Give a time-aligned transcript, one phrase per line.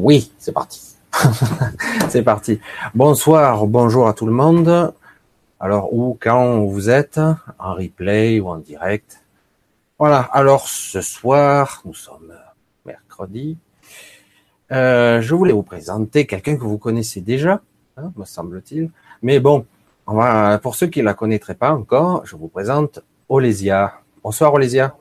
[0.00, 0.94] Oui, c'est parti.
[2.08, 2.60] c'est parti.
[2.94, 4.94] Bonsoir, bonjour à tout le monde.
[5.58, 7.18] Alors, où, quand vous êtes,
[7.58, 9.24] en replay ou en direct.
[9.98, 10.20] Voilà.
[10.32, 12.32] Alors, ce soir, nous sommes
[12.86, 13.58] mercredi.
[14.70, 17.60] Euh, je voulais vous présenter quelqu'un que vous connaissez déjà,
[17.96, 18.92] hein, me semble-t-il.
[19.22, 19.66] Mais bon,
[20.62, 23.94] pour ceux qui la connaîtraient pas encore, je vous présente Olésia.
[24.22, 24.94] Bonsoir Olésia.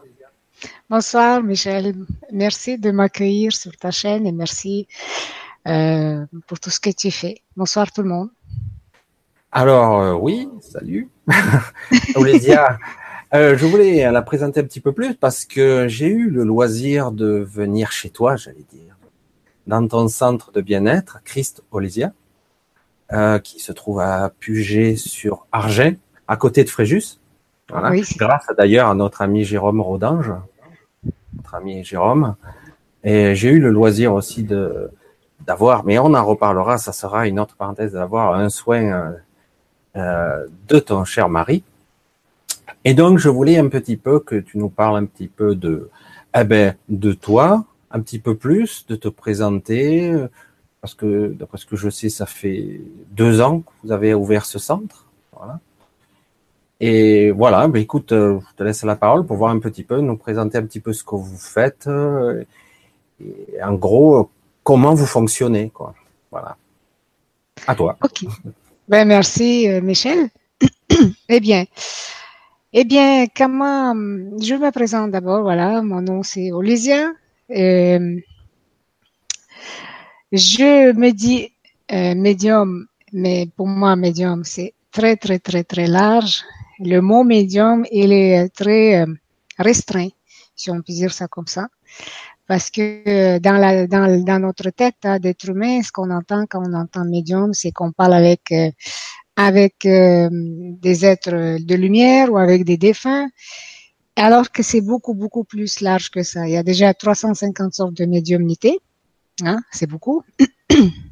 [0.90, 1.94] Bonsoir Michel,
[2.32, 4.88] merci de m'accueillir sur ta chaîne et merci
[5.68, 7.42] euh, pour tout ce que tu fais.
[7.56, 8.30] Bonsoir tout le monde.
[9.52, 11.10] Alors euh, oui, salut.
[12.16, 12.80] Olésia,
[13.34, 17.12] euh, je voulais la présenter un petit peu plus parce que j'ai eu le loisir
[17.12, 18.98] de venir chez toi, j'allais dire,
[19.68, 22.14] dans ton centre de bien-être, Christ Olésia,
[23.44, 25.94] qui se trouve à Puget sur Argent,
[26.28, 27.20] à côté de Fréjus.
[27.70, 27.92] Voilà.
[27.92, 28.04] Oui.
[28.18, 30.32] Grâce d'ailleurs à notre ami Jérôme Rodange,
[31.36, 32.36] notre ami Jérôme.
[33.04, 34.92] Et j'ai eu le loisir aussi de
[35.46, 39.14] d'avoir, mais on en reparlera, ça sera une autre parenthèse, d'avoir un soin
[39.96, 41.64] euh, de ton cher mari.
[42.84, 45.90] Et donc, je voulais un petit peu que tu nous parles un petit peu de,
[46.36, 50.14] eh ben, de toi, un petit peu plus, de te présenter,
[50.82, 54.46] parce que d'après ce que je sais, ça fait deux ans que vous avez ouvert
[54.46, 55.07] ce centre.
[56.80, 60.00] Et voilà, ben écoute, euh, je te laisse la parole pour voir un petit peu,
[60.00, 62.44] nous présenter un petit peu ce que vous faites, euh,
[63.20, 64.30] et en gros,
[64.64, 65.96] comment vous fonctionnez, quoi.
[66.30, 66.56] Voilà.
[67.66, 67.98] À toi.
[68.04, 68.26] Ok.
[68.88, 70.30] Ben merci, euh, Michel.
[71.30, 71.66] eh bien,
[72.74, 75.42] eh bien, comment je me présente d'abord.
[75.42, 77.12] Voilà, mon nom c'est Olivia.
[77.50, 78.04] je
[80.32, 81.52] me dis
[81.90, 86.44] médium, mais pour moi médium c'est très très très très large
[86.80, 89.06] le mot médium, il est très euh,
[89.58, 90.10] restreint,
[90.56, 91.68] si on peut dire ça comme ça.
[92.48, 97.04] Parce que euh, dans, notre tête hein, d'être humain, ce qu'on entend quand on entend
[97.04, 103.28] médium, c'est qu'on parle avec, euh, des êtres de lumière ou avec des défunts,
[104.16, 106.48] alors que c'est beaucoup, beaucoup plus large que ça.
[106.48, 108.80] Il y a déjà 350 sortes de médiumnité.
[109.44, 110.24] Hein, c'est beaucoup.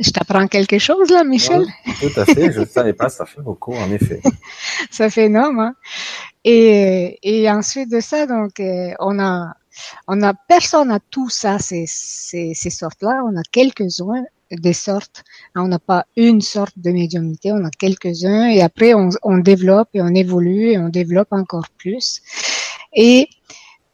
[0.00, 1.66] Je t'apprends quelque chose là, Michel?
[2.00, 4.20] Tout à fait, je ne savais pas, ça fait beaucoup en effet.
[4.90, 5.60] ça fait énorme.
[5.60, 5.74] Hein?
[6.44, 9.52] Et, et ensuite de ça, donc, euh, on a,
[10.08, 13.22] on a personne à tout ça, ces, ces, ces sortes-là.
[13.26, 15.22] On a quelques-uns des sortes.
[15.54, 18.48] On n'a pas une sorte de médiumnité, on a quelques-uns.
[18.48, 22.22] Et après, on, on développe et on évolue et on développe encore plus.
[22.94, 23.28] Et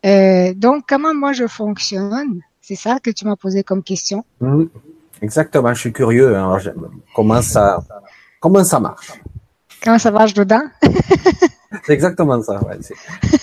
[0.04, 2.40] euh, donc, comment moi je fonctionne?
[2.60, 4.24] C'est ça que tu m'as posé comme question.
[4.40, 4.64] Mmh.
[5.22, 6.36] Exactement, je suis curieux.
[6.36, 6.58] Hein.
[7.14, 7.78] comment ça,
[8.40, 9.12] comment ça marche?
[9.82, 10.62] Comment ça marche dedans?
[11.84, 12.60] C'est exactement ça.
[12.62, 12.78] Ouais.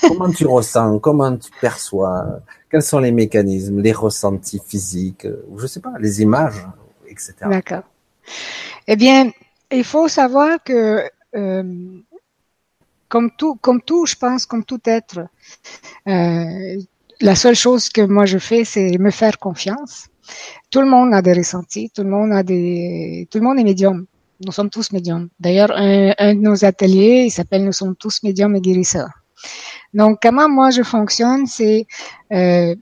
[0.07, 2.39] Comment tu ressens Comment tu perçois
[2.69, 6.65] Quels sont les mécanismes, les ressentis physiques ou je sais pas, les images,
[7.07, 7.33] etc.
[7.49, 7.83] D'accord.
[8.87, 9.31] Eh bien,
[9.71, 11.03] il faut savoir que
[11.35, 12.01] euh,
[13.07, 15.27] comme tout, comme tout, je pense, comme tout être,
[16.07, 16.81] euh,
[17.21, 20.07] la seule chose que moi je fais, c'est me faire confiance
[20.69, 23.63] tout le monde a des ressentis, tout le monde a des, tout le monde est
[23.63, 24.05] médium.
[24.45, 25.29] Nous sommes tous médiums.
[25.39, 29.09] D'ailleurs, un, un, de nos ateliers, il s'appelle Nous sommes tous médiums et guérisseurs.
[29.93, 31.85] Donc, comment moi je fonctionne, c'est,
[32.31, 32.75] euh,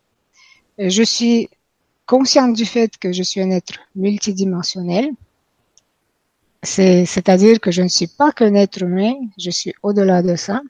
[0.78, 1.50] je suis
[2.06, 5.10] consciente du fait que je suis un être multidimensionnel.
[6.64, 10.62] C'est, c'est-à-dire que je ne suis pas qu'un être humain, je suis au-delà de ça.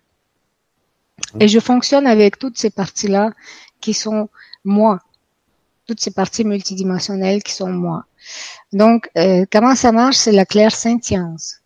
[1.39, 3.31] Et je fonctionne avec toutes ces parties-là
[3.79, 4.29] qui sont
[4.63, 4.99] moi,
[5.91, 8.05] toutes ces parties multidimensionnelles qui sont moi.
[8.71, 10.15] Donc, euh, comment ça marche?
[10.15, 11.57] C'est la claire sentience,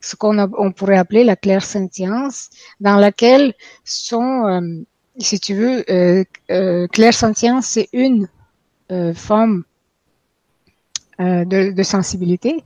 [0.00, 3.52] ce qu'on on pourrait appeler la claire sentience, dans laquelle
[3.84, 4.60] sont, euh,
[5.18, 8.28] si tu veux, euh, euh claire sentience, c'est une
[9.14, 9.64] forme
[11.18, 12.62] de, sensibilité,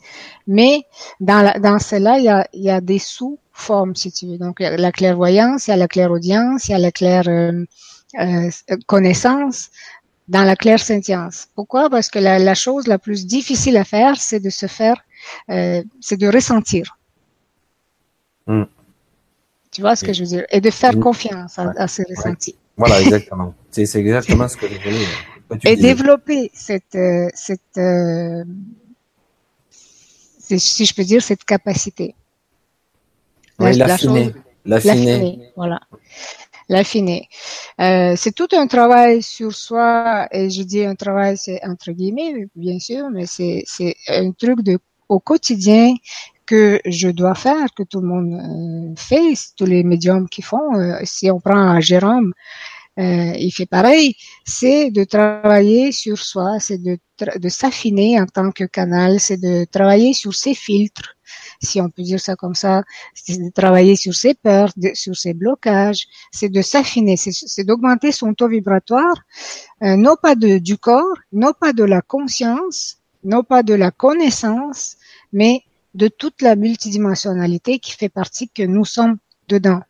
[0.46, 0.82] mais
[1.20, 4.36] dans, cela, il y a, il y a des sous-formes, si tu veux.
[4.36, 7.28] Donc, la clairvoyance, il y a la clairaudience, il y a la claire
[8.86, 9.70] connaissance,
[10.28, 11.48] dans la claire sentience.
[11.54, 11.88] Pourquoi?
[11.90, 15.02] Parce que la, la, chose la plus difficile à faire, c'est de se faire,
[15.50, 16.98] euh, c'est de ressentir.
[18.46, 18.64] Mm.
[19.70, 20.44] Tu vois ce que je veux dire?
[20.50, 22.56] Et de faire confiance à, à, ces ressentis.
[22.76, 23.54] Voilà, exactement.
[23.70, 25.06] c'est exactement ce que je voulais.
[25.50, 28.44] Euh, Et développer cette, euh, cette euh,
[30.38, 32.14] si je peux dire, cette capacité.
[33.58, 34.34] Oui, l'affiner.
[34.64, 35.52] L'affiner.
[35.56, 35.80] Voilà
[36.68, 37.28] l'affiner.
[37.80, 42.48] Euh, c'est tout un travail sur soi, et je dis un travail, c'est entre guillemets,
[42.54, 43.64] bien sûr, mais c'est
[44.08, 44.78] un truc de
[45.08, 45.94] au quotidien
[46.46, 50.74] que je dois faire, que tout le monde euh, fait, tous les médiums qui font.
[50.76, 52.32] Euh, si on prend Jérôme,
[52.98, 56.98] euh, il fait pareil, c'est de travailler sur soi, c'est de,
[57.36, 61.14] de s'affiner en tant que canal, c'est de travailler sur ses filtres,
[61.62, 62.82] si on peut dire ça comme ça,
[63.14, 68.34] c'est de travailler sur ses peurs, sur ses blocages, c'est de s'affiner, c'est d'augmenter son
[68.34, 69.14] taux vibratoire,
[69.82, 73.90] euh, non pas de, du corps, non pas de la conscience, non pas de la
[73.90, 74.96] connaissance,
[75.32, 75.62] mais
[75.94, 79.80] de toute la multidimensionnalité qui fait partie que nous sommes dedans,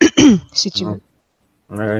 [0.52, 1.00] si tu veux.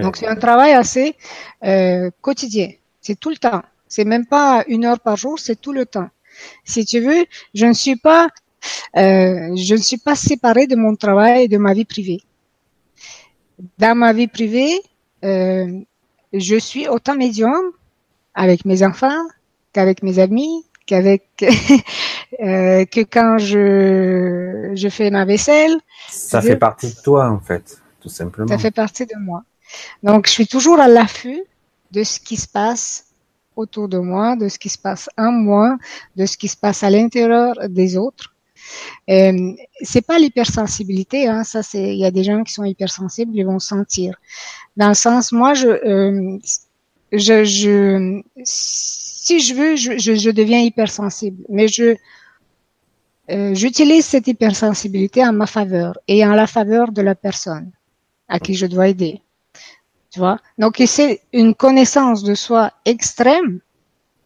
[0.03, 1.17] Donc c'est un travail assez
[1.65, 2.71] euh, quotidien.
[3.01, 3.63] C'est tout le temps.
[3.89, 6.09] C'est même pas une heure par jour, c'est tout le temps.
[6.65, 8.29] Si tu veux, je ne suis pas,
[8.95, 12.21] je ne suis pas séparée de mon travail et de ma vie privée.
[13.79, 14.81] Dans ma vie privée,
[15.25, 15.81] euh,
[16.33, 17.63] je suis autant médium
[18.35, 19.23] avec mes enfants
[19.73, 21.29] qu'avec mes amis, qu'avec
[22.41, 25.77] euh, que quand je je fais ma vaisselle.
[26.09, 28.49] Ça fait partie de toi en fait, tout simplement.
[28.49, 29.43] Ça fait partie de moi.
[30.03, 31.43] Donc, je suis toujours à l'affût
[31.93, 33.07] de ce qui se passe
[33.57, 35.77] autour de moi, de ce qui se passe en moi,
[36.17, 38.32] de ce qui se passe à l'intérieur des autres.
[39.11, 43.33] Euh, c'est pas l'hypersensibilité, hein, ça c'est, il y a des gens qui sont hypersensibles,
[43.35, 44.15] ils vont sentir.
[44.77, 46.39] Dans le sens, moi, je, euh,
[47.13, 51.97] je, si je veux, je, je, deviens hypersensible, mais je,
[53.31, 57.71] euh, j'utilise cette hypersensibilité en ma faveur et en la faveur de la personne
[58.29, 59.21] à qui je dois aider.
[60.11, 60.39] Tu vois?
[60.59, 63.61] Donc c'est une connaissance de soi extrême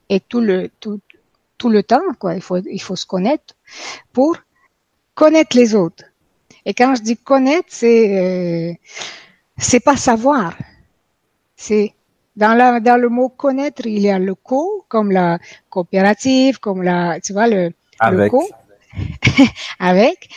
[0.09, 1.01] et tout le tout,
[1.59, 2.35] tout le temps quoi.
[2.35, 3.55] Il faut il faut se connaître
[4.13, 4.37] pour
[5.15, 6.05] connaître les autres.
[6.65, 8.75] Et quand je dis connaître, c'est euh,
[9.57, 10.57] c'est pas savoir.
[11.57, 11.95] C'est
[12.37, 15.39] dans la dans le mot connaître, il y a le co comme la
[15.71, 18.19] coopérative, comme la tu vois le avec.
[18.19, 18.49] le co
[19.79, 20.29] avec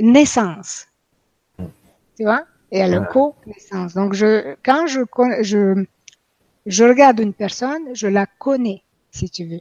[0.00, 0.86] naissance.
[2.16, 2.44] Tu vois?
[2.72, 3.94] Et à la connaissance.
[3.94, 5.00] Donc, je, quand je,
[5.40, 5.84] je,
[6.66, 9.60] je regarde une personne, je la connais, si tu veux.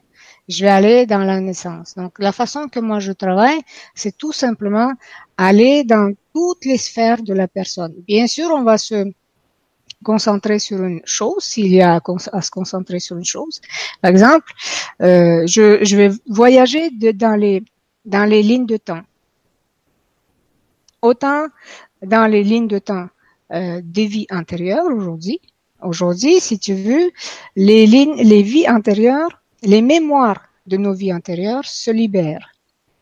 [0.50, 1.96] Je vais aller dans la naissance.
[1.96, 3.62] Donc, la façon que moi je travaille,
[3.96, 4.92] c'est tout simplement
[5.38, 7.94] aller dans toutes les sphères de la personne.
[8.08, 9.06] Bien sûr, on va se
[10.04, 12.02] concentrer sur une chose, s'il y a
[12.32, 13.62] à se concentrer sur une chose.
[14.02, 14.52] Par exemple,
[15.02, 17.64] euh, je, je vais voyager de, dans les
[18.06, 19.04] dans les lignes de temps.
[21.02, 21.46] Autant
[22.02, 23.08] dans les lignes de temps
[23.54, 25.42] euh, des vies antérieures aujourd'hui.
[25.82, 27.12] Aujourd'hui, si tu veux,
[27.56, 32.52] les lignes, les vies antérieures, les mémoires de nos vies antérieures se libèrent,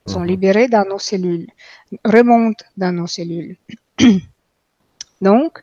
[0.06, 0.28] sont mhm.
[0.28, 1.48] libérées dans nos cellules,
[2.06, 3.58] remontent dans nos cellules.
[5.22, 5.60] Donc,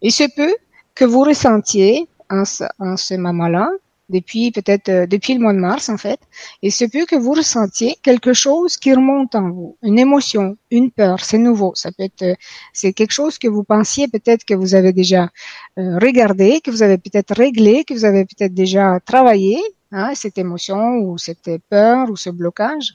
[0.00, 0.54] il se peut
[0.94, 3.70] que vous ressentiez en ce, en ce moment-là
[4.12, 6.20] depuis peut-être euh, depuis le mois de mars en fait.
[6.62, 10.90] Et se peut que vous ressentiez quelque chose qui remonte en vous, une émotion, une
[10.90, 11.72] peur, c'est nouveau.
[11.74, 12.34] Ça peut être euh,
[12.72, 15.30] c'est quelque chose que vous pensiez peut-être que vous avez déjà
[15.78, 19.58] euh, regardé, que vous avez peut-être réglé, que vous avez peut-être déjà travaillé,
[19.92, 22.94] hein, cette émotion ou cette peur ou ce blocage.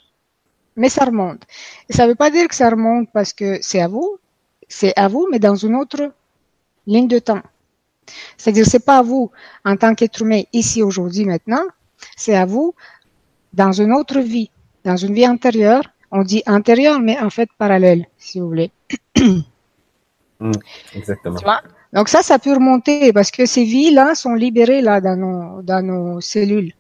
[0.76, 1.44] Mais ça remonte.
[1.90, 4.18] Et ça ne veut pas dire que ça remonte parce que c'est à vous,
[4.68, 6.12] c'est à vous, mais dans une autre
[6.86, 7.42] ligne de temps.
[8.38, 9.32] C'est-à-dire, c'est pas à vous
[9.66, 11.64] en tant qu'être humain ici aujourd'hui maintenant,
[12.16, 12.74] c'est à vous
[13.54, 14.52] dans une autre vie,
[14.84, 15.84] dans une vie antérieure.
[16.12, 18.72] On dit antérieure, mais en fait parallèle, si vous voulez.
[20.40, 20.52] Hmm,
[20.96, 21.40] exactement.
[21.94, 25.86] Donc ça, ça peut remonter parce que ces vies-là sont libérées là dans nos, dans
[25.86, 26.74] nos cellules.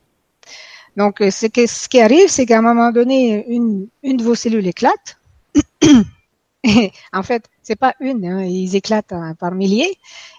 [0.97, 5.19] Donc, ce qui arrive, c'est qu'à un moment donné, une, une de vos cellules éclate.
[7.13, 9.97] En fait, c'est pas une, hein, ils éclatent hein, par milliers.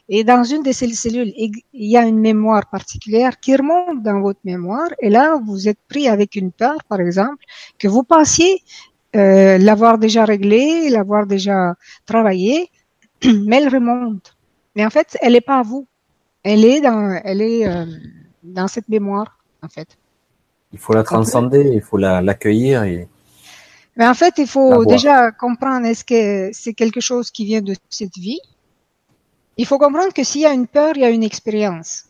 [0.08, 4.20] Et dans une de ces cellules, il y a une mémoire particulière qui remonte dans
[4.20, 4.88] votre mémoire.
[5.00, 7.44] Et là, vous êtes pris avec une peur, par exemple,
[7.78, 8.62] que vous pensiez
[9.16, 11.74] euh, l'avoir déjà réglée, l'avoir déjà
[12.06, 12.70] travaillée,
[13.24, 14.36] mais elle remonte.
[14.74, 15.86] Mais en fait, elle n'est pas à vous.
[16.42, 17.86] Elle est dans, elle est euh,
[18.42, 19.97] dans cette mémoire, en fait.
[20.72, 23.08] Il faut la transcender, il faut l'accueillir et.
[23.96, 27.74] Mais en fait, il faut déjà comprendre est-ce que c'est quelque chose qui vient de
[27.90, 28.38] cette vie?
[29.56, 32.04] Il faut comprendre que s'il y a une peur, il y a une expérience.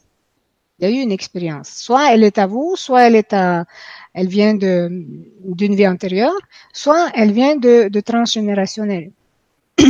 [0.79, 1.71] Il y a eu une expérience.
[1.71, 3.65] Soit elle est à vous, soit elle est à,
[4.13, 4.91] elle vient de,
[5.45, 6.37] d'une vie antérieure,
[6.75, 9.11] soit elle vient de, de transgénérationnel.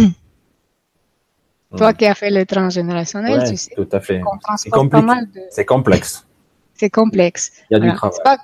[1.77, 3.75] Toi qui as fait le transgénérationnel, tu sais.
[3.75, 4.23] Tout à fait.
[4.57, 5.07] C'est compliqué.
[5.51, 6.28] C'est complexe.
[6.79, 7.53] C'est complexe.
[7.71, 8.39] Il y a du travail.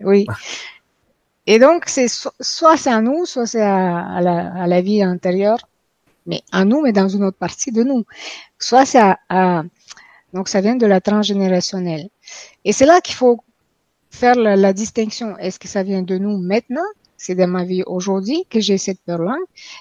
[0.00, 0.26] Oui.
[1.48, 5.58] Et donc, c'est soit c'est à nous, soit c'est à, la, à la vie antérieure
[6.26, 8.04] mais à nous, mais dans une autre partie de nous.
[8.58, 9.64] Soit c'est à,
[10.32, 12.08] donc ça vient de la transgénérationnelle.
[12.64, 13.40] Et c'est là qu'il faut
[14.10, 15.36] faire la, distinction.
[15.38, 16.88] Est-ce que ça vient de nous maintenant?
[17.16, 19.36] C'est dans ma vie aujourd'hui que j'ai cette peur-là.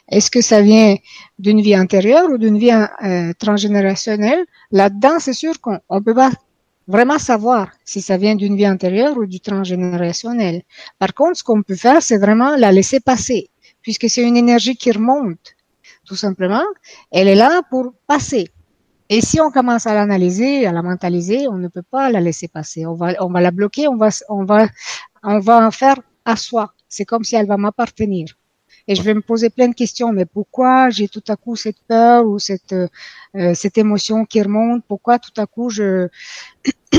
[0.09, 0.95] Est-ce que ça vient
[1.37, 4.45] d'une vie antérieure ou d'une vie euh, transgénérationnelle?
[4.71, 6.31] Là-dedans, c'est sûr qu'on ne peut pas
[6.87, 10.63] vraiment savoir si ça vient d'une vie antérieure ou du transgénérationnel.
[10.99, 13.49] Par contre, ce qu'on peut faire, c'est vraiment la laisser passer,
[13.81, 15.55] puisque c'est une énergie qui remonte,
[16.05, 16.63] tout simplement.
[17.11, 18.49] Elle est là pour passer.
[19.09, 22.47] Et si on commence à l'analyser, à la mentaliser, on ne peut pas la laisser
[22.47, 22.85] passer.
[22.85, 24.67] On va, on va la bloquer, on va, on va,
[25.23, 26.73] on va en faire à soi.
[26.89, 28.35] C'est comme si elle va m'appartenir.
[28.87, 30.11] Et je vais me poser plein de questions.
[30.13, 34.83] Mais pourquoi j'ai tout à coup cette peur ou cette euh, cette émotion qui remonte?
[34.87, 36.07] Pourquoi tout à coup je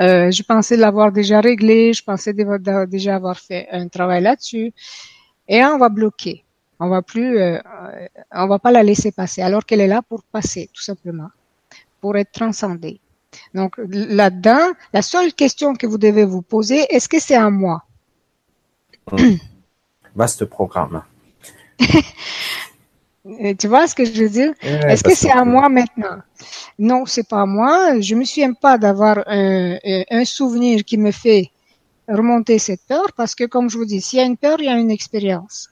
[0.00, 4.72] euh, je pensais l'avoir déjà réglé, je pensais déjà avoir fait un travail là-dessus.
[5.48, 6.44] Et on va bloquer.
[6.78, 7.58] On va plus, euh,
[8.32, 11.30] on va pas la laisser passer, alors qu'elle est là pour passer, tout simplement,
[12.00, 13.00] pour être transcendée.
[13.54, 17.84] Donc là-dedans, la seule question que vous devez vous poser, est-ce que c'est à moi?
[20.16, 21.02] Vaste programme.
[23.58, 24.54] tu vois ce que je veux dire?
[24.62, 26.22] Est-ce que c'est à moi maintenant?
[26.78, 28.00] Non, c'est pas à moi.
[28.00, 29.76] Je me souviens pas d'avoir un,
[30.10, 31.50] un, souvenir qui me fait
[32.08, 34.64] remonter cette peur parce que, comme je vous dis, s'il y a une peur, il
[34.64, 35.68] y a une expérience.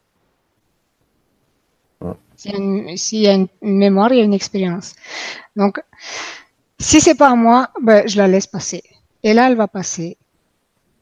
[2.36, 4.94] S'il y, a une mémoire, il y a une expérience.
[5.56, 5.80] Donc,
[6.78, 8.82] si c'est pas à moi, ben, je la laisse passer.
[9.22, 10.18] Et là, elle va passer.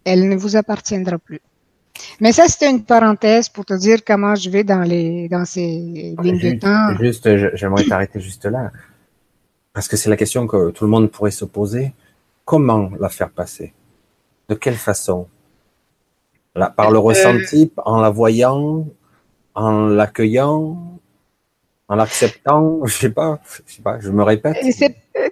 [0.04, 1.40] Elle ne vous appartiendra plus.
[2.20, 6.14] Mais ça, c'était une parenthèse pour te dire comment je vais dans les dans ces
[6.22, 6.96] lignes de temps.
[7.00, 8.70] Juste, j'aimerais t'arrêter juste là,
[9.72, 11.92] parce que c'est la question que tout le monde pourrait se poser.
[12.44, 13.72] Comment la faire passer?
[14.48, 15.28] De quelle façon?
[16.54, 18.86] Par le euh, ressenti, en la voyant,
[19.54, 21.00] en l'accueillant,
[21.88, 24.56] en l'acceptant, je sais pas, je sais pas, je me répète.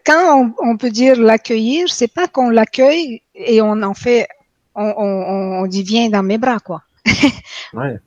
[0.06, 4.28] Quand on, on peut dire l'accueillir, c'est pas qu'on l'accueille et on en fait
[4.74, 6.82] on, on, on dit viens dans mes bras, quoi.
[7.74, 7.98] ouais.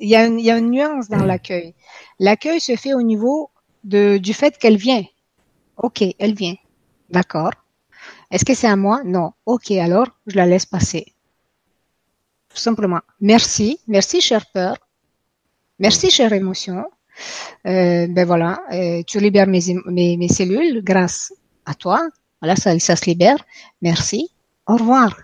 [0.00, 1.74] il, y a une, il y a une nuance dans l'accueil.
[2.18, 3.50] L'accueil se fait au niveau
[3.82, 5.04] de, du fait qu'elle vient.
[5.76, 6.56] Ok, elle vient.
[7.10, 7.52] D'accord.
[8.30, 9.02] Est-ce que c'est à moi?
[9.04, 9.32] Non.
[9.46, 11.06] Ok, alors je la laisse passer.
[12.48, 13.00] Tout simplement.
[13.20, 14.76] Merci, merci chère peur.
[15.78, 16.84] Merci chère émotion.
[17.66, 21.32] Euh, ben voilà, euh, tu libères mes, mes, mes, cellules grâce
[21.64, 22.08] à toi.
[22.40, 23.38] Voilà, ça, ça se libère.
[23.82, 24.33] Merci
[24.66, 25.16] au revoir.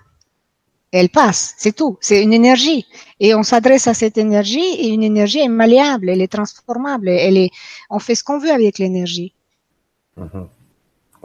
[0.92, 1.98] Elle passe, c'est tout.
[2.00, 2.84] C'est une énergie.
[3.20, 7.36] Et on s'adresse à cette énergie et une énergie est malléable, elle est transformable, elle
[7.36, 7.50] est,
[7.90, 9.32] on fait ce qu'on veut avec l'énergie.
[10.16, 10.48] Mhm.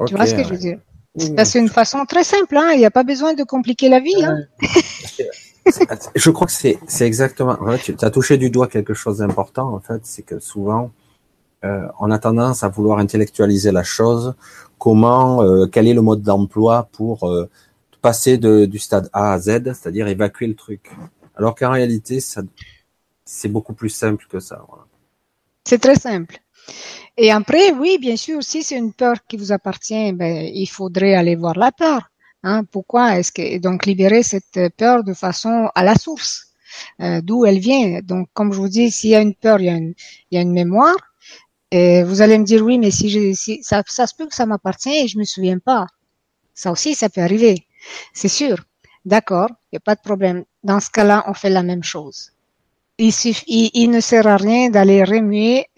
[0.06, 0.80] Tu vois ce que je veux dire?
[1.18, 2.72] C'est une façon très simple, hein.
[2.74, 4.40] Il n'y a pas besoin de compliquer la vie, hein.
[6.16, 9.80] je crois que c'est, c'est exactement, tu as touché du doigt quelque chose d'important, en
[9.80, 10.92] fait, c'est que souvent,
[11.64, 14.36] euh, on a tendance à vouloir intellectualiser la chose,
[14.78, 17.50] comment, euh, quel est le mode d'emploi pour euh,
[18.06, 20.92] passer de, du stade A à Z, c'est-à-dire évacuer le truc.
[21.36, 22.44] Alors qu'en réalité, ça,
[23.26, 24.64] c'est beaucoup plus simple que ça.
[25.64, 26.38] C'est très simple.
[27.18, 31.16] Et après, oui, bien sûr, si c'est une peur qui vous appartient, ben, il faudrait
[31.16, 32.12] aller voir la peur.
[32.44, 32.64] Hein.
[32.66, 36.34] Pourquoi est-ce que donc libérer cette peur de façon à la source,
[37.02, 38.02] euh, d'où elle vient.
[38.04, 39.96] Donc, comme je vous dis, s'il y a une peur, il y a une,
[40.30, 41.02] il y a une mémoire.
[41.72, 43.08] Et vous allez me dire oui, mais si,
[43.64, 45.88] ça, ça se peut que ça m'appartient et je me souviens pas.
[46.54, 47.65] Ça aussi, ça peut arriver.
[48.14, 48.58] C'est sûr.
[49.06, 50.46] D'accord, il n'y a pas de problème.
[50.64, 52.32] Dans ce cas-là, on fait la même chose.
[52.98, 55.68] Il, suffit, il, ne sert à rien d'aller remuer.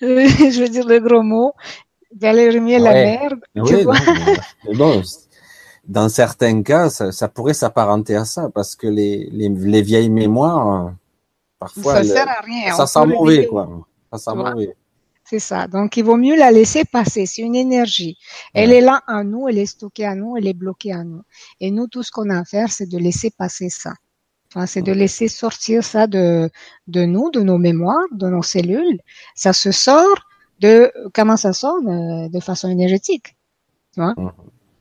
[0.00, 1.54] je veux dire le gros mot,
[2.12, 3.40] d'aller remuer la merde.
[3.56, 3.84] Oui,
[4.74, 5.02] bon,
[5.84, 10.92] dans certains cas, ça, pourrait s'apparenter à ça, parce que les, les, vieilles mémoires,
[11.58, 12.72] parfois, ça, sert à rien.
[12.74, 13.68] ça sent mauvais, quoi.
[14.12, 14.76] Ça sent mauvais.
[15.32, 15.66] C'est ça.
[15.66, 17.24] Donc, il vaut mieux la laisser passer.
[17.24, 18.18] C'est une énergie.
[18.52, 21.22] Elle est là en nous, elle est stockée en nous, elle est bloquée en nous.
[21.58, 23.94] Et nous, tout ce qu'on a à faire, c'est de laisser passer ça.
[24.48, 26.50] Enfin, c'est de laisser sortir ça de,
[26.86, 29.00] de nous, de nos mémoires, de nos cellules.
[29.34, 30.28] Ça se sort
[30.60, 31.80] de, comment ça sort?
[31.80, 33.34] De, façon énergétique.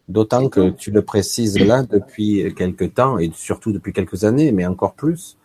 [0.09, 4.65] D'autant que tu le précises là depuis quelques temps et surtout depuis quelques années, mais
[4.65, 5.37] encore plus,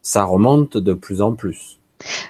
[0.00, 1.77] ça remonte de plus en plus.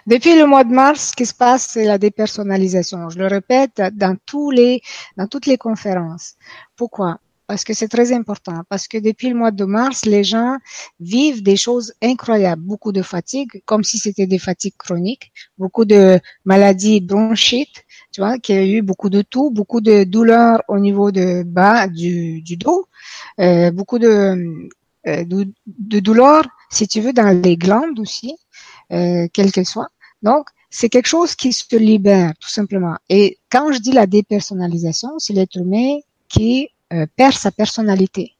[0.06, 3.10] Depuis le mois de mars, ce qui se passe, c'est la dépersonnalisation.
[3.10, 4.80] Je le répète dans tous les,
[5.16, 6.34] dans toutes les conférences.
[6.76, 7.18] Pourquoi?
[7.46, 8.62] Parce que c'est très important.
[8.68, 10.56] Parce que depuis le mois de mars, les gens
[11.00, 12.62] vivent des choses incroyables.
[12.62, 15.32] Beaucoup de fatigue, comme si c'était des fatigues chroniques.
[15.56, 20.62] Beaucoup de maladies bronchites, tu vois, qui a eu beaucoup de tout, beaucoup de douleurs
[20.68, 22.86] au niveau de bas du, du dos,
[23.40, 24.68] euh, beaucoup de,
[25.06, 28.36] euh, de, de douleurs, si tu veux, dans les glandes aussi
[28.92, 29.88] euh, quelle qu'elle soit.
[30.22, 32.96] Donc, c'est quelque chose qui se libère, tout simplement.
[33.08, 38.34] Et quand je dis la dépersonnalisation, c'est l'être humain qui euh, perd sa personnalité.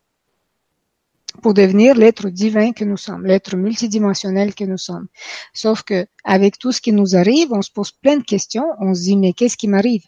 [1.42, 5.06] pour devenir l'être divin que nous sommes, l'être multidimensionnel que nous sommes.
[5.52, 8.94] Sauf que avec tout ce qui nous arrive, on se pose plein de questions, on
[8.94, 10.02] se dit mais qu'est-ce qui m'arrive?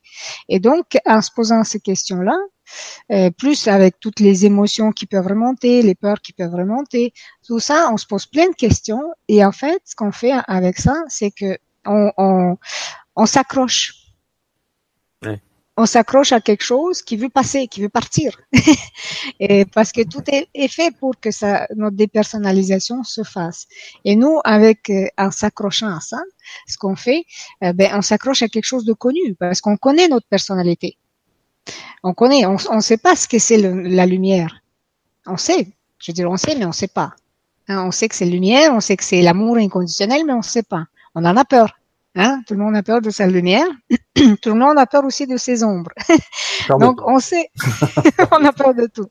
[0.48, 2.36] Et donc en se posant ces questions-là,
[3.10, 7.12] euh, plus avec toutes les émotions qui peuvent remonter, les peurs qui peuvent remonter,
[7.46, 10.78] tout ça, on se pose plein de questions et en fait, ce qu'on fait avec
[10.78, 12.56] ça, c'est que on, on,
[13.16, 14.00] on s'accroche
[15.80, 18.38] on s'accroche à quelque chose qui veut passer, qui veut partir.
[19.40, 23.66] et parce que tout est, fait pour que ça, notre dépersonnalisation se fasse.
[24.04, 26.20] Et nous, avec, euh, en s'accrochant à ça,
[26.66, 27.24] ce qu'on fait,
[27.64, 30.98] euh, ben, on s'accroche à quelque chose de connu parce qu'on connaît notre personnalité.
[32.02, 34.62] On connaît, on ne sait pas ce que c'est la lumière.
[35.26, 37.14] On sait, je veux dire, on sait, mais on sait pas.
[37.68, 40.62] Hein, on sait que c'est lumière, on sait que c'est l'amour inconditionnel, mais on sait
[40.62, 40.84] pas.
[41.14, 41.78] On en a peur.
[42.16, 42.42] Hein?
[42.46, 43.66] Tout le monde a peur de sa lumière.
[44.14, 45.92] tout le monde a peur aussi de ses ombres.
[46.68, 47.50] Donc, on sait,
[48.32, 49.06] on a peur de tout.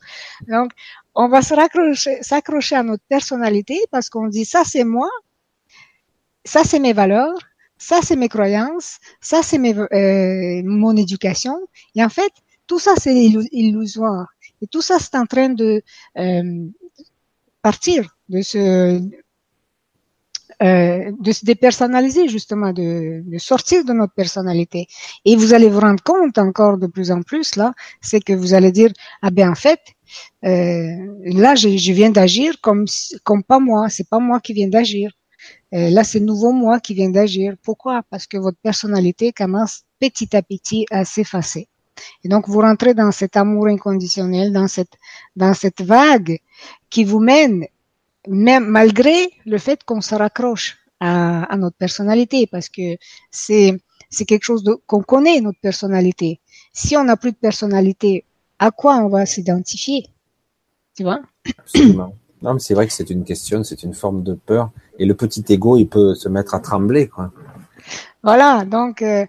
[0.47, 0.71] Donc,
[1.15, 5.09] on va s'accrocher à notre personnalité parce qu'on dit ça c'est moi,
[6.45, 7.37] ça c'est mes valeurs,
[7.77, 11.57] ça c'est mes croyances, ça c'est euh, mon éducation.
[11.95, 12.31] Et en fait,
[12.69, 13.15] tout ça c'est
[13.51, 14.27] illusoire.
[14.61, 15.81] Et tout ça c'est en train de
[16.17, 16.67] euh,
[17.61, 19.01] partir, de se
[20.61, 24.87] euh, de se dépersonnaliser justement, de, de, sortir de notre personnalité.
[25.23, 28.53] Et vous allez vous rendre compte encore de plus en plus là, c'est que vous
[28.53, 29.79] allez dire ah ben en fait
[30.43, 30.91] euh,
[31.43, 32.85] là je, je viens d'agir comme
[33.23, 35.07] comme pas moi, c'est pas moi qui viens d'agir.
[35.73, 37.55] Euh, là c'est nouveau moi qui vient d'agir.
[37.63, 38.03] Pourquoi?
[38.11, 41.69] Parce que votre personnalité commence petit à petit à s'effacer.
[42.23, 44.93] Et donc vous rentrez dans cet amour inconditionnel, dans cette
[45.35, 46.39] dans cette vague
[46.89, 47.65] qui vous mène
[48.27, 52.97] même malgré le fait qu'on se raccroche à, à, notre personnalité, parce que
[53.31, 53.79] c'est
[54.09, 56.39] c'est quelque chose qu'on connaît notre personnalité.
[56.73, 58.25] Si on n'a plus de personnalité,
[58.57, 60.07] à quoi on va s'identifier?
[60.95, 61.21] Tu vois?
[61.57, 62.13] Absolument.
[62.41, 65.13] Non, mais c'est vrai que c'est une question, c'est une forme de peur, et le
[65.13, 67.31] petit ego, il peut se mettre à trembler, quoi.
[68.23, 69.25] Voilà, donc euh,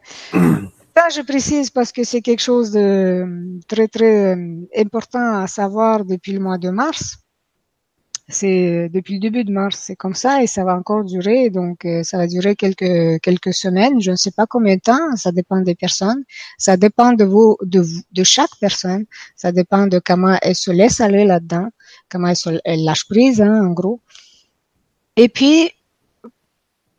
[0.97, 6.05] ça, je précise parce que c'est quelque chose de très très euh, important à savoir
[6.05, 7.21] depuis le mois de mars
[8.31, 11.50] c'est depuis le début de mars, c'est comme ça et ça va encore durer.
[11.50, 14.00] Donc euh, ça va durer quelques quelques semaines.
[14.00, 15.17] Je ne sais pas combien de temps.
[15.17, 16.25] Ça dépend des personnes.
[16.59, 19.05] Ça dépend de vous, de de chaque personne.
[19.37, 21.69] Ça dépend de comment elle se laisse aller là-dedans,
[22.09, 24.00] comment elle, elle lâche prise, hein, en gros.
[25.17, 25.71] Et puis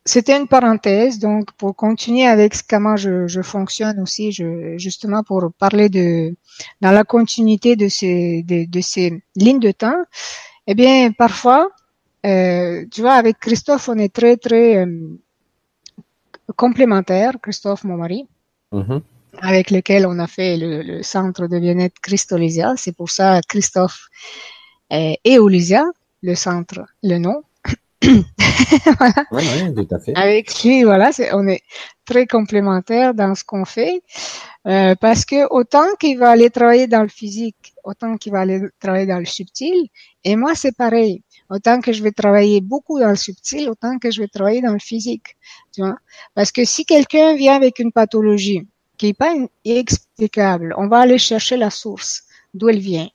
[0.03, 5.51] c'était une parenthèse, donc pour continuer avec comment je, je fonctionne aussi, je, justement pour
[5.57, 6.35] parler de
[6.81, 10.03] dans la continuité de ces de, de ces lignes de temps.
[10.67, 11.69] Eh bien, parfois,
[12.25, 15.19] euh, tu vois, avec Christophe, on est très, très euh,
[16.55, 18.27] complémentaires, Christophe, mon mari,
[18.71, 19.01] mm-hmm.
[19.39, 22.73] avec lequel on a fait le, centre de bien-être Christolisia.
[22.77, 24.09] C'est pour ça Christophe
[24.89, 25.85] et Olisia,
[26.21, 27.43] le centre, le nom.
[28.01, 29.25] Voilà.
[29.31, 30.13] Oui, tout à fait.
[30.15, 31.61] Avec lui, voilà, on est
[32.05, 34.01] très complémentaires dans ce qu'on fait.
[34.67, 38.61] Euh, parce que autant qu'il va aller travailler dans le physique, autant qu'il va aller
[38.79, 39.87] travailler dans le subtil,
[40.23, 41.23] et moi c'est pareil.
[41.49, 44.73] Autant que je vais travailler beaucoup dans le subtil, autant que je vais travailler dans
[44.73, 45.35] le physique.
[45.73, 45.97] Tu vois
[46.35, 49.33] Parce que si quelqu'un vient avec une pathologie qui est pas
[49.65, 53.09] explicable, on va aller chercher la source, d'où elle vient.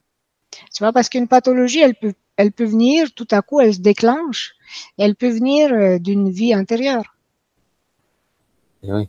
[0.75, 3.81] Tu vois Parce qu'une pathologie, elle peut, elle peut venir tout à coup, elle se
[3.81, 4.56] déclenche,
[4.99, 7.15] elle peut venir euh, d'une vie antérieure.
[8.83, 9.09] oui.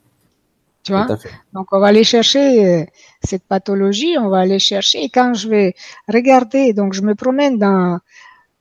[0.83, 1.07] Tu vois?
[1.53, 2.85] Donc on va aller chercher euh,
[3.21, 5.03] cette pathologie, on va aller chercher.
[5.03, 5.75] Et quand je vais
[6.07, 7.99] regarder, donc je me promène dans,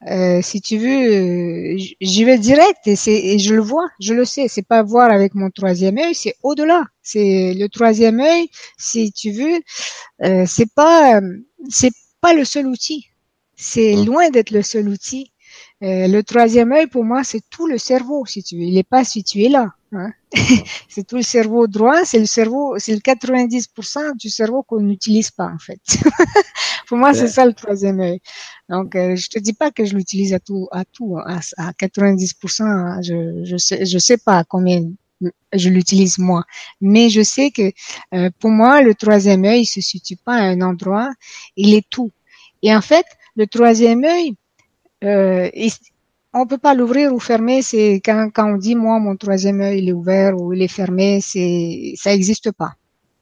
[0.08, 4.24] euh, si tu veux, euh, j'y vais direct et, et je le vois, je le
[4.24, 4.46] sais.
[4.48, 6.84] C'est pas voir avec mon troisième œil, c'est au-delà.
[7.02, 9.60] C'est le troisième œil, si tu veux,
[10.22, 11.20] euh, c'est pas,
[11.68, 13.06] c'est pas le seul outil.
[13.56, 14.04] C'est mmh.
[14.04, 15.32] loin d'être le seul outil.
[15.82, 18.62] Euh, le troisième œil, pour moi, c'est tout le cerveau, si tu veux.
[18.62, 19.72] Il n'est pas situé là.
[19.92, 20.10] Hein.
[20.88, 25.30] c'est tout le cerveau droit, c'est le cerveau, c'est le 90% du cerveau qu'on n'utilise
[25.30, 25.80] pas, en fait.
[26.88, 28.20] pour moi, c'est ça le troisième œil.
[28.70, 31.72] Donc, euh, je te dis pas que je l'utilise à tout, à tout, à, à
[31.72, 32.62] 90%.
[32.62, 33.02] Hein.
[33.02, 34.82] Je, je sais, je sais pas combien
[35.52, 36.44] je l'utilise moi.
[36.80, 37.72] Mais je sais que
[38.14, 41.10] euh, pour moi, le troisième œil il se situe pas à un endroit,
[41.56, 42.12] il est tout.
[42.62, 44.34] Et en fait, le troisième œil,
[45.04, 45.50] euh,
[46.32, 47.62] on peut pas l'ouvrir ou fermer.
[47.62, 50.68] C'est quand, quand on dit moi mon troisième œil il est ouvert ou il est
[50.68, 52.72] fermé, c'est ça existe pas.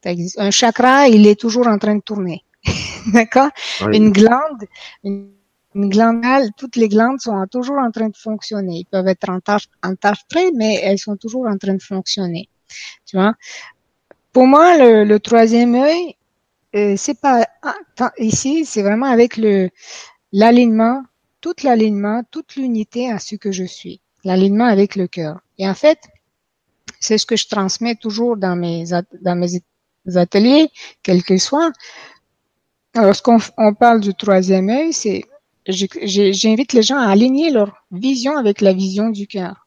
[0.02, 0.38] Ça existe.
[0.38, 2.44] Un chakra il est toujours en train de tourner,
[3.12, 3.50] d'accord?
[3.92, 4.64] Une glande,
[5.04, 5.30] une,
[5.74, 8.78] glande, toutes les glandes sont toujours en train de fonctionner.
[8.80, 11.82] Ils peuvent être en tâche, en tâche près, mais elles sont toujours en train de
[11.82, 12.48] fonctionner.
[13.06, 13.34] Tu vois?
[14.32, 16.16] Pour moi, le, le troisième œil,
[16.74, 19.70] euh, c'est pas ah, ici, c'est vraiment avec le
[20.32, 21.02] l'alignement
[21.44, 25.40] tout l'alignement, toute l'unité à ce que je suis, l'alignement avec le cœur.
[25.58, 25.98] Et en fait,
[27.00, 28.94] c'est ce que je transmets toujours dans mes
[30.16, 30.70] ateliers,
[31.02, 31.70] quels qu'ils soient.
[32.94, 35.24] Lorsqu'on on parle du troisième œil, c'est
[35.66, 39.63] j'invite les gens à aligner leur vision avec la vision du cœur.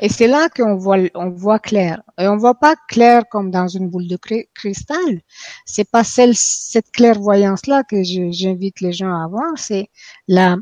[0.00, 2.02] Et c'est là qu'on voit, on voit clair.
[2.18, 4.18] Et on voit pas clair comme dans une boule de
[4.54, 5.20] cristal.
[5.66, 9.56] C'est pas celle, cette clairvoyance-là que j'invite les gens à avoir.
[9.56, 9.90] C'est
[10.26, 10.56] la,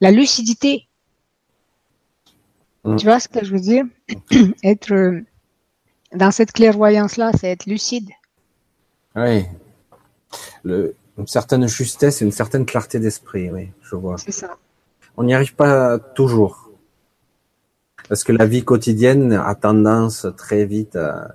[0.00, 0.88] la lucidité.
[2.84, 2.96] Mm.
[2.96, 3.84] Tu vois ce que je veux dire?
[4.64, 5.22] être
[6.12, 8.10] dans cette clairvoyance-là, c'est être lucide.
[9.14, 9.44] Oui.
[10.64, 14.18] Le, une certaine justesse et une certaine clarté d'esprit, oui, je vois.
[14.18, 14.56] C'est ça.
[15.16, 16.63] On n'y arrive pas toujours.
[18.08, 21.34] Parce que la vie quotidienne a tendance très vite à,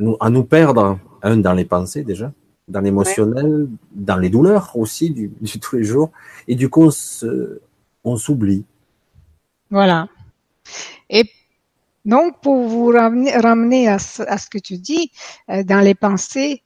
[0.00, 2.32] nous, à nous perdre, un, dans les pensées déjà,
[2.68, 6.10] dans l'émotionnel, dans les douleurs aussi du, du, tous les jours.
[6.46, 6.90] Et du coup,
[8.04, 8.64] on s'oublie.
[9.70, 10.08] Voilà.
[11.10, 11.24] Et
[12.04, 15.10] donc, pour vous ramener, ramener à, ce, à, ce, que tu dis,
[15.50, 16.62] euh, dans les pensées,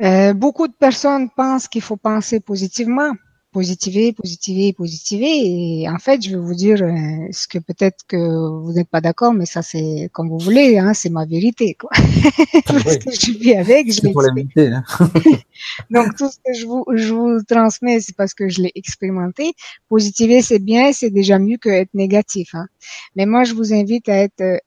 [0.00, 3.12] euh, beaucoup de personnes pensent qu'il faut penser positivement,
[3.52, 5.82] positiver, positiver, positiver.
[5.82, 9.00] Et en fait, je vais vous dire euh, ce que peut-être que vous n'êtes pas
[9.00, 11.74] d'accord, mais ça c'est comme vous voulez, hein, c'est ma vérité.
[11.74, 11.90] Quoi.
[12.66, 14.84] Parce que je vis avec, je l'ai hein.
[15.90, 19.52] Donc tout ce que je vous, je vous transmets, c'est parce que je l'ai expérimenté.
[19.88, 22.54] Positiver, c'est bien, c'est déjà mieux que être négatif.
[22.54, 22.66] Hein.
[23.16, 24.58] Mais moi, je vous invite à être euh,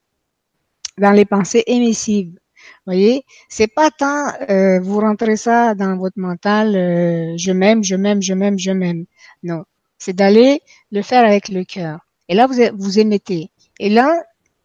[0.97, 2.37] dans les pensées émissives
[2.85, 7.95] voyez, c'est pas tant euh, vous rentrez ça dans votre mental, euh, je m'aime, je
[7.95, 9.05] m'aime, je m'aime, je m'aime.
[9.43, 9.63] Non,
[9.97, 11.99] c'est d'aller le faire avec le cœur.
[12.29, 13.51] Et là, vous vous émettez.
[13.79, 14.13] Et là,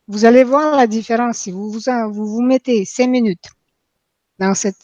[0.08, 1.38] vous allez voir la différence.
[1.38, 1.80] Si vous vous,
[2.12, 3.48] vous, vous mettez cinq minutes
[4.38, 4.78] dans cette,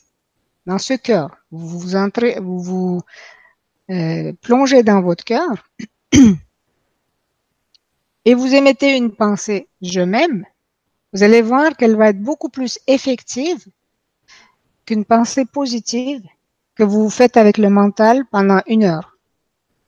[0.66, 3.00] dans ce cœur, vous vous entrez, vous vous
[3.90, 5.68] euh, plongez dans votre cœur
[8.24, 10.44] et vous émettez une pensée, je m'aime
[11.16, 13.64] vous allez voir qu'elle va être beaucoup plus effective
[14.84, 16.20] qu'une pensée positive
[16.74, 19.16] que vous faites avec le mental pendant une heure.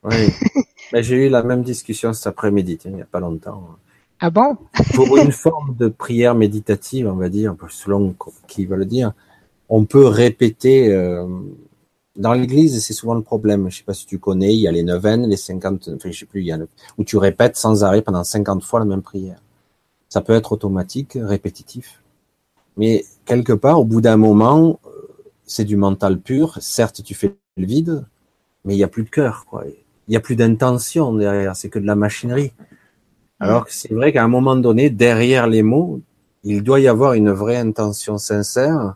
[0.05, 0.33] Oui,
[0.93, 3.77] mais j'ai eu la même discussion cet après-midi, il n'y a pas longtemps.
[4.21, 4.57] Ah bon?
[4.95, 9.13] Pour une forme de prière méditative, on va dire, selon qui va le dire,
[9.69, 10.91] on peut répéter.
[10.91, 11.27] Euh,
[12.17, 13.69] dans l'Église, c'est souvent le problème.
[13.71, 16.19] Je sais pas si tu connais, il y a les neuvaines, les 50, enfin, je
[16.19, 16.59] sais plus, il y a
[16.97, 19.43] où tu répètes sans arrêt pendant 50 fois la même prière.
[20.09, 22.03] Ça peut être automatique, répétitif.
[22.77, 24.91] Mais quelque part, au bout d'un moment, euh,
[25.45, 26.57] c'est du mental pur.
[26.61, 28.07] Certes, tu fais le vide,
[28.65, 29.65] mais il n'y a plus de cœur, quoi.
[29.67, 31.57] Il n'y a plus d'intention derrière.
[31.57, 32.53] C'est que de la machinerie.
[33.41, 36.01] Alors que c'est vrai qu'à un moment donné, derrière les mots,
[36.45, 38.95] il doit y avoir une vraie intention sincère.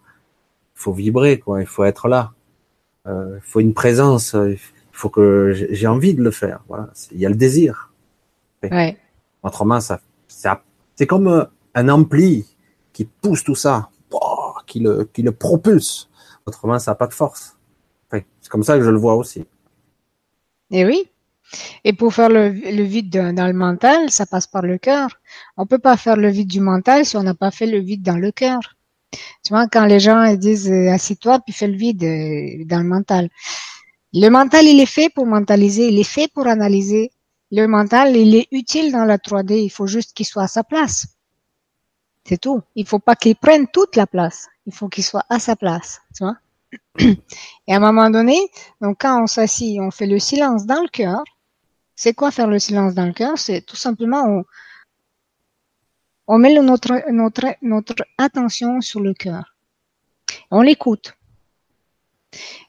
[0.74, 1.60] Il faut vibrer, quoi.
[1.60, 2.32] Il faut être là.
[3.06, 4.34] Euh, il faut une présence.
[4.34, 4.58] Il
[4.90, 6.64] faut que j'ai envie de le faire.
[6.68, 6.88] Voilà.
[7.12, 7.92] Il y a le désir.
[8.62, 8.96] Ouais.
[9.42, 10.02] Autrement, ça, ça
[10.94, 12.46] c'est comme euh, un ampli
[12.92, 13.90] qui pousse tout ça,
[14.66, 16.08] qui le, qui le propulse.
[16.46, 17.56] Autrement, ça n'a pas de force.
[18.10, 19.44] c'est comme ça que je le vois aussi.
[20.70, 21.08] Et oui.
[21.84, 25.20] Et pour faire le, vide dans le mental, ça passe par le cœur.
[25.56, 28.02] On peut pas faire le vide du mental si on n'a pas fait le vide
[28.02, 28.60] dans le cœur.
[29.44, 32.88] Tu vois, quand les gens disent euh, assis-toi puis fais le vide euh, dans le
[32.88, 33.28] mental.
[34.14, 37.11] Le mental, il est fait pour mentaliser, il est fait pour analyser,
[37.52, 39.62] le mental, il est utile dans la 3D.
[39.62, 41.06] Il faut juste qu'il soit à sa place.
[42.24, 42.62] C'est tout.
[42.74, 44.48] Il faut pas qu'il prenne toute la place.
[44.64, 46.00] Il faut qu'il soit à sa place.
[46.16, 46.36] Tu vois?
[47.66, 48.38] Et à un moment donné,
[48.80, 51.22] donc quand on s'assit, on fait le silence dans le cœur.
[51.94, 53.36] C'est quoi faire le silence dans le cœur?
[53.36, 54.42] C'est tout simplement
[56.26, 59.54] on, met notre, notre, notre attention sur le cœur.
[60.50, 61.14] On l'écoute.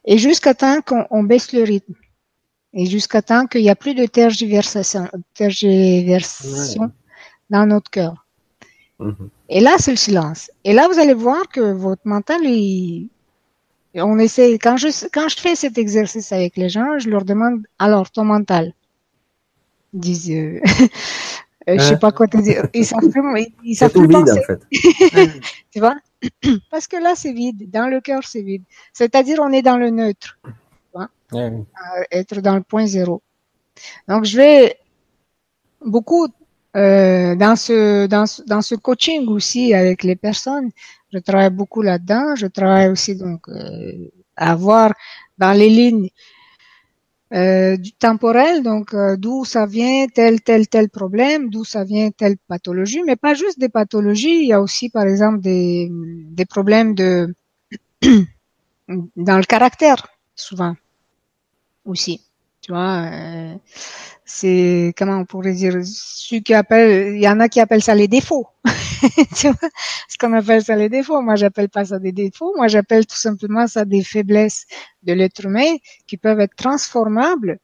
[0.03, 1.95] Et jusqu'à temps qu'on baisse le rythme
[2.73, 6.91] et jusqu'à temps qu'il n'y a plus de tergiversation, tergiversation
[7.49, 8.25] dans notre cœur.
[8.99, 9.29] Mhm.
[9.49, 10.49] Et là, c'est le silence.
[10.63, 13.09] Et là, vous allez voir que votre mental, il,
[13.95, 17.63] on essaie, quand je, quand je fais cet exercice avec les gens, je leur demande,
[17.77, 18.73] alors, ton mental?
[19.93, 20.59] Ils disent, euh,
[21.69, 22.67] euh, je sais pas quoi te dire.
[22.73, 23.21] Ils savent plus,
[23.63, 24.39] ils, savent plus penser.
[24.39, 24.61] En fait.
[25.71, 25.95] tu vois?
[26.71, 27.69] Parce que là, c'est vide.
[27.69, 28.63] Dans le cœur, c'est vide.
[28.93, 30.39] C'est-à-dire, on est dans le neutre
[32.11, 33.21] être dans le point zéro.
[34.07, 34.77] Donc je vais
[35.85, 36.27] beaucoup
[36.75, 40.69] euh, dans ce dans dans ce coaching aussi avec les personnes.
[41.11, 42.35] Je travaille beaucoup là-dedans.
[42.35, 44.93] Je travaille aussi donc euh, à voir
[45.37, 46.09] dans les lignes
[47.33, 52.11] euh, du temporel, donc euh, d'où ça vient tel tel tel problème, d'où ça vient
[52.11, 54.41] telle pathologie, mais pas juste des pathologies.
[54.43, 57.33] Il y a aussi par exemple des des problèmes de
[59.15, 60.75] dans le caractère souvent
[61.85, 62.21] aussi.
[62.61, 63.55] Tu vois, euh,
[64.23, 67.93] c'est comment on pourrait dire, ceux qui appellent, il y en a qui appellent ça
[67.93, 68.47] les défauts.
[69.35, 69.69] tu vois,
[70.07, 71.21] ce qu'on appelle ça les défauts.
[71.21, 72.53] Moi, j'appelle pas ça des défauts.
[72.55, 74.65] Moi, j'appelle tout simplement ça des faiblesses
[75.03, 75.75] de l'être humain
[76.07, 77.59] qui peuvent être transformables,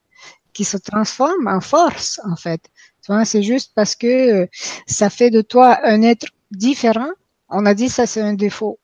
[0.52, 2.62] qui se transforment en force, en fait.
[3.02, 4.50] Tu vois, c'est juste parce que
[4.86, 7.10] ça fait de toi un être différent.
[7.48, 8.80] On a dit ça, c'est un défaut.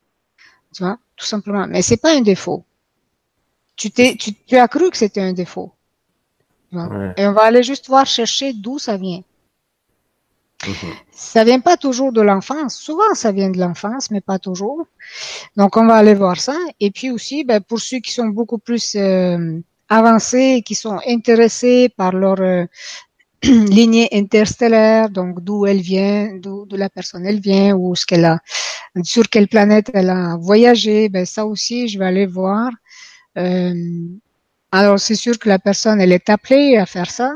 [0.73, 1.67] Tu vois, tout simplement.
[1.67, 2.63] Mais c'est pas un défaut.
[3.75, 5.71] Tu t'es, tu, tu as cru que c'était un défaut.
[7.17, 9.21] Et on va aller juste voir chercher d'où ça vient.
[10.61, 10.93] Ça mhm.
[11.11, 12.75] Ça vient pas toujours de l'enfance.
[12.75, 14.85] Souvent, ça vient de l'enfance, mais pas toujours.
[15.55, 16.57] Donc, on va aller voir ça.
[16.79, 19.59] Et puis aussi, ben, pour ceux qui sont beaucoup plus euh,
[19.89, 22.65] avancés, qui sont intéressés par leur euh,
[23.43, 28.39] lignée interstellaire, donc d'où elle vient, d'où la personne elle vient, ou ce qu'elle a,
[29.03, 32.71] sur quelle planète elle a voyagé, ben ça aussi, je vais aller voir.
[33.37, 33.73] Euh,
[34.71, 37.33] alors, c'est sûr que la personne, elle est appelée à faire ça,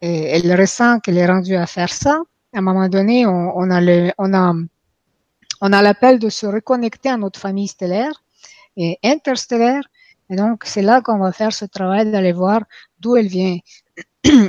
[0.00, 2.22] et elle ressent qu'elle est rendue à faire ça.
[2.54, 4.54] À un moment donné, on, a le, on a,
[5.60, 8.22] on a l'appel de se reconnecter à notre famille stellaire
[8.76, 9.82] et interstellaire.
[10.28, 12.60] Et donc, c'est là qu'on va faire ce travail d'aller voir
[13.00, 13.58] d'où elle vient.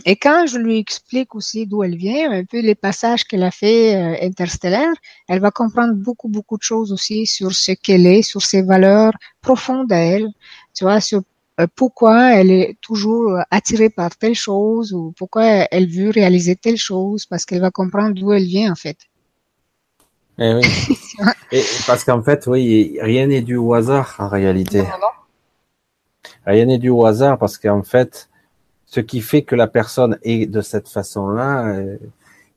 [0.06, 3.52] Et quand je lui explique aussi d'où elle vient, un peu les passages qu'elle a
[3.52, 4.93] fait euh, interstellaire,
[5.28, 9.13] elle va comprendre beaucoup, beaucoup de choses aussi sur ce qu'elle est, sur ses valeurs
[9.41, 10.30] profondes à elle,
[10.78, 11.22] tu vois, sur
[11.60, 16.56] euh, pourquoi elle est toujours euh, attirée par telle chose ou pourquoi elle veut réaliser
[16.56, 18.98] telle chose parce qu'elle va comprendre d'où elle vient en fait.
[20.38, 20.62] Eh oui.
[21.52, 24.84] Et parce qu'en fait, oui, rien n'est dû au hasard en réalité.
[26.46, 28.30] Rien n'est dû au hasard parce qu'en fait,
[28.86, 31.98] ce qui fait que la personne est de cette façon-là, euh,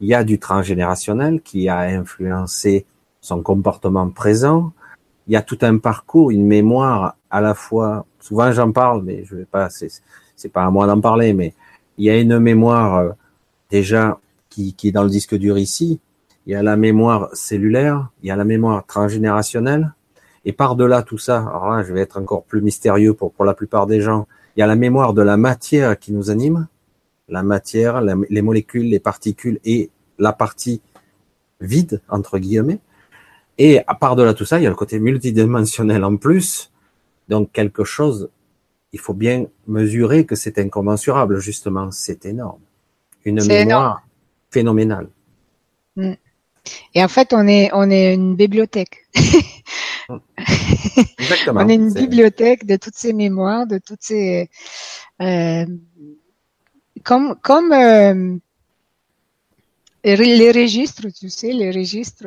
[0.00, 2.84] il y a du transgénérationnel qui a influencé
[3.22, 4.72] son comportement présent.
[5.26, 9.24] Il y a tout un parcours, une mémoire à la fois souvent j'en parle, mais
[9.24, 11.54] je vais pas, c'est pas à moi d'en parler, mais
[11.98, 13.10] il y a une mémoire euh,
[13.70, 16.00] déjà qui, est dans le disque dur ici.
[16.46, 19.92] Il y a la mémoire cellulaire, il y a la mémoire transgénérationnelle,
[20.44, 23.86] et par-delà tout ça, alors là, je vais être encore plus mystérieux pour, la plupart
[23.86, 26.66] des gens, il y a la mémoire de la matière qui nous anime,
[27.28, 30.80] la matière, les molécules, les particules et la partie
[31.60, 32.80] vide, entre guillemets.
[33.58, 36.69] Et à part de tout ça, il y a le côté multidimensionnel en plus,
[37.30, 38.28] donc quelque chose,
[38.92, 42.60] il faut bien mesurer que c'est incommensurable, justement, c'est énorme.
[43.24, 44.02] Une mémoire
[44.50, 45.08] phénoménale.
[45.96, 46.14] Mm.
[46.94, 49.06] Et en fait, on est, on est une bibliothèque.
[51.18, 51.60] Exactement.
[51.60, 54.50] on est une bibliothèque de toutes ces mémoires, de toutes ces,
[55.22, 55.66] euh,
[57.04, 58.36] comme, comme euh,
[60.02, 62.26] les registres, tu sais, les registres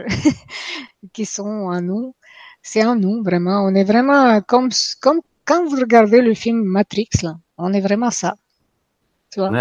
[1.13, 2.15] qui sont en nous
[2.63, 3.63] c'est en nous, vraiment.
[3.65, 4.69] On est vraiment comme,
[5.01, 8.35] comme quand vous regardez le film Matrix, là, on est vraiment ça.
[9.31, 9.51] Tu vois?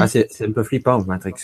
[0.00, 1.34] Ah, c'est, un peu flippant, Matrix,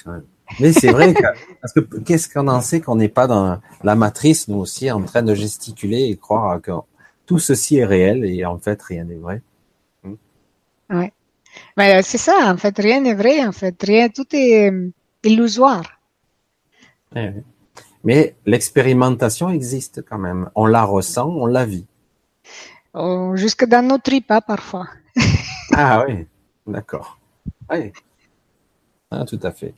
[0.61, 1.23] Mais c'est vrai que,
[1.61, 5.03] parce que qu'est-ce qu'on en sait qu'on n'est pas dans la matrice, nous aussi, en
[5.03, 6.73] train de gesticuler et croire que
[7.27, 9.43] tout ceci est réel et en fait, rien n'est vrai?
[10.03, 10.15] Hmm.
[10.91, 11.13] Ouais.
[11.77, 13.81] Mais c'est ça, en fait, rien n'est vrai, en fait.
[13.83, 14.91] Rien, tout est euh,
[15.23, 16.01] illusoire.
[17.17, 17.31] Eh
[18.05, 20.51] mais l'expérimentation existe quand même.
[20.55, 21.87] On la ressent, on la vit.
[22.93, 24.87] Oh, jusque dans nos tripes, hein, parfois.
[25.73, 26.27] ah oui,
[26.67, 27.19] d'accord.
[27.71, 27.93] Oui.
[29.11, 29.75] Ah, tout à fait.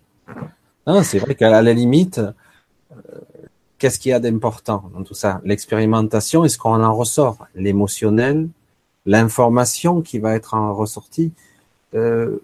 [0.85, 3.21] Ah, c'est vrai qu'à la limite, euh,
[3.79, 5.41] qu'est-ce qu'il y a d'important dans tout ça?
[5.45, 8.49] L'expérimentation est ce qu'on en ressort, l'émotionnel,
[9.07, 11.33] l'information qui va être en ressortie,
[11.95, 12.39] euh,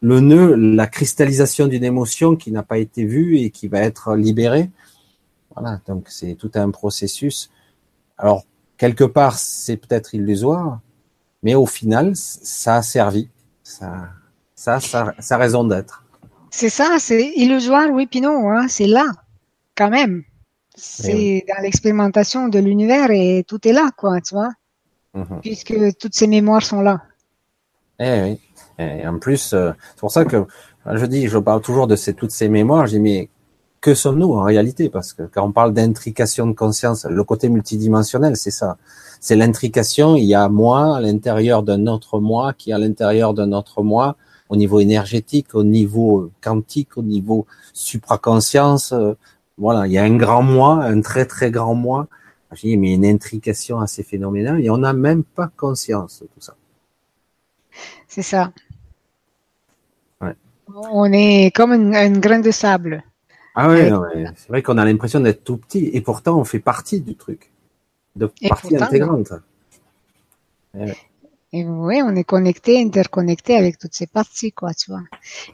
[0.00, 4.14] le nœud, la cristallisation d'une émotion qui n'a pas été vue et qui va être
[4.14, 4.70] libérée.
[5.58, 7.50] Voilà, donc c'est tout un processus.
[8.16, 8.44] Alors,
[8.76, 10.80] quelque part, c'est peut-être illusoire,
[11.42, 13.28] mais au final, ça a servi.
[13.62, 14.08] Ça,
[14.54, 16.04] ça, ça, ça a raison d'être.
[16.50, 19.04] C'est ça, c'est illusoire, oui, puis non, hein, c'est là,
[19.76, 20.24] quand même.
[20.76, 24.50] C'est dans l'expérimentation de l'univers et tout est là, quoi, tu vois.
[25.14, 25.40] Mhm.
[25.42, 27.02] Puisque toutes ces mémoires sont là.
[27.98, 28.40] Eh oui.
[28.78, 30.46] Et en plus, euh, c'est pour ça que
[30.86, 32.86] je dis, je parle toujours de ces, toutes ces mémoires.
[32.86, 33.28] J'ai mais
[33.88, 34.90] que sommes-nous en réalité?
[34.90, 38.76] Parce que quand on parle d'intrication de conscience, le côté multidimensionnel, c'est ça.
[39.18, 43.32] C'est l'intrication, il y a moi à l'intérieur d'un autre moi, qui est à l'intérieur
[43.32, 44.16] d'un autre moi,
[44.50, 48.92] au niveau énergétique, au niveau quantique, au niveau supraconscience.
[48.92, 49.14] Euh,
[49.56, 52.08] voilà, il y a un grand moi, un très très grand moi.
[52.52, 56.54] J'ai mais une intrication assez phénoménale et on n'a même pas conscience de tout ça.
[58.06, 58.52] C'est ça.
[60.20, 60.36] Ouais.
[60.92, 63.02] On est comme une, une grain de sable.
[63.60, 63.90] Ah ouais,
[64.36, 67.50] c'est vrai qu'on a l'impression d'être tout petit et pourtant on fait partie du truc,
[68.14, 69.32] de partie intégrante.
[71.52, 75.02] Et oui, on est connecté, interconnecté avec toutes ces parties, quoi, tu vois.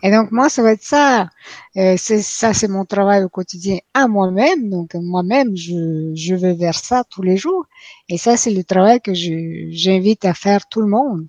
[0.02, 1.30] Et donc moi, ça va être ça.
[1.78, 4.68] Euh, c'est ça, c'est mon travail au quotidien à moi-même.
[4.68, 7.64] Donc moi-même, je, je vais vers ça tous les jours.
[8.10, 11.26] Et ça, c'est le travail que j'invite à faire tout le monde.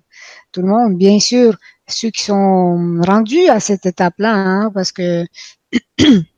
[0.52, 1.56] Tout le monde, bien sûr,
[1.88, 5.24] ceux qui sont rendus à cette étape-là, hein, parce que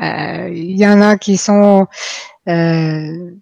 [0.00, 1.86] il y en a qui sont,
[2.48, 3.32] euh,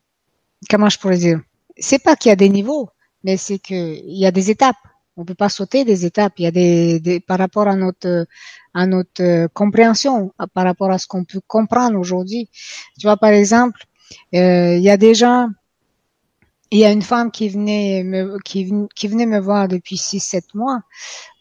[0.71, 1.41] comment je pourrais dire,
[1.77, 2.91] c'est pas qu'il y a des niveaux
[3.27, 4.77] mais c'est que il y a des étapes.
[5.17, 6.35] On peut pas sauter des étapes.
[6.39, 8.27] Il y a des, des par rapport à notre
[8.73, 12.49] à notre euh, compréhension, par rapport à ce qu'on peut comprendre aujourd'hui.
[12.99, 13.81] Tu vois, par exemple,
[14.35, 15.49] euh, il y a des gens,
[16.71, 20.43] il y a une femme qui venait me, qui, qui venait me voir depuis 6-7
[20.55, 20.81] mois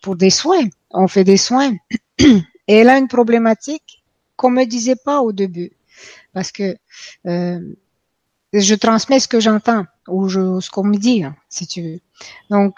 [0.01, 0.67] pour des soins.
[0.89, 1.73] On fait des soins.
[2.67, 4.04] Et elle a une problématique
[4.36, 5.71] qu'on me disait pas au début.
[6.34, 6.76] Parce que
[7.26, 7.60] euh,
[8.54, 12.00] je transmets ce que j'entends ou je, ce qu'on me dit, hein, si tu veux.
[12.50, 12.78] Donc,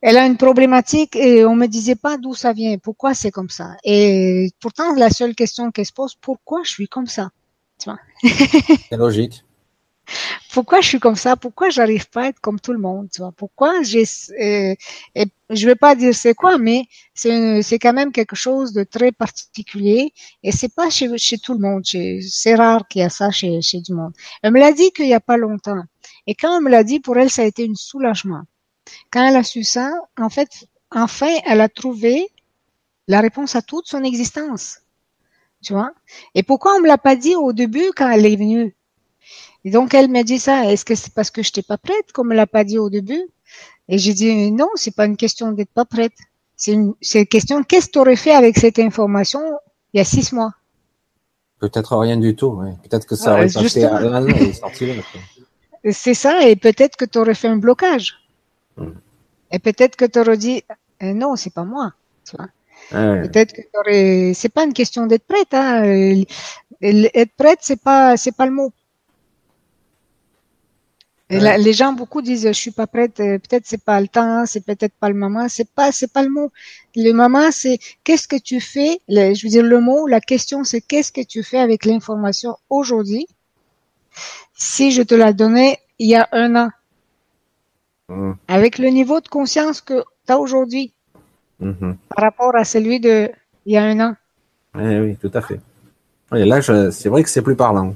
[0.00, 3.50] elle a une problématique et on me disait pas d'où ça vient, pourquoi c'est comme
[3.50, 3.76] ça.
[3.84, 7.30] Et pourtant, la seule question qu'elle se pose, pourquoi je suis comme ça
[7.78, 9.44] C'est logique
[10.52, 11.36] pourquoi je suis comme ça?
[11.36, 13.32] Pourquoi j'arrive pas à être comme tout le monde Tu vois?
[13.32, 14.04] Pourquoi j'ai
[14.40, 14.74] euh,
[15.50, 19.12] je vais pas dire c'est quoi, mais c'est c'est quand même quelque chose de très
[19.12, 21.84] particulier et c'est pas chez chez tout le monde.
[21.86, 24.12] C'est rare qu'il y a ça chez chez du monde.
[24.42, 25.82] Elle me l'a dit qu'il y a pas longtemps
[26.26, 28.42] et quand elle me l'a dit, pour elle ça a été un soulagement.
[29.10, 32.28] Quand elle a su ça, en fait, enfin, elle a trouvé
[33.08, 34.80] la réponse à toute son existence.
[35.62, 35.92] Tu vois?
[36.34, 38.74] Et pourquoi on me l'a pas dit au début quand elle est venue?
[39.64, 40.70] Et donc elle m'a dit ça.
[40.70, 42.90] Est-ce que c'est parce que je n'étais pas prête, comme elle l'a pas dit au
[42.90, 43.22] début?
[43.88, 46.14] Et j'ai dit non, c'est pas une question d'être pas prête.
[46.56, 49.40] C'est une, c'est une question qu'est-ce que tu aurais fait avec cette information
[49.92, 50.52] il y a six mois?
[51.58, 52.48] Peut-être rien du tout.
[52.48, 52.72] Ouais.
[52.82, 54.22] Peut-être que ça aurait passé à
[55.90, 58.14] C'est ça, et peut-être que tu aurais fait un blocage.
[58.76, 58.92] Hmm.
[59.50, 60.62] Et peut-être que tu aurais dit
[61.00, 61.92] eh non, c'est pas moi.
[62.24, 62.48] Tu vois
[62.90, 64.32] Peut-être que tu aurais.
[64.34, 65.52] C'est pas une question d'être prête.
[65.52, 65.82] Hein.
[66.80, 68.72] Être prête, c'est pas, c'est pas le mot
[71.38, 74.64] les gens beaucoup disent je suis pas prête, euh, peut-être c'est pas le temps, c'est
[74.64, 76.50] peut-être pas le moment, c'est pas c'est pas le mot.
[76.94, 80.80] Le moment c'est qu'est-ce que tu fais, je veux dire le mot, la question c'est
[80.80, 83.26] qu'est-ce que tu fais avec l'information aujourd'hui?
[84.54, 86.70] Si je te la donnais il y a un an.
[88.08, 88.32] Mmh.
[88.48, 90.92] Avec le niveau de conscience que tu as aujourd'hui
[91.60, 91.92] mmh.
[92.14, 93.30] par rapport à celui de
[93.64, 94.16] il y a un an.
[94.78, 95.60] Eh oui, tout à fait.
[96.34, 97.94] Et là, c'est vrai que c'est plus parlant.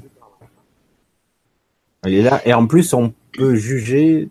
[2.03, 4.29] Là, et en plus, on peut juger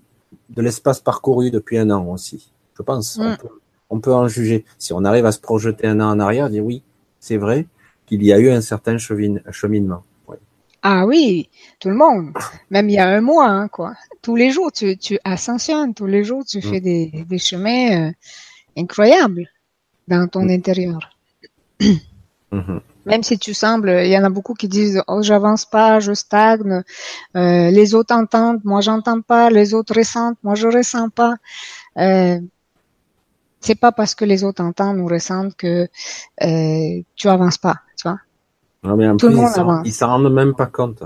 [0.50, 2.52] de l'espace parcouru depuis un an aussi.
[2.76, 3.18] Je pense.
[3.18, 3.36] Mm.
[3.88, 4.64] On, peut, en juger.
[4.78, 6.82] Si on arrive à se projeter un an en arrière, dire oui,
[7.20, 7.66] c'est vrai
[8.04, 10.02] qu'il y a eu un certain cheminement.
[10.82, 11.48] Ah oui,
[11.80, 12.32] tout le monde.
[12.70, 13.94] Même il y a un mois, hein, quoi.
[14.22, 15.94] Tous les jours, tu, tu ascensionnes.
[15.94, 16.62] Tous les jours, tu mm.
[16.62, 18.12] fais des, des chemins euh,
[18.76, 19.48] incroyables
[20.06, 20.50] dans ton mm.
[20.50, 21.10] intérieur.
[23.06, 26.12] Même si tu sembles, il y en a beaucoup qui disent oh j'avance pas, je
[26.12, 26.82] stagne,
[27.36, 31.34] euh, les autres entendent, moi j'entends pas, les autres ressentent, moi je ressens pas.
[31.98, 32.40] Euh,
[33.60, 35.88] c'est pas parce que les autres entendent ou ressentent que
[36.42, 38.18] euh, tu avances pas, tu vois.
[38.82, 39.86] Non, mais Tout le monde avance.
[39.86, 41.02] Ils s'en rendent même pas compte.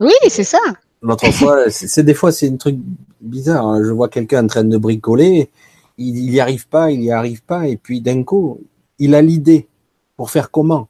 [0.00, 0.58] Oui, c'est ça.
[1.02, 2.78] L'autre fois, c'est des fois c'est un truc
[3.20, 3.66] bizarre.
[3.66, 3.82] Hein.
[3.84, 5.50] Je vois quelqu'un en train de bricoler,
[5.98, 8.58] il, il y arrive pas, il y arrive pas, et puis d'un coup,
[8.98, 9.68] il a l'idée
[10.16, 10.88] pour faire comment?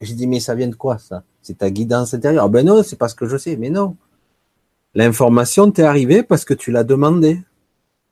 [0.00, 1.24] J'ai dit, mais ça vient de quoi, ça?
[1.42, 2.44] C'est ta guidance intérieure.
[2.44, 3.56] Ah ben non, c'est parce que je sais.
[3.56, 3.96] Mais non.
[4.94, 7.40] L'information t'est arrivée parce que tu l'as demandé.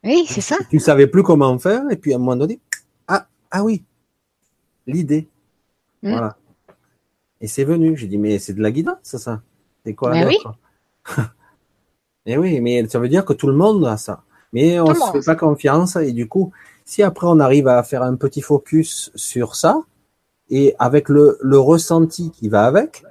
[0.05, 0.57] Oui, c'est ça.
[0.71, 2.61] Tu savais plus comment faire, et puis à un moment donné,
[3.09, 3.85] ah, ah oui,
[4.87, 5.29] l'idée.
[6.03, 6.11] Hmm.
[6.11, 6.37] Voilà.
[7.41, 7.97] Et c'est venu.
[7.97, 9.43] J'ai dit, mais c'est de la guidance, ça.
[9.85, 10.39] C'est quoi ben oui.
[12.27, 14.23] Et oui, mais ça veut dire que tout le monde a ça.
[14.53, 16.53] Mais on ne se fait pas confiance, et du coup,
[16.85, 19.83] si après on arrive à faire un petit focus sur ça,
[20.51, 23.05] et avec le, le ressenti qui va avec,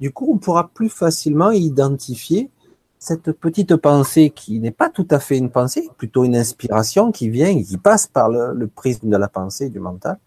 [0.00, 2.50] du coup, on pourra plus facilement identifier
[2.98, 7.28] cette petite pensée qui n'est pas tout à fait une pensée, plutôt une inspiration qui
[7.28, 10.18] vient et qui passe par le, le prisme de la pensée, du mental.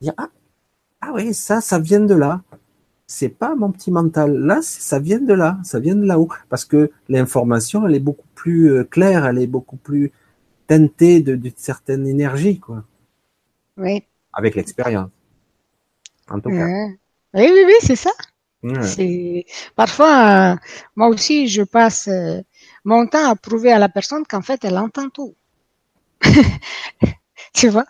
[0.00, 0.28] Dire, ah,
[1.00, 2.42] ah oui, ça, ça vient de là.
[3.06, 4.38] C'est pas mon petit mental.
[4.38, 5.58] Là, ça vient de là.
[5.64, 6.28] Ça vient de là-haut.
[6.48, 10.12] Parce que l'information, elle est beaucoup plus euh, claire, elle est beaucoup plus
[10.68, 12.84] teintée d'une certaine énergie, quoi.
[13.76, 14.04] Oui.
[14.32, 15.10] Avec l'expérience.
[17.34, 18.10] Oui, oui, oui, c'est ça.
[18.82, 20.56] C'est parfois, euh,
[20.94, 22.42] moi aussi, je passe euh,
[22.84, 25.34] mon temps à prouver à la personne qu'en fait, elle entend tout.
[27.54, 27.86] tu vois?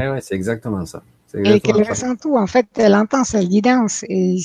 [0.00, 1.02] Eh ouais, c'est exactement ça.
[1.34, 2.36] Et qu'elle ressent tout.
[2.36, 4.04] En fait, elle entend sa guidance.
[4.08, 4.36] Et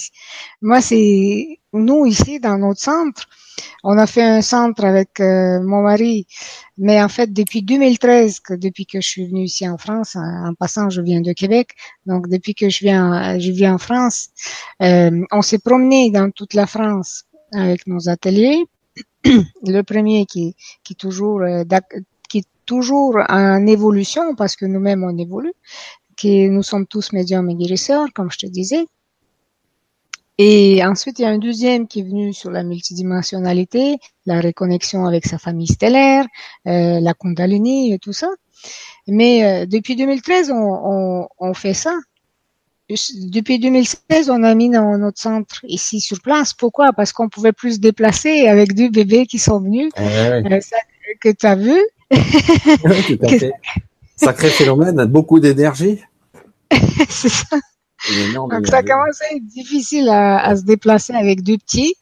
[0.62, 3.30] moi, c'est nous ici dans notre centre.
[3.84, 6.28] On a fait un centre avec euh, mon mari,
[6.78, 10.54] mais en fait depuis 2013, que depuis que je suis venue ici en France, en,
[10.54, 11.72] passant je viens de Québec,
[12.06, 14.30] donc depuis que je viens, je viens en France,
[14.82, 17.24] euh, on s'est promené dans toute la France
[17.54, 18.64] avec nos ateliers.
[19.24, 21.64] Le premier qui, qui toujours euh,
[22.30, 25.54] qui est toujours en évolution parce que nous-mêmes on évolue,
[26.18, 28.86] qui nous sommes tous médiums et guérisseurs, comme je te disais.
[30.44, 35.06] Et ensuite, il y a un deuxième qui est venu sur la multidimensionnalité, la reconnexion
[35.06, 36.26] avec sa famille stellaire,
[36.68, 38.28] euh, la Kundalini et tout ça.
[39.08, 41.94] Mais euh, depuis 2013, on, on, on, fait ça.
[42.90, 46.56] Depuis 2016, on a mis dans notre centre ici sur place.
[46.56, 46.92] Pourquoi?
[46.92, 50.78] Parce qu'on pouvait plus se déplacer avec deux bébés qui sont venus, euh, ça,
[51.20, 51.80] que tu as vu.
[52.12, 53.52] oui,
[54.16, 56.00] Sacré phénomène, beaucoup d'énergie.
[57.10, 57.58] C'est ça.
[58.34, 61.96] Donc ça commence à être difficile à, à, se déplacer avec deux petits.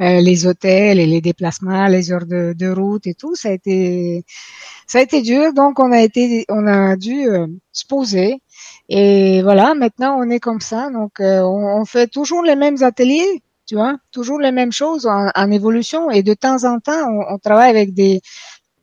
[0.00, 3.52] Euh, les hôtels et les déplacements, les heures de, de, route et tout, ça a
[3.52, 4.24] été
[4.88, 5.52] ça a été dur.
[5.52, 8.40] Donc on a été on a dû euh, se poser.
[8.88, 10.90] Et voilà, maintenant on est comme ça.
[10.90, 15.06] Donc euh, on, on, fait toujours les mêmes ateliers, tu vois, toujours les mêmes choses
[15.06, 16.10] en, en évolution.
[16.10, 18.20] Et de temps en temps, on, on travaille avec des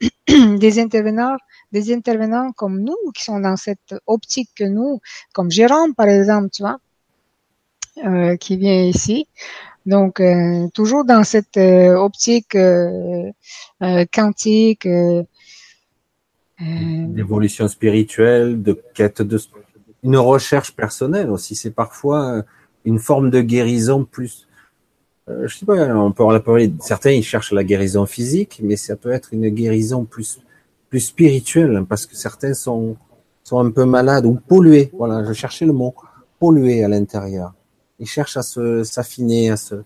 [0.28, 1.36] des intervenants
[1.72, 5.00] des intervenants comme nous, qui sont dans cette optique que nous,
[5.32, 6.78] comme Jérôme par exemple, tu vois,
[8.06, 9.28] euh, qui vient ici.
[9.84, 12.56] Donc, euh, toujours dans cette euh, optique
[14.12, 14.88] quantique.
[16.58, 19.38] D'évolution spirituelle, de quête de...
[20.04, 22.42] Une recherche personnelle aussi, c'est parfois
[22.84, 24.48] une forme de guérison plus...
[25.28, 28.96] je sais pas, on peut en parler, certains ils cherchent la guérison physique, mais ça
[28.96, 30.40] peut être une guérison plus
[30.92, 32.96] plus spirituel, hein, parce que certains sont,
[33.44, 34.90] sont un peu malades ou pollués.
[34.92, 35.94] Voilà, je cherchais le mot
[36.38, 37.54] pollués à l'intérieur.
[37.98, 39.76] Ils cherchent à se s'affiner, à se,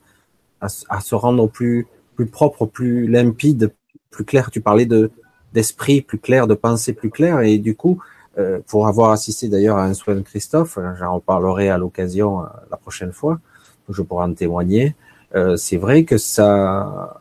[0.61, 1.87] à, se rendre plus,
[2.17, 3.73] plus propre, plus limpide,
[4.11, 4.51] plus clair.
[4.51, 5.13] Tu parlais de
[5.53, 8.03] d'esprit plus clair, de pensée plus claire, et du coup,
[8.37, 12.47] euh, pour avoir assisté d'ailleurs à un soin de Christophe, j'en reparlerai à l'occasion euh,
[12.69, 13.39] la prochaine fois,
[13.89, 14.97] je pourrai en témoigner.
[15.37, 17.21] Euh, c'est vrai que ça,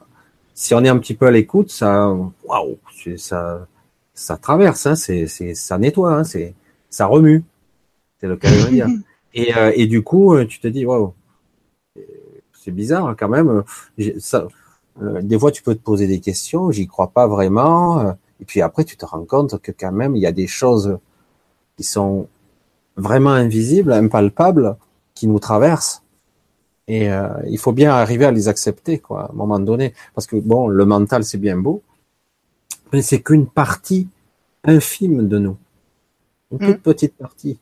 [0.55, 2.11] si on est un petit peu à l'écoute, ça,
[2.45, 2.79] waouh,
[3.17, 3.67] ça,
[4.15, 6.55] ça traverse, hein, c'est, c'est, ça nettoie, hein, c'est,
[6.89, 7.43] ça remue.
[8.19, 8.87] C'est le cas de dire.
[9.37, 11.13] Et, euh, et du coup, euh, tu te dis, waouh,
[12.53, 13.63] c'est bizarre hein, quand même.
[14.17, 14.47] Ça,
[15.01, 18.15] euh, des fois, tu peux te poser des questions, j'y crois pas vraiment.
[18.39, 20.97] et puis après, tu te rends compte que quand même, il y a des choses
[21.75, 22.29] qui sont
[22.95, 24.77] vraiment invisibles, impalpables,
[25.15, 26.01] qui nous traversent.
[26.87, 27.09] Et
[27.49, 29.93] il faut bien arriver à les accepter, quoi, à un moment donné.
[30.13, 31.81] Parce que bon, le mental, c'est bien beau,
[32.95, 34.07] mais c'est qu'une partie
[34.63, 35.57] infime de nous.
[36.49, 36.81] Une toute mm.
[36.81, 37.59] petite partie.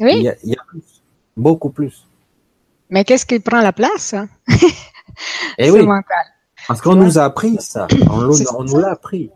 [0.00, 0.16] Oui.
[0.16, 1.02] Il y, a, plus,
[1.34, 2.06] beaucoup plus.
[2.90, 4.28] Mais qu'est-ce qui prend la place hein?
[4.46, 4.56] Et
[5.68, 5.82] eh oui.
[5.82, 6.26] mental.
[6.68, 7.86] Parce qu'on nous a appris ça.
[8.10, 9.30] On, on nous l'a appris.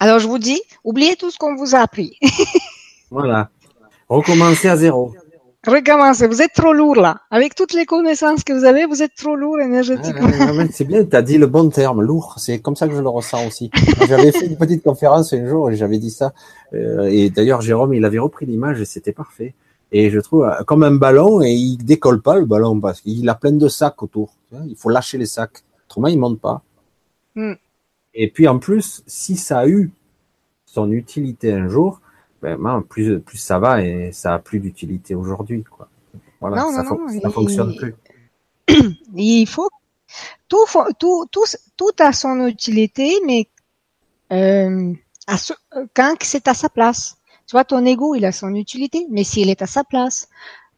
[0.00, 2.18] Alors je vous dis, oubliez tout ce qu'on vous a appris.
[3.12, 3.50] voilà.
[4.08, 5.14] Recommencez à zéro.
[5.66, 7.22] Recommencez, vous êtes trop lourd là.
[7.30, 10.28] Avec toutes les connaissances que vous avez, vous êtes trop lourd énergétiquement.
[10.70, 12.34] c'est bien, tu as dit le bon terme, lourd.
[12.38, 13.70] C'est comme ça que je le ressens aussi.
[14.06, 16.32] J'avais fait une petite conférence un jour et j'avais dit ça.
[16.72, 19.54] Euh, et d'ailleurs, Jérôme, il avait repris l'image et c'était parfait.
[19.90, 23.28] Et je trouve euh, comme un ballon et il décolle pas le ballon parce qu'il
[23.28, 24.34] a plein de sacs autour.
[24.68, 25.64] Il faut lâcher les sacs.
[25.88, 26.62] Autrement, il monte pas.
[27.34, 27.54] Hmm.
[28.14, 29.90] Et puis en plus, si ça a eu
[30.64, 32.00] son utilité un jour,
[32.42, 35.64] ben, plus, plus ça va et ça a plus d'utilité aujourd'hui.
[35.64, 35.88] Quoi.
[36.40, 37.94] Voilà, ça, ne fonctionne plus.
[39.14, 39.68] Il faut
[40.48, 40.66] tout,
[40.98, 41.44] tout, tout,
[41.76, 43.48] tout a son utilité, mais
[44.32, 44.92] euh,
[45.26, 45.52] à ce,
[45.94, 47.16] quand c'est à sa place.
[47.46, 50.28] Tu vois, ton ego, il a son utilité, mais s'il est à sa place.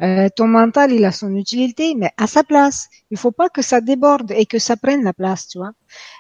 [0.01, 2.89] Euh, ton mental, il a son utilité, mais à sa place.
[3.11, 5.73] Il faut pas que ça déborde et que ça prenne la place, tu vois.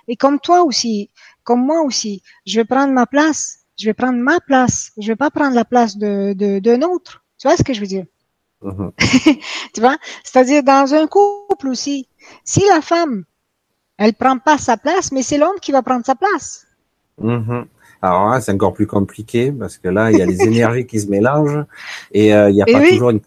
[0.08, 1.10] Et comme toi aussi,
[1.44, 4.92] comme moi aussi, je vais prendre ma place je vais prendre ma place.
[4.98, 7.24] Je vais pas prendre la place de d'un autre.
[7.38, 8.04] Tu vois ce que je veux dire?
[8.62, 9.38] Mm-hmm.
[9.74, 9.96] Tu vois?
[10.24, 12.08] C'est-à-dire dans un couple aussi.
[12.44, 13.24] Si la femme,
[13.96, 16.66] elle prend pas sa place, mais c'est l'homme qui va prendre sa place.
[17.22, 17.64] Mm-hmm.
[18.02, 21.00] Alors là, c'est encore plus compliqué parce que là, il y a les énergies qui
[21.00, 21.64] se mélangent
[22.12, 23.20] et euh, il n'y a pas toujours une.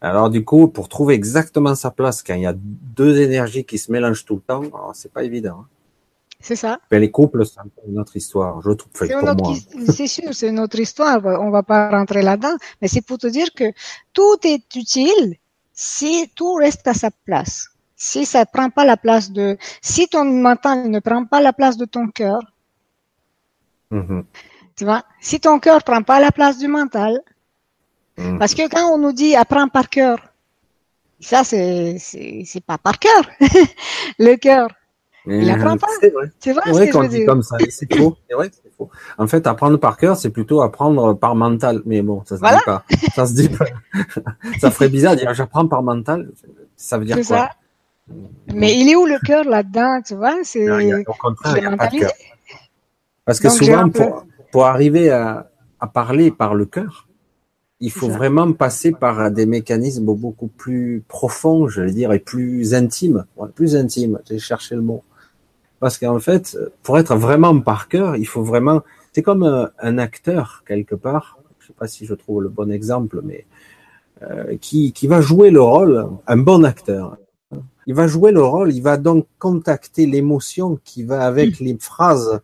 [0.00, 3.78] Alors du coup, pour trouver exactement sa place quand il y a deux énergies qui
[3.78, 4.62] se mélangent tout le temps,
[4.94, 5.64] c'est pas évident.
[5.64, 5.66] Hein.
[6.40, 6.78] C'est ça.
[6.90, 8.60] Mais les couples, c'est une autre histoire.
[8.62, 8.90] Je trouve.
[9.92, 11.24] C'est sûr, c'est une autre histoire.
[11.24, 12.56] On va pas rentrer là-dedans.
[12.80, 13.72] Mais c'est pour te dire que
[14.12, 15.36] tout est utile
[15.72, 17.68] si tout reste à sa place.
[17.96, 21.76] Si ça prend pas la place de, si ton mental ne prend pas la place
[21.76, 22.40] de ton cœur,
[23.90, 24.22] mm-hmm.
[24.76, 27.20] tu vois, si ton cœur prend pas la place du mental,
[28.18, 28.38] Mmh.
[28.38, 30.18] Parce que quand on nous dit apprends par cœur,
[31.20, 33.22] ça c'est c'est pas par cœur
[34.18, 34.68] le cœur.
[35.28, 35.86] Il apprend pas.
[36.00, 36.32] C'est vrai.
[36.38, 37.56] C'est vrai, vrai qu'on dit comme ça.
[37.70, 38.16] C'est faux.
[38.28, 38.90] C'est vrai que c'est faux.
[39.18, 41.82] En fait, apprendre par cœur, c'est plutôt apprendre par mental.
[41.86, 42.84] Mais bon, ça se dit pas.
[43.14, 43.66] Ça se dit pas.
[44.60, 46.30] ça ferait bizarre de dire j'apprends par mental.
[46.76, 47.50] Ça veut dire quoi ça.
[48.54, 50.36] Mais il est où le cœur là-dedans, tu vois?
[50.42, 52.12] C'est au contraire, il n'y a pas de cœur.
[53.24, 55.50] Parce que souvent, pour, pour arriver à,
[55.80, 57.08] à parler par le cœur,
[57.80, 62.74] il faut vraiment passer par des mécanismes beaucoup plus profonds, je vais dire, et plus
[62.74, 63.24] intimes.
[63.54, 65.04] plus intimes, j'ai cherché le mot.
[65.80, 68.82] Parce qu'en fait, pour être vraiment par cœur, il faut vraiment.
[69.12, 71.38] C'est comme un, acteur quelque part.
[71.60, 73.46] Je sais pas si je trouve le bon exemple, mais
[74.22, 77.16] euh, qui, qui va jouer le rôle, un bon acteur.
[77.86, 82.40] Il va jouer le rôle, il va donc contacter l'émotion qui va avec les phrases.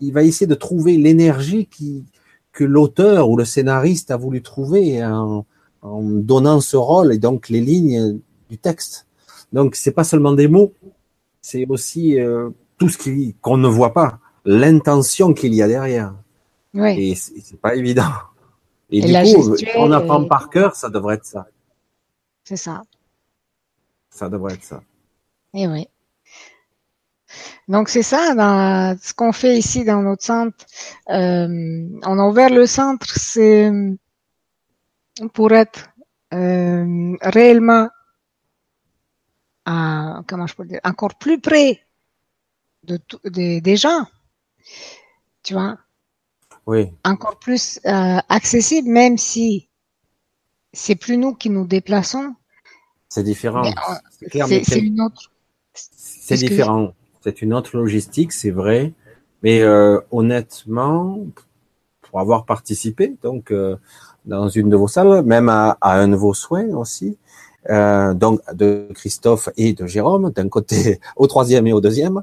[0.00, 2.04] Il va essayer de trouver l'énergie qui,
[2.52, 5.44] que l'auteur ou le scénariste a voulu trouver en,
[5.82, 9.06] en, donnant ce rôle et donc les lignes du texte.
[9.52, 10.72] Donc c'est pas seulement des mots,
[11.40, 16.14] c'est aussi euh, tout ce qui qu'on ne voit pas, l'intention qu'il y a derrière.
[16.74, 17.10] Oui.
[17.10, 18.10] Et c'est pas évident.
[18.90, 21.46] Et, du coup, on apprend par cœur, ça devrait être ça.
[22.44, 22.82] C'est ça.
[24.10, 24.82] Ça devrait être ça.
[25.54, 25.88] Et eh oui.
[27.68, 30.64] Donc c'est ça, dans ce qu'on fait ici dans notre centre.
[31.10, 33.70] Euh, on a ouvert le centre, c'est
[35.32, 35.88] pour être
[36.32, 37.88] euh, réellement,
[39.64, 41.83] comment je peux dire, encore plus près
[42.84, 44.06] de, des gens,
[45.42, 45.78] tu vois?
[46.66, 46.90] Oui.
[47.04, 49.68] Encore plus euh, accessible, même si
[50.72, 52.34] c'est plus nous qui nous déplaçons.
[53.08, 53.64] C'est différent.
[54.32, 55.30] C'est une autre.
[55.74, 58.92] C'est différent c'est une autre logistique, c'est vrai.
[59.42, 61.18] Mais euh, honnêtement,
[62.02, 63.76] pour avoir participé donc euh,
[64.26, 67.16] dans une de vos salles, même à, un de vos soins aussi,
[67.70, 72.22] euh, donc de Christophe et de Jérôme, d'un côté au troisième et au deuxième.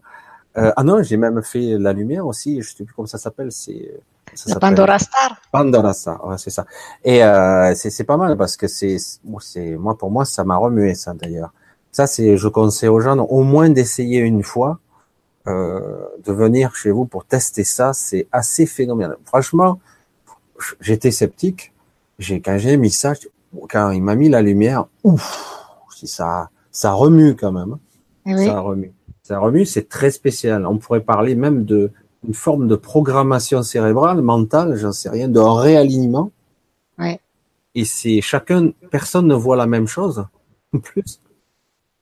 [0.55, 2.61] Ah non, j'ai même fait la lumière aussi.
[2.61, 3.51] Je sais plus comment ça s'appelle.
[3.51, 3.91] C'est
[4.33, 5.41] ça Pandora Star.
[5.51, 6.65] Pandora Star, ouais, c'est ça.
[7.03, 7.21] Et
[7.75, 8.97] c'est pas mal parce que c'est
[9.39, 11.53] c'est moi pour moi ça m'a remué ça d'ailleurs.
[11.91, 14.79] Ça c'est je conseille aux gens au moins d'essayer une fois
[15.47, 19.17] euh, de venir chez vous pour tester ça, c'est assez phénoménal.
[19.25, 19.79] Franchement,
[20.79, 21.73] j'étais sceptique.
[22.19, 23.13] J'ai quand j'ai mis ça,
[23.67, 25.65] quand il m'a mis la lumière, ouf,
[26.03, 27.77] ça, ça remue quand même.
[28.27, 28.93] Eh ça remue.
[29.31, 30.65] Ça remue, c'est très spécial.
[30.65, 31.89] On pourrait parler même de
[32.27, 36.33] une forme de programmation cérébrale, mentale, j'en sais rien, d'un réalignement.
[36.99, 37.21] Ouais.
[37.73, 40.25] Et c'est chacun, personne ne voit la même chose.
[40.75, 41.21] En plus,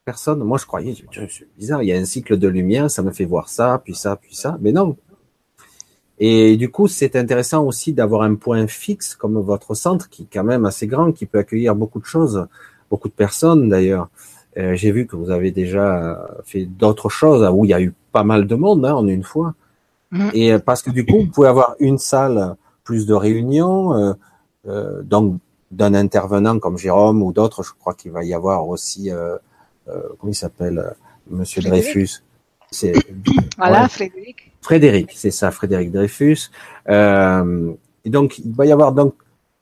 [0.05, 0.39] personne.
[0.39, 3.25] Moi, je croyais, c'est bizarre, il y a un cycle de lumière, ça me fait
[3.25, 4.57] voir ça, puis ça, puis ça.
[4.59, 4.97] Mais non.
[6.17, 10.33] Et du coup, c'est intéressant aussi d'avoir un point fixe comme votre centre, qui est
[10.33, 12.47] quand même assez grand, qui peut accueillir beaucoup de choses,
[12.89, 14.09] beaucoup de personnes d'ailleurs.
[14.57, 17.93] Euh, j'ai vu que vous avez déjà fait d'autres choses où il y a eu
[18.11, 19.53] pas mal de monde hein, en une fois.
[20.11, 20.29] Mm.
[20.33, 24.13] Et euh, parce que du coup, vous pouvez avoir une salle, plus de réunions, euh,
[24.67, 25.39] euh donc
[25.71, 27.63] d'un intervenant comme Jérôme ou d'autres.
[27.63, 29.37] Je crois qu'il va y avoir aussi euh,
[29.87, 30.95] euh, comment il s'appelle,
[31.29, 32.23] Monsieur Dreyfus?
[32.71, 32.93] C'est
[33.57, 34.51] voilà, Frédéric.
[34.61, 36.49] Frédéric, c'est ça, Frédéric Dreyfus.
[36.89, 37.71] Euh,
[38.05, 39.13] et donc il va y avoir donc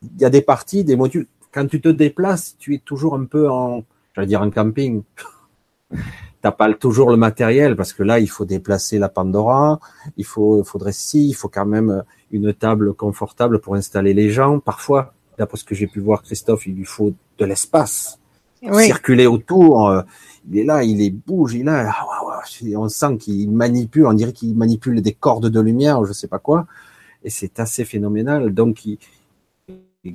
[0.01, 1.27] il y a des parties, des modules.
[1.51, 3.83] Quand tu te déplaces, tu es toujours un peu en,
[4.17, 5.03] j'allais dire en camping.
[6.41, 9.79] T'as pas toujours le matériel parce que là il faut déplacer la Pandora,
[10.17, 14.59] il faut, faudrait si, il faut quand même une table confortable pour installer les gens.
[14.59, 18.19] Parfois, d'après ce que j'ai pu voir, Christophe, il lui faut de l'espace
[18.61, 19.89] circuler autour.
[19.89, 20.01] Euh,
[20.49, 21.91] il est là, il est bouge, il est là.
[21.91, 22.41] Ah,
[22.75, 26.39] on sent qu'il manipule, on dirait qu'il manipule des cordes de lumière, je sais pas
[26.39, 26.67] quoi.
[27.23, 28.53] Et c'est assez phénoménal.
[28.53, 28.83] Donc,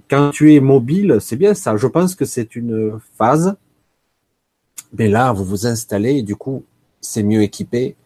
[0.08, 1.76] quand tu es mobile, c'est bien ça.
[1.76, 3.56] Je pense que c'est une phase.
[4.92, 6.64] Mais là, vous vous installez et du coup,
[7.00, 7.96] c'est mieux équipé.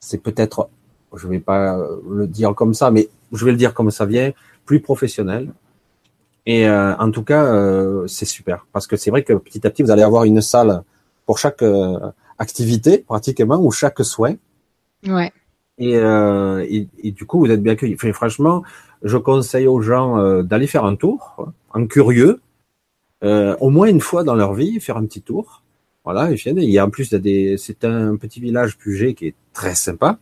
[0.00, 0.68] C'est peut-être,
[1.14, 4.32] je vais pas le dire comme ça, mais je vais le dire comme ça vient,
[4.64, 5.52] plus professionnel.
[6.46, 9.70] Et euh, en tout cas, euh, c'est super parce que c'est vrai que petit à
[9.70, 10.82] petit, vous allez avoir une salle
[11.26, 11.98] pour chaque euh,
[12.38, 14.38] activité pratiquement ou chaque souhait.
[15.06, 15.32] Ouais.
[15.78, 17.96] Et, et, et, du coup, vous êtes bien accueillis.
[17.96, 18.62] Enfin, franchement,
[19.02, 22.40] je conseille aux gens d'aller faire un tour, en curieux,
[23.20, 25.62] au moins une fois dans leur vie, faire un petit tour.
[26.06, 27.12] Voilà, et il y a en plus
[27.58, 30.18] c'est un petit village Puget qui est très sympa.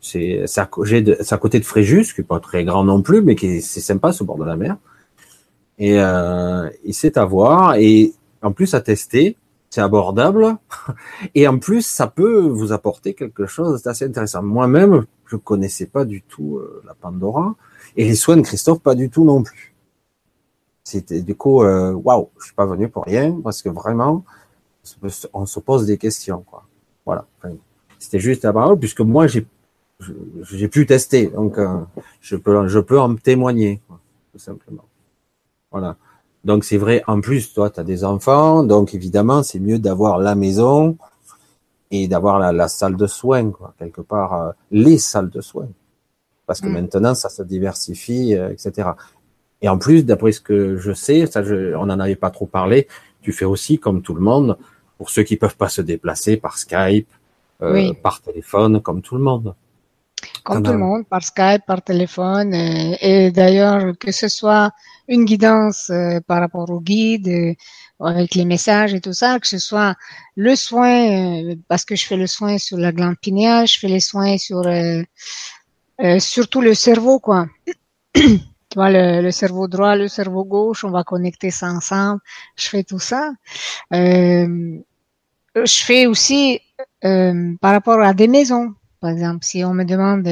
[0.00, 3.80] C'est à, côté de Fréjus, qui est pas très grand non plus, mais qui c'est
[3.80, 4.78] sympa, ce bord de la mer.
[5.78, 7.76] Et, euh, c'est à voir.
[7.76, 9.36] Et en plus à tester,
[9.70, 10.56] c'est abordable.
[11.36, 14.42] Et en plus, ça peut vous apporter quelque chose d'assez intéressant.
[14.42, 17.54] Moi-même, je connaissais pas du tout euh, la Pandora.
[17.96, 19.72] Et les soins de Christophe, pas du tout non plus.
[20.82, 24.24] C'était du coup, euh, waouh, je suis pas venu pour rien parce que vraiment,
[25.32, 26.64] on se pose des questions, quoi.
[27.04, 27.26] Voilà.
[27.98, 29.46] C'était juste à parole puisque moi j'ai
[30.50, 31.78] j'ai pu tester, donc euh,
[32.20, 34.00] je peux je peux en témoigner, quoi,
[34.32, 34.84] tout simplement.
[35.70, 35.96] Voilà.
[36.44, 37.04] Donc c'est vrai.
[37.06, 40.96] En plus, toi, tu as des enfants, donc évidemment, c'est mieux d'avoir la maison
[41.92, 45.68] et d'avoir la, la, salle de soins, quoi, quelque part, euh, les salles de soins,
[46.46, 46.72] parce que mm.
[46.72, 48.90] maintenant, ça se diversifie, euh, etc.
[49.60, 52.46] Et en plus, d'après ce que je sais, ça, je, on n'en avait pas trop
[52.46, 52.88] parlé,
[53.22, 54.58] tu fais aussi, comme tout le monde,
[54.98, 57.08] pour ceux qui peuvent pas se déplacer par Skype,
[57.62, 59.54] euh, par téléphone, comme tout le monde.
[60.44, 64.72] Comme tout le monde, par Skype, par téléphone, et, et d'ailleurs, que ce soit
[65.08, 67.54] une guidance euh, par rapport au guide, euh,
[68.00, 69.94] avec les messages et tout ça, que ce soit
[70.36, 73.88] le soin, euh, parce que je fais le soin sur la glande pinéale, je fais
[73.88, 74.62] les soins sur
[76.18, 77.46] surtout le cerveau, quoi.
[78.72, 82.20] tu vois, le, cerveau droit, le cerveau gauche, on va connecter ça ensemble.
[82.56, 83.32] Je fais tout ça.
[83.90, 84.80] je
[85.64, 86.60] fais aussi
[87.02, 90.26] par rapport à des maisons, par exemple, si on me demande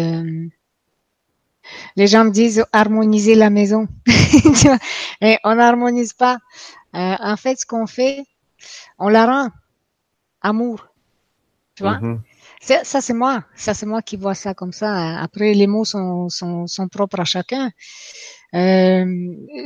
[1.97, 3.89] les gens me disent harmoniser la maison.
[5.21, 6.39] Et on n'harmonise pas.
[6.95, 8.25] Euh, en fait, ce qu'on fait,
[8.99, 9.51] on la rend
[10.41, 10.89] amour.
[11.75, 11.99] Tu vois?
[11.99, 12.19] Mm-hmm.
[12.61, 13.45] Ça, c'est moi.
[13.57, 15.19] Ça, c'est moi qui vois ça comme ça.
[15.19, 17.71] Après, les mots sont, sont, sont propres à chacun.
[18.55, 19.05] Euh,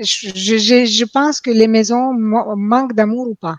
[0.03, 3.57] je, je, je, pense que les maisons manquent d'amour ou pas,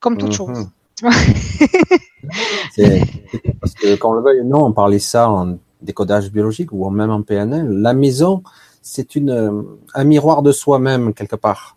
[0.00, 0.36] comme toute mm-hmm.
[0.36, 0.68] chose.
[3.60, 7.10] parce que quand on le veuille non, on parlait ça en décodage biologique ou même
[7.10, 8.42] en PNL, la maison,
[8.82, 9.64] c'est une
[9.94, 11.76] un miroir de soi-même quelque part,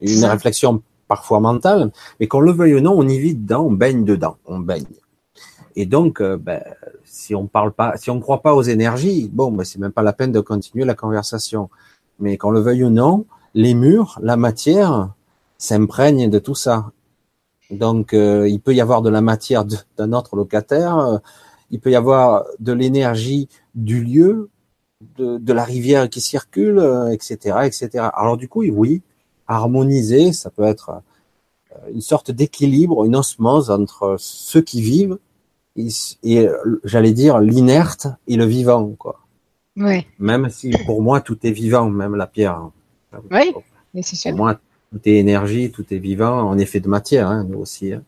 [0.00, 3.72] une réflexion parfois mentale, mais qu'on le veuille ou non, on y vit dedans, on
[3.72, 4.86] baigne dedans, on baigne.
[5.80, 6.62] Et donc, euh, ben,
[7.04, 10.02] si on parle pas, si on croit pas aux énergies, bon, ben, c'est même pas
[10.02, 11.70] la peine de continuer la conversation.
[12.18, 13.24] Mais qu'on le veuille ou non,
[13.54, 15.14] les murs, la matière,
[15.56, 16.92] s'imprègnent de tout ça.
[17.70, 19.64] Donc, euh, il peut y avoir de la matière
[19.96, 21.18] d'un autre locataire, euh,
[21.70, 24.50] il peut y avoir de l'énergie du lieu,
[25.16, 26.78] de, la rivière qui circule,
[27.10, 28.08] etc., etc.
[28.12, 29.00] Alors du coup, oui,
[29.46, 31.00] harmoniser, ça peut être
[31.90, 35.18] une sorte d'équilibre, une osmose entre ceux qui vivent
[35.76, 36.48] et,
[36.84, 39.20] j'allais dire l'inerte et le vivant, quoi.
[39.76, 40.06] Oui.
[40.18, 42.70] Même si pour moi tout est vivant, même la pierre.
[43.30, 43.54] Oui,
[44.02, 44.30] c'est sûr.
[44.30, 44.60] Pour moi,
[44.90, 47.92] tout est énergie, tout est vivant, en effet de matière, hein, nous aussi.
[47.92, 48.02] Hein.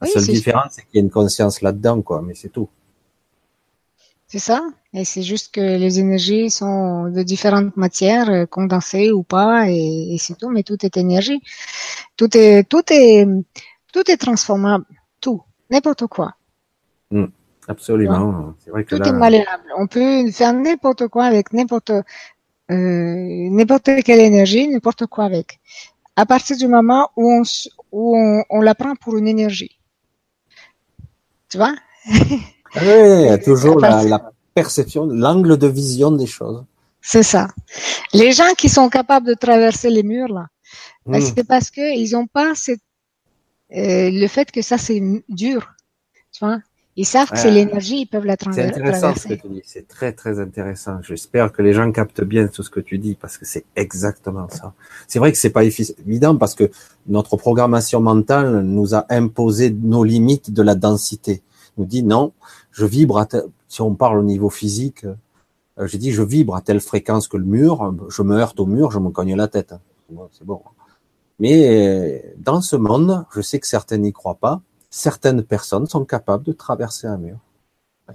[0.00, 2.68] La seule différence, c'est qu'il y a une conscience là-dedans, quoi, mais c'est tout.
[4.26, 4.62] C'est ça.
[4.94, 10.16] Et c'est juste que les énergies sont de différentes matières, euh, condensées ou pas, et,
[10.18, 10.48] c'est tout.
[10.48, 11.40] Mais tout est énergie.
[12.16, 13.26] Tout est, tout est,
[13.92, 14.86] tout est transformable.
[15.20, 16.34] Tout, n'importe quoi.
[17.68, 18.54] Absolument.
[18.88, 19.64] tout est malléable.
[19.78, 22.04] On peut faire n'importe quoi avec n'importe, euh,
[22.70, 25.60] n'importe quelle énergie, n'importe quoi avec.
[26.16, 27.42] À partir du moment où on,
[27.92, 29.78] où on, on la prend pour une énergie.
[31.48, 31.74] Tu vois?
[32.06, 36.64] Ah oui, il y a toujours la, la perception, l'angle de vision des choses.
[37.00, 37.48] C'est ça.
[38.12, 40.46] Les gens qui sont capables de traverser les murs là,
[41.06, 41.20] hmm.
[41.20, 42.80] c'est parce que ils ont pas cette,
[43.74, 45.68] euh, le fait que ça c'est dur?
[46.32, 46.60] Tu vois,
[46.96, 48.74] ils savent que c'est l'énergie, ils peuvent la traverser.
[48.74, 49.62] C'est intéressant ce que tu dis.
[49.64, 50.98] C'est très très intéressant.
[51.02, 54.46] J'espère que les gens captent bien tout ce que tu dis parce que c'est exactement
[54.50, 54.74] ça.
[55.08, 56.70] C'est vrai que c'est pas évident parce que
[57.06, 61.42] notre programmation mentale nous a imposé nos limites de la densité.
[61.78, 62.32] Nous dit non,
[62.72, 63.26] je vibre à
[63.68, 65.06] si on parle au niveau physique,
[65.78, 68.66] euh, j'ai dit je vibre à telle fréquence que le mur, je me heurte au
[68.66, 69.74] mur, je me cogne la tête.
[70.32, 70.60] C'est bon.
[71.38, 74.60] Mais dans ce monde, je sais que certains n'y croient pas.
[74.94, 77.38] Certaines personnes sont capables de traverser un mur.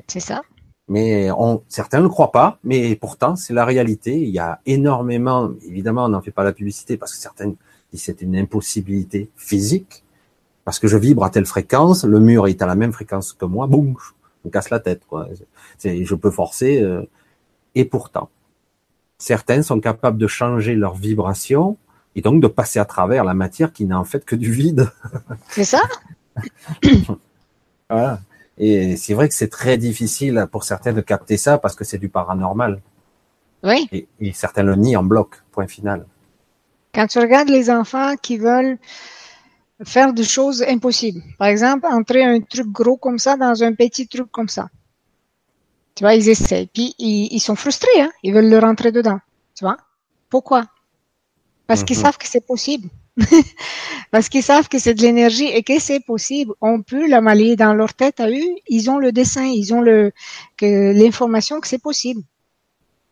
[0.05, 0.43] C'est ça.
[0.87, 4.15] Mais on, certains ne le croient pas, mais pourtant c'est la réalité.
[4.21, 7.55] Il y a énormément, évidemment, on n'en fait pas la publicité parce que certains
[7.91, 10.05] disent c'est une impossibilité physique,
[10.65, 13.45] parce que je vibre à telle fréquence, le mur est à la même fréquence que
[13.45, 13.95] moi, boum,
[14.45, 15.01] me casse la tête.
[15.07, 15.29] Quoi.
[15.83, 16.79] je peux forcer.
[16.83, 17.09] Euh,
[17.73, 18.29] et pourtant,
[19.17, 21.75] certains sont capables de changer leur vibration
[22.15, 24.91] et donc de passer à travers la matière qui n'a en fait que du vide.
[25.49, 25.81] C'est ça?
[27.89, 28.19] Voilà.
[28.57, 31.99] Et c'est vrai que c'est très difficile pour certains de capter ça parce que c'est
[31.99, 32.81] du paranormal.
[33.63, 33.87] Oui.
[33.91, 36.05] Et, et, certains le nient en bloc, point final.
[36.93, 38.77] Quand tu regardes les enfants qui veulent
[39.85, 41.21] faire des choses impossibles.
[41.37, 44.69] Par exemple, entrer un truc gros comme ça dans un petit truc comme ça.
[45.95, 46.67] Tu vois, ils essaient.
[46.73, 48.11] Puis ils, sont frustrés, hein.
[48.23, 49.19] Ils veulent le rentrer dedans.
[49.55, 49.77] Tu vois?
[50.29, 50.65] Pourquoi?
[51.65, 52.03] Parce qu'ils mhm.
[52.03, 52.89] savent que c'est possible.
[54.11, 56.53] Parce qu'ils savent que c'est de l'énergie et que c'est possible.
[56.61, 58.55] On peut la malayer dans leur tête à eux.
[58.67, 60.11] Ils ont le dessin, ils ont le,
[60.55, 62.21] que l'information que c'est possible.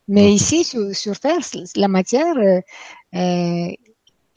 [0.08, 1.40] Mais ici, sur, Terre,
[1.74, 2.60] la matière, euh,
[3.14, 3.72] euh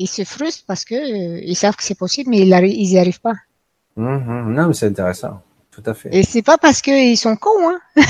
[0.02, 3.20] ils se frustrent parce que euh, ils savent que c'est possible, mais ils, n'y arrivent
[3.20, 3.36] pas.
[3.98, 4.54] Mhm.
[4.54, 5.42] Non, mais c'est intéressant.
[5.82, 6.10] Tout à fait.
[6.12, 7.80] Et c'est pas parce qu'ils sont cons, hein.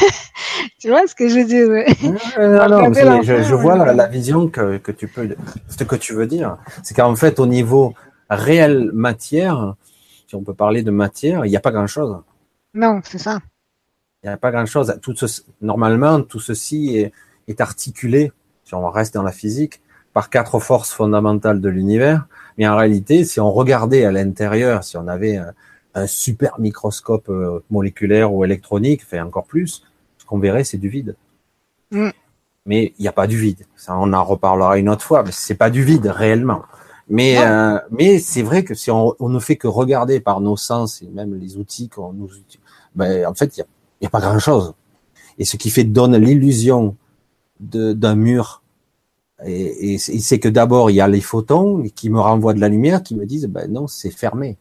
[0.79, 1.67] tu vois ce que je veux dire?
[2.39, 5.29] Non, non, je, vois la, vision que, que tu peux,
[5.67, 6.57] ce que tu veux dire.
[6.83, 7.93] C'est qu'en fait, au niveau
[8.29, 9.75] réel matière,
[10.27, 12.17] si on peut parler de matière, il n'y a pas grand-chose.
[12.73, 13.39] Non, c'est ça.
[14.23, 14.97] Il n'y a pas grand-chose.
[15.01, 15.15] Tout
[15.61, 17.11] normalement, tout ceci est,
[17.47, 18.31] est articulé,
[18.63, 19.81] si on reste dans la physique,
[20.13, 22.25] par quatre forces fondamentales de l'univers.
[22.57, 25.39] Mais en réalité, si on regardait à l'intérieur, si on avait
[25.93, 29.83] un, super microscope euh, moléculaire ou électronique, fait encore plus,
[30.17, 31.15] ce qu'on verrait, c'est du vide.
[31.91, 32.09] Mm.
[32.65, 33.65] Mais il n'y a pas du vide.
[33.75, 35.23] Ça, on en reparlera une autre fois.
[35.23, 36.61] Mais c'est pas du vide réellement.
[37.09, 40.55] Mais euh, mais c'est vrai que si on, on, ne fait que regarder par nos
[40.55, 42.29] sens et même les outils qu'on nous,
[42.93, 43.65] ben en fait il y a,
[44.01, 44.75] y a pas grand chose.
[45.39, 46.95] Et ce qui fait donne l'illusion
[47.59, 48.61] d'un mur
[49.43, 52.69] et, et c'est que d'abord il y a les photons qui me renvoient de la
[52.69, 54.57] lumière, qui me disent ben non c'est fermé.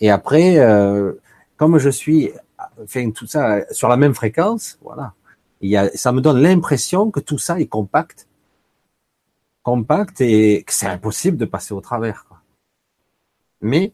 [0.00, 1.14] Et après, euh,
[1.56, 2.32] comme je suis,
[2.82, 5.14] enfin tout ça sur la même fréquence, voilà,
[5.60, 8.28] il y a, ça me donne l'impression que tout ça est compact,
[9.62, 12.24] compact et que c'est impossible de passer au travers.
[12.28, 12.38] Quoi.
[13.60, 13.92] Mais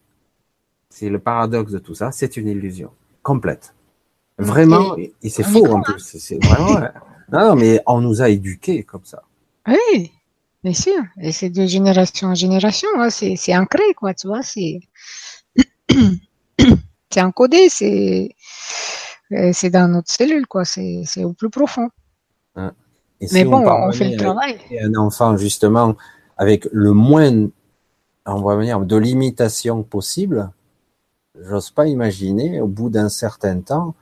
[0.90, 2.90] c'est le paradoxe de tout ça, c'est une illusion
[3.22, 3.74] complète,
[4.38, 6.18] vraiment, et, c'est faux en plus.
[6.18, 6.80] C'est vraiment,
[7.32, 9.22] non, mais on nous a éduqués comme ça.
[9.66, 10.12] Oui,
[10.62, 11.02] bien sûr.
[11.18, 12.88] Et c'est de génération en génération.
[12.98, 13.08] Hein.
[13.08, 14.42] C'est ancré, quoi, tu vois.
[14.42, 14.80] C'est
[17.16, 18.34] encodé, c'est
[19.32, 20.64] euh, c'est dans notre cellule, quoi.
[20.64, 21.88] C'est au plus profond.
[23.32, 24.58] Mais bon, on, fait le travail.
[24.82, 25.96] Un enfant, justement,
[26.36, 27.48] avec le moins,
[28.26, 30.50] on va dire, de limitation possible,
[31.40, 33.94] j'ose pas imaginer, au bout d'un certain temps,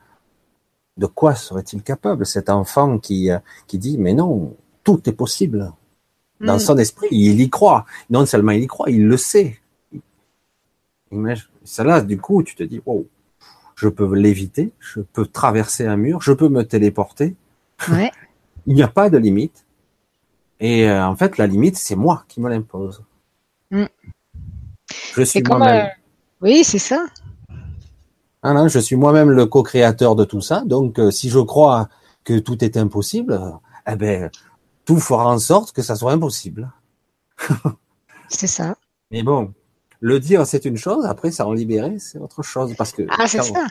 [0.97, 5.73] de quoi serait-il capable cet enfant qui, euh, qui dit mais non, tout est possible.
[6.41, 6.61] Dans mm.
[6.61, 7.87] son esprit, il y croit.
[8.11, 9.62] Non seulement il y croit, il le sait.
[11.65, 13.07] Ça là, du coup, tu te dis, wow,
[13.77, 17.37] je peux l'éviter, je peux traverser un mur, je peux me téléporter.
[18.67, 19.65] il n'y a pas de limite.
[20.61, 23.03] Et euh, en fait, la limite, c'est moi qui me l'impose.
[23.71, 23.87] Mm.
[25.15, 25.87] Je suis moi-même.
[25.87, 25.89] Euh,
[26.41, 27.05] oui, c'est ça.
[28.45, 30.63] Ah je suis moi-même le co-créateur de tout ça.
[30.67, 31.89] Donc, euh, si je crois
[32.25, 33.41] que tout est impossible,
[33.87, 34.31] eh ben,
[34.85, 36.73] tout fera en sorte que ça soit impossible.
[38.29, 38.77] c'est ça.
[39.11, 39.53] Mais bon,
[40.03, 41.07] le dire, c'est une chose.
[41.07, 42.75] Après, ça en libérer, c'est autre chose.
[42.77, 43.03] Parce que.
[43.09, 43.67] Ah, c'est ça.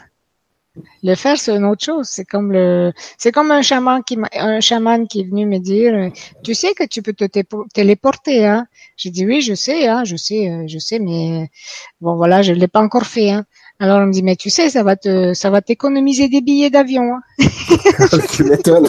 [1.04, 2.08] Le faire, c'est une autre chose.
[2.08, 6.10] C'est comme le, c'est comme un chaman qui, un chaman qui est venu me dire,
[6.44, 7.26] tu sais que tu peux te
[7.74, 8.66] téléporter, hein.
[8.96, 11.52] J'ai dit oui, je sais, hein, je sais, euh, je sais, mais
[12.00, 13.46] bon voilà, je l'ai pas encore fait, hein.
[13.82, 16.70] Alors on me dit mais tu sais ça va te ça va t'économiser des billets
[16.70, 17.16] d'avion.
[17.16, 17.22] Hein.
[18.32, 18.88] tu m'étonnes.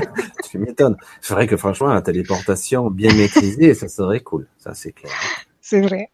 [0.50, 0.96] tu m'étonnes.
[1.20, 4.48] C'est vrai que franchement la téléportation bien maîtrisée ça serait cool.
[4.58, 5.12] Ça c'est clair.
[5.60, 6.10] C'est vrai.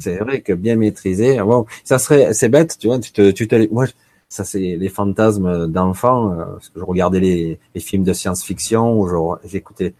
[0.00, 1.40] C'est vrai que bien maîtrisé.
[1.42, 3.86] Bon, ça serait c'est bête tu vois tu te tu te moi
[4.28, 6.44] ça c'est les fantasmes d'enfants euh,
[6.76, 9.06] je regardais les, les films de science-fiction
[9.44, 9.94] j'écoutais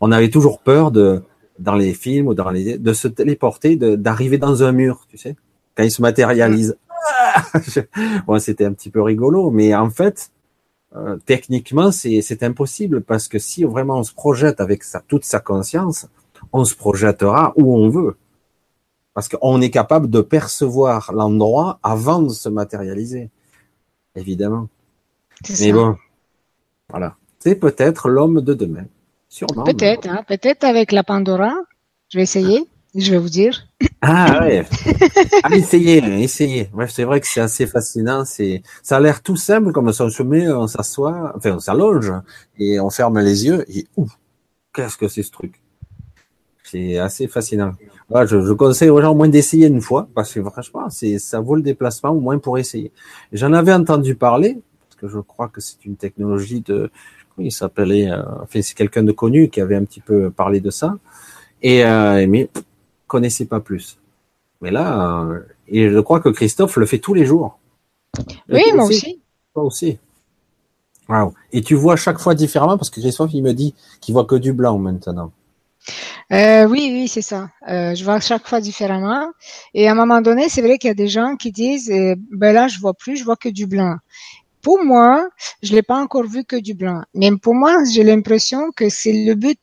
[0.00, 1.22] on avait toujours peur de
[1.60, 5.36] dans les films ou dans les de se téléporter d'arriver dans un mur tu sais
[5.76, 6.76] quand il se matérialise
[8.26, 10.30] bon, c'était un petit peu rigolo, mais en fait,
[10.94, 15.40] euh, techniquement, c'est impossible parce que si vraiment on se projette avec sa, toute sa
[15.40, 16.08] conscience,
[16.52, 18.16] on se projettera où on veut.
[19.16, 23.30] Parce qu'on est capable de percevoir l'endroit avant de se matérialiser.
[24.14, 24.68] Évidemment.
[25.58, 25.96] Mais bon,
[26.90, 27.16] voilà.
[27.38, 28.84] C'est peut-être l'homme de demain.
[29.30, 29.64] Sûrement.
[29.64, 31.54] Peut-être, hein, peut-être avec la Pandora.
[32.10, 33.66] Je vais essayer je vais vous dire.
[34.00, 34.64] Ah ouais.
[35.42, 36.70] ah, essayez, essayez.
[36.72, 38.24] Ouais, c'est vrai que c'est assez fascinant.
[38.24, 40.04] C'est, ça a l'air tout simple comme ça.
[40.04, 42.12] On se met, on s'assoit, enfin on s'allonge
[42.58, 44.18] et on ferme les yeux et ouf,
[44.72, 45.60] qu'est-ce que c'est ce truc?
[46.64, 47.72] C'est assez fascinant.
[48.10, 51.40] Je, je, conseille aux gens au moins d'essayer une fois parce que franchement, c'est, ça
[51.40, 52.92] vaut le déplacement au moins pour essayer.
[53.32, 56.90] J'en avais entendu parler parce que je crois que c'est une technologie de,
[57.34, 60.60] comment il s'appelait, euh, enfin c'est quelqu'un de connu qui avait un petit peu parlé
[60.60, 60.96] de ça.
[61.62, 62.48] Et euh, mais
[63.08, 63.98] connaissais pas plus.
[64.60, 67.58] Mais là, euh, et je crois que Christophe le fait tous les jours.
[68.48, 69.20] Oui, moi aussi.
[69.52, 69.98] Toi aussi.
[71.08, 71.34] Wow.
[71.52, 74.36] Et tu vois chaque fois différemment parce que Christophe, il me dit qu'il voit que
[74.36, 75.32] du blanc maintenant.
[76.32, 77.50] Euh, oui, oui, c'est ça.
[77.68, 79.28] Euh, je vois chaque fois différemment.
[79.74, 82.14] Et à un moment donné, c'est vrai qu'il y a des gens qui disent, euh,
[82.32, 83.96] ben là, je vois plus, je vois que du blanc.
[84.62, 85.28] Pour moi,
[85.62, 87.02] je l'ai pas encore vu que du blanc.
[87.14, 89.60] Mais pour moi, j'ai l'impression que c'est le but.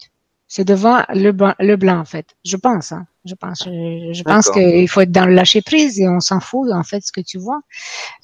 [0.47, 2.27] C'est devant le blanc, le blanc, en fait.
[2.45, 2.91] Je pense.
[2.91, 3.05] Hein.
[3.25, 6.69] Je pense, je, pense qu'il faut être dans le lâcher prise et on s'en fout
[6.73, 7.61] en fait ce que tu vois.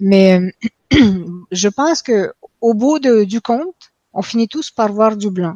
[0.02, 0.42] Mais
[1.52, 5.56] je pense que au bout de, du compte, on finit tous par voir du blanc.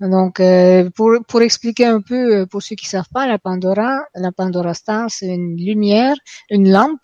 [0.00, 4.00] Donc, euh, pour, pour expliquer un peu, euh, pour ceux qui savent pas, la Pandora,
[4.14, 6.14] la Pandora Star, c'est une lumière,
[6.50, 7.00] une lampe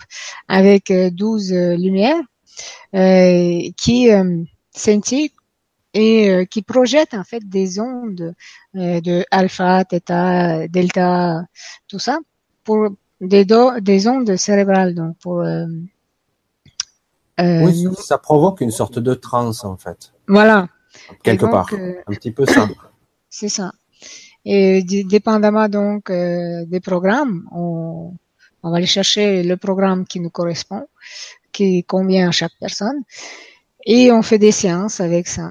[0.49, 2.21] avec 12 lumières
[2.93, 4.11] qui
[4.73, 5.31] scintille
[5.95, 8.35] et qui projette en fait des ondes
[8.75, 11.45] de alpha, theta, delta,
[11.89, 12.19] tout ça,
[12.65, 12.91] pour
[13.21, 13.47] des,
[13.81, 15.43] des ondes cérébrales, donc pour
[17.39, 20.13] oui, ça provoque une sorte de transe en fait.
[20.29, 20.69] Voilà.
[21.23, 21.69] Quelque part.
[21.73, 22.69] Euh, un petit peu ça.
[23.31, 23.73] C'est ça.
[24.45, 28.13] Et dépendamment donc euh, des programmes, on,
[28.63, 30.89] on, va aller chercher le programme qui nous correspond,
[31.53, 33.03] qui convient à chaque personne,
[33.87, 35.51] et on fait des séances avec ça.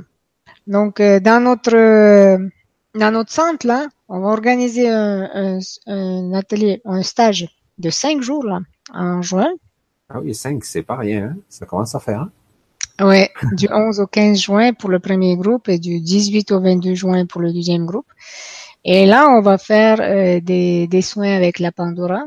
[0.68, 2.40] Donc euh, dans notre
[2.94, 7.48] dans notre centre là, on va organiser un, un, un atelier, un stage
[7.78, 8.60] de cinq jours là
[8.94, 9.52] en juin
[10.14, 11.38] ah oui, 5, c'est pas rien, hein.
[11.48, 12.22] ça commence à faire.
[12.22, 12.32] Hein?
[13.00, 16.94] Oui, du 11 au 15 juin pour le premier groupe et du 18 au 22
[16.94, 18.08] juin pour le deuxième groupe.
[18.84, 22.24] Et là, on va faire euh, des, des, soins avec la Pandora.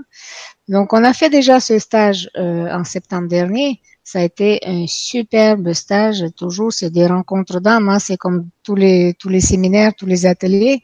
[0.69, 3.81] Donc, on a fait déjà ce stage euh, en septembre dernier.
[4.07, 6.25] Ça a été un superbe stage.
[6.37, 7.89] Toujours, c'est des rencontres d'âmes.
[7.89, 7.99] Hein.
[7.99, 10.83] C'est comme tous les tous les séminaires, tous les ateliers.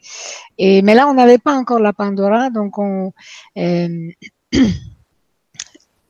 [0.57, 3.13] Et mais là, on n'avait pas encore la Pandora, donc on
[3.57, 4.09] euh,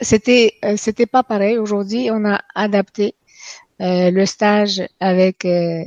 [0.01, 1.57] c'était euh, c'était pas pareil.
[1.57, 3.15] Aujourd'hui, on a adapté
[3.81, 5.83] le stage avec euh,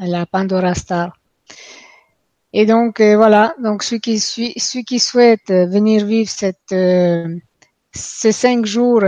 [0.00, 1.16] la Pandora Star.
[2.52, 6.74] Et donc voilà, donc ceux qui ceux qui souhaitent venir vivre cette
[7.92, 9.02] ces cinq jours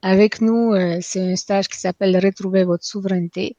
[0.00, 3.56] avec nous, c'est un stage qui s'appelle Retrouver votre souveraineté.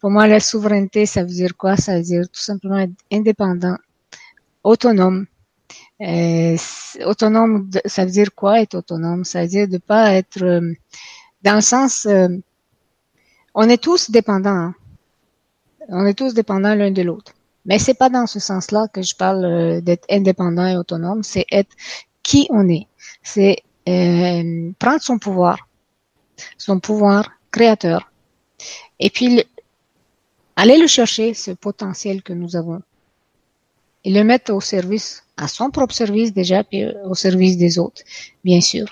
[0.00, 1.76] Pour moi, la souveraineté, ça veut dire quoi?
[1.76, 3.76] Ça veut dire tout simplement être indépendant,
[4.62, 5.26] autonome,
[6.00, 6.56] euh,
[7.04, 9.24] autonome, ça veut dire quoi être autonome?
[9.24, 10.72] Ça veut dire de pas être euh,
[11.42, 12.28] dans le sens, euh,
[13.54, 14.50] on est tous dépendants.
[14.50, 14.74] Hein.
[15.88, 17.32] On est tous dépendants l'un de l'autre.
[17.66, 21.22] Mais c'est pas dans ce sens-là que je parle euh, d'être indépendant et autonome.
[21.22, 21.70] C'est être
[22.22, 22.86] qui on est.
[23.22, 23.62] C'est
[24.78, 25.68] prendre son pouvoir,
[26.58, 28.10] son pouvoir créateur,
[28.98, 29.44] et puis
[30.56, 32.82] aller le chercher, ce potentiel que nous avons,
[34.04, 38.02] et le mettre au service à son propre service déjà, puis au service des autres,
[38.44, 38.86] bien sûr.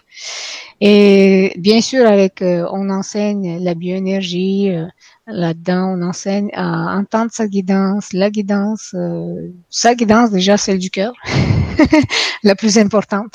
[0.81, 4.87] Et bien sûr, avec, euh, on enseigne la bioénergie, euh,
[5.27, 10.91] là-dedans, on enseigne à entendre sa guidance, la guidance, euh, sa guidance déjà celle du
[10.91, 11.13] cœur,
[12.43, 13.35] la plus importante.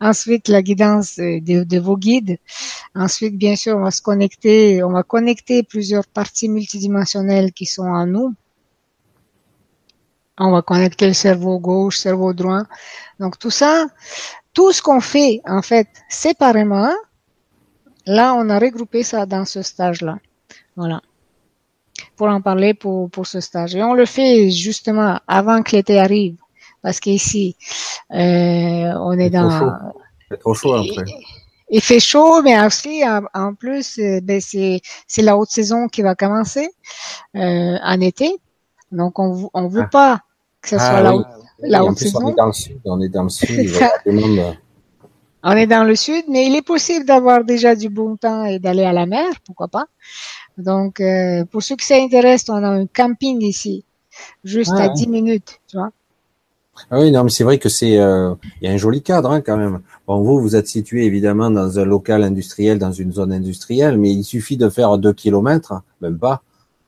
[0.00, 2.38] Ensuite, la guidance de, de, vos guides.
[2.94, 7.82] Ensuite, bien sûr, on va se connecter, on va connecter plusieurs parties multidimensionnelles qui sont
[7.82, 8.34] en nous
[10.38, 12.62] on va connecter le cerveau gauche, cerveau droit.
[13.20, 13.86] Donc tout ça,
[14.52, 16.92] tout ce qu'on fait en fait séparément,
[18.06, 20.18] là on a regroupé ça dans ce stage-là.
[20.76, 21.00] Voilà.
[22.16, 23.74] Pour en parler pour, pour ce stage.
[23.76, 26.36] Et on le fait justement avant que l'été arrive.
[26.82, 27.56] Parce qu'ici,
[28.12, 29.72] euh, on est dans...
[30.40, 31.04] Trop chaud après.
[31.70, 36.02] Il fait chaud, mais aussi en, plus, euh, ben, c'est c'est la haute saison qui
[36.02, 36.68] va commencer
[37.36, 38.36] euh, en été.
[38.94, 39.88] Donc on on veut ah.
[39.90, 40.20] pas
[40.62, 41.12] que ce soit ah la,
[41.60, 42.20] la haute saison.
[42.22, 43.70] On est dans le sud, on est dans le sud.
[45.42, 48.58] on est dans le sud, mais il est possible d'avoir déjà du bon temps et
[48.58, 49.86] d'aller à la mer, pourquoi pas.
[50.56, 53.84] Donc euh, pour ceux qui s'intéressent, on a un camping ici,
[54.44, 55.90] juste à 10 minutes, tu vois.
[56.90, 59.30] Ah oui, non, mais c'est vrai que c'est, euh, il y a un joli cadre
[59.30, 59.80] hein, quand même.
[60.08, 64.10] Bon, vous, vous êtes situé évidemment dans un local industriel, dans une zone industrielle, mais
[64.10, 66.42] il suffit de faire deux kilomètres, même pas,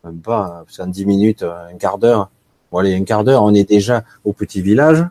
[0.06, 2.30] même pas, c'est en dix minutes, un quart d'heure.
[2.70, 5.04] Bon, allez, un quart d'heure, on est déjà au petit village.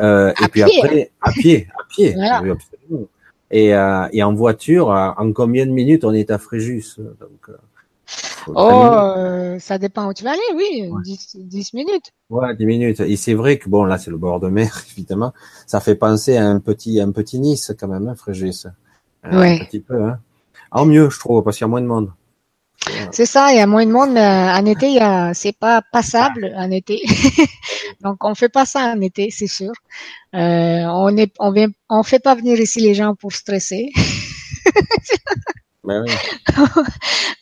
[0.00, 2.16] Euh, et puis après, à pied, à pied.
[3.50, 7.56] Et, euh, et en voiture, en combien de minutes on est à Fréjus Donc, euh,
[8.48, 12.12] Oh, euh, ça dépend où tu vas aller, oui, 10, minutes.
[12.28, 13.00] Ouais, 10 minutes.
[13.00, 15.32] Et c'est vrai que bon, là, c'est le bord de mer, évidemment.
[15.66, 18.66] Ça fait penser à un petit, un petit Nice, quand même, hein, Frégis.
[19.24, 19.60] Ouais.
[19.60, 20.18] Un petit peu, hein.
[20.70, 22.10] En mieux, je trouve, parce qu'il y a moins de monde.
[23.12, 25.56] C'est ça, il y a moins de monde, mais en été, il y a, c'est
[25.56, 27.00] pas passable en été.
[28.02, 29.72] Donc, on fait pas ça en été, c'est sûr.
[30.34, 33.90] Euh, on est, on vient, on fait pas venir ici les gens pour stresser.
[35.84, 36.12] Ben oui.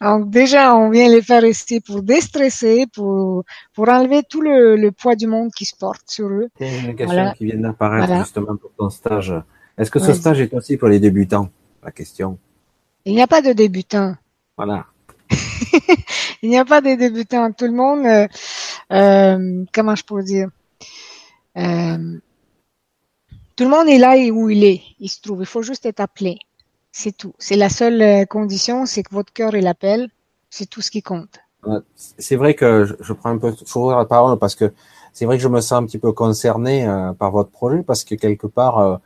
[0.00, 4.90] Donc déjà, on vient les faire ici pour déstresser, pour pour enlever tout le, le
[4.90, 6.48] poids du monde qui se porte sur eux.
[6.58, 9.32] C'est une question qui vient d'apparaître justement pour ton stage.
[9.78, 11.48] Est-ce que ce stage est aussi pour les débutants?
[11.84, 12.38] La question.
[13.04, 14.14] Il n'y a pas de débutants.
[14.56, 14.86] Voilà.
[16.42, 17.52] Il n'y a pas de débutants.
[17.52, 18.28] Tout le monde, euh,
[18.92, 20.48] euh, comment je pourrais dire
[21.56, 22.18] euh,
[23.56, 24.82] Tout le monde est là où il est.
[24.98, 25.40] Il se trouve.
[25.40, 26.38] Il faut juste être appelé.
[26.90, 27.32] C'est tout.
[27.38, 30.08] C'est la seule condition, c'est que votre cœur il appelle.
[30.50, 31.40] C'est tout ce qui compte.
[31.94, 34.72] C'est vrai que je, prends un peu toujours la parole parce que
[35.12, 38.02] c'est vrai que je me sens un petit peu concerné euh, par votre projet parce
[38.02, 38.96] que quelque part, euh,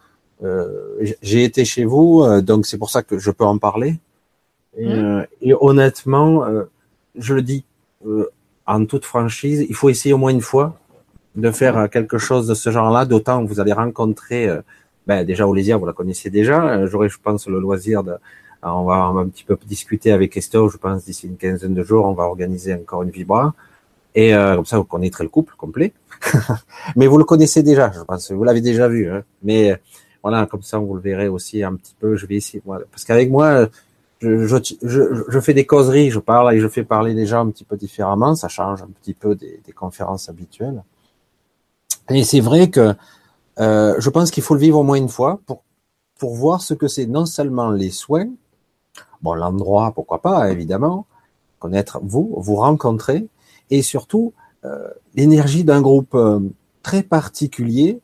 [0.42, 3.98] euh j'ai été chez vous, euh, donc c'est pour ça que je peux en parler.
[4.78, 5.26] Et, mmh.
[5.42, 6.46] et honnêtement,
[7.18, 7.64] je le dis
[8.66, 10.78] en toute franchise, il faut essayer au moins une fois
[11.34, 14.48] de faire quelque chose de ce genre-là, d'autant que vous allez rencontrer,
[15.06, 18.14] ben déjà Olésia, vous la connaissez déjà, j'aurai je pense le loisir de,
[18.62, 22.06] on va, un petit peu discuter avec Esther, je pense d'ici une quinzaine de jours,
[22.06, 23.54] on va organiser encore une vibra.
[24.14, 25.92] Et euh, comme ça, vous connaîtrez le couple complet.
[26.96, 28.32] mais vous le connaissez déjà, je pense.
[28.32, 29.10] Vous l'avez déjà vu.
[29.10, 29.22] Hein.
[29.42, 29.78] Mais
[30.22, 32.16] voilà, comme ça, vous le verrez aussi un petit peu.
[32.16, 33.68] Je vais essayer, parce qu'avec moi,
[34.20, 37.50] je, je, je, fais des causeries, je parle et je fais parler les gens un
[37.50, 38.34] petit peu différemment.
[38.34, 40.82] Ça change un petit peu des, des conférences habituelles.
[42.10, 42.94] Et c'est vrai que
[43.58, 45.62] euh, je pense qu'il faut le vivre au moins une fois pour
[46.18, 48.28] pour voir ce que c'est non seulement les soins,
[49.20, 51.06] bon l'endroit pourquoi pas évidemment,
[51.58, 53.26] connaître vous, vous rencontrer,
[53.70, 54.32] et surtout
[54.64, 56.40] euh, l'énergie d'un groupe euh,
[56.82, 58.00] très particulier,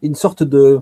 [0.00, 0.80] une sorte de,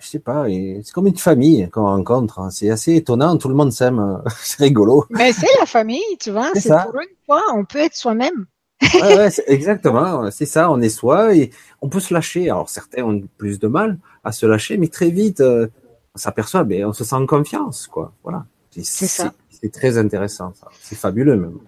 [0.00, 2.38] je sais pas, c'est comme une famille qu'on rencontre.
[2.38, 2.50] Hein.
[2.50, 5.06] C'est assez étonnant, tout le monde s'aime, c'est rigolo.
[5.10, 6.50] Mais c'est la famille, tu vois.
[6.54, 8.46] C'est pour une fois, on peut être soi-même.
[8.94, 12.50] ouais, ouais, exactement, c'est ça, on est soi et on peut se lâcher.
[12.50, 16.84] Alors certains ont plus de mal à se lâcher, mais très vite, on s'aperçoit, mais
[16.84, 18.12] on se sent en confiance, quoi.
[18.22, 18.44] Voilà.
[18.70, 19.32] C'est ça.
[19.50, 20.68] C'est très intéressant, ça.
[20.80, 21.58] C'est fabuleux même.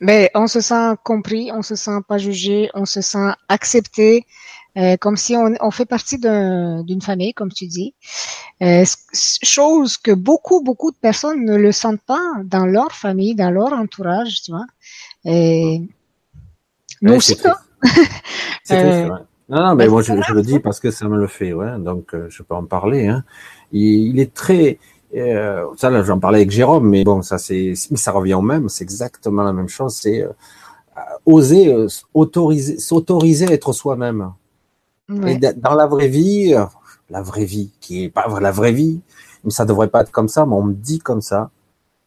[0.00, 4.26] Mais on se sent compris, on se sent pas jugé, on se sent accepté,
[4.76, 7.94] euh, comme si on, on fait partie d'une famille, comme tu dis.
[8.62, 8.84] Euh,
[9.42, 13.72] chose que beaucoup, beaucoup de personnes ne le sentent pas dans leur famille, dans leur
[13.72, 14.66] entourage, tu vois.
[15.24, 15.82] Et
[17.02, 17.36] nous aussi,
[18.62, 19.08] C'est euh,
[19.48, 21.78] Non, non, mais moi je, je, le dis parce que ça me le fait, ouais.
[21.78, 23.08] Donc euh, je peux en parler.
[23.08, 23.24] Hein.
[23.72, 24.78] Il, il est très,
[25.14, 28.68] euh, ça, là, j'en parlais avec Jérôme, mais bon, ça, c'est, ça revient au même.
[28.68, 29.94] C'est exactement la même chose.
[29.96, 30.30] C'est euh,
[31.26, 31.74] oser
[32.14, 34.32] autoriser, s'autoriser à être soi-même.
[35.26, 36.64] Et dans la vraie vie, euh,
[37.10, 39.00] la vraie vie, qui est pas la vraie vie,
[39.44, 41.50] mais ça devrait pas être comme ça, mais on me dit comme ça.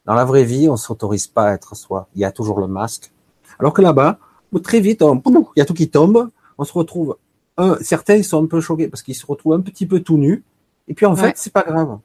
[0.06, 2.08] Dans la vraie vie, on s'autorise pas à être soi.
[2.16, 3.12] Il y a toujours le masque.
[3.60, 4.20] Alors que là-bas,
[4.64, 6.30] très vite, il y a tout qui tombe.
[6.58, 7.18] On se retrouve.
[7.58, 10.44] Un, certains sont un peu choqués parce qu'ils se retrouvent un petit peu tout nus.
[10.88, 12.00] Et puis en fait, c'est pas grave.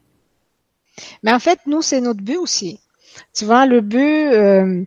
[1.23, 2.79] Mais en fait, nous, c'est notre but aussi.
[3.33, 4.83] Tu vois, le but, euh,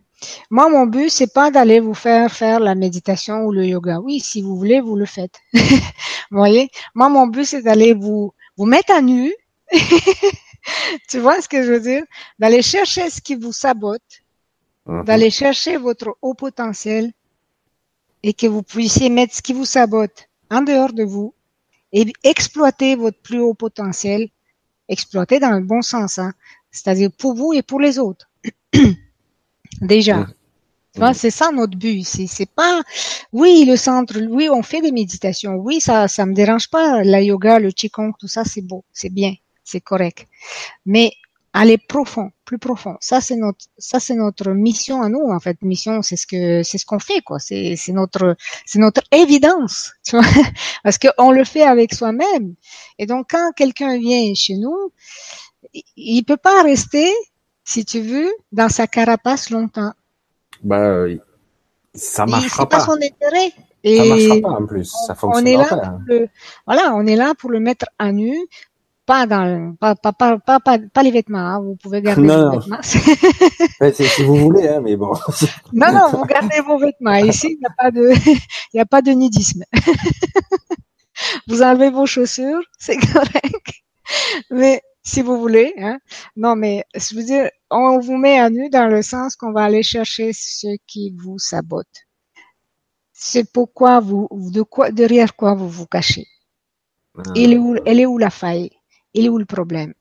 [0.49, 3.99] moi, mon but, c'est pas d'aller vous faire faire la méditation ou le yoga.
[3.99, 5.39] Oui, si vous voulez, vous le faites.
[5.53, 9.33] vous voyez, moi, mon but, c'est d'aller vous vous mettre à nu.
[11.09, 12.03] tu vois ce que je veux dire?
[12.39, 14.23] D'aller chercher ce qui vous sabote,
[14.87, 15.03] uh-huh.
[15.05, 17.11] d'aller chercher votre haut potentiel
[18.23, 21.33] et que vous puissiez mettre ce qui vous sabote en dehors de vous
[21.91, 24.29] et exploiter votre plus haut potentiel
[24.87, 26.33] exploiter dans le bon sens, hein.
[26.71, 28.29] c'est-à-dire pour vous et pour les autres.
[29.81, 30.27] Déjà.
[30.93, 32.03] Tu vois, c'est ça notre but.
[32.05, 32.81] C'est, c'est pas,
[33.33, 35.55] oui, le centre, oui, on fait des méditations.
[35.55, 37.03] Oui, ça, ça me dérange pas.
[37.03, 40.25] La yoga, le qigong, tout ça, c'est beau, c'est bien, c'est correct.
[40.85, 41.11] Mais
[41.55, 42.97] aller profond, plus profond.
[42.99, 45.57] Ça c'est notre, ça c'est notre mission à nous en fait.
[45.61, 47.39] Mission, c'est ce que, c'est ce qu'on fait quoi.
[47.39, 48.35] C'est, c'est notre,
[48.65, 50.25] c'est notre évidence, tu vois,
[50.83, 52.55] parce qu'on le fait avec soi-même.
[52.99, 54.91] Et donc quand quelqu'un vient chez nous,
[55.95, 57.09] il peut pas rester,
[57.65, 59.91] si tu veux, dans sa carapace longtemps.
[60.63, 61.05] Bah,
[61.93, 62.77] ça marchera pas.
[62.77, 63.51] pas son intérêt.
[63.83, 64.93] Et ça marchera pas en plus.
[65.07, 65.89] Ça fonctionnera on est là pas.
[65.89, 66.29] Pour le,
[66.65, 68.35] voilà, on est là pour le mettre à nu,
[69.05, 71.37] pas dans pas pas pas pas, pas, les vêtements.
[71.37, 71.59] Hein.
[71.59, 72.81] Vous pouvez garder non, vos vêtements.
[72.81, 75.13] si vous voulez, hein, mais bon.
[75.73, 77.15] non non, vous gardez vos vêtements.
[77.15, 78.13] Ici, il n'y a pas de
[78.73, 79.63] il a pas de nudisme.
[81.47, 83.67] vous enlevez vos chaussures, c'est correct.
[84.51, 85.99] Mais si vous voulez, hein.
[86.35, 89.63] Non, mais je veux dire, on vous met à nu dans le sens qu'on va
[89.63, 91.87] aller chercher ce qui vous sabote.
[93.13, 96.27] C'est pourquoi vous, de quoi, derrière quoi vous vous cachez.
[97.17, 97.21] Ah.
[97.35, 98.71] Elle est où, elle est où la faille?
[99.13, 99.93] Il est où le problème?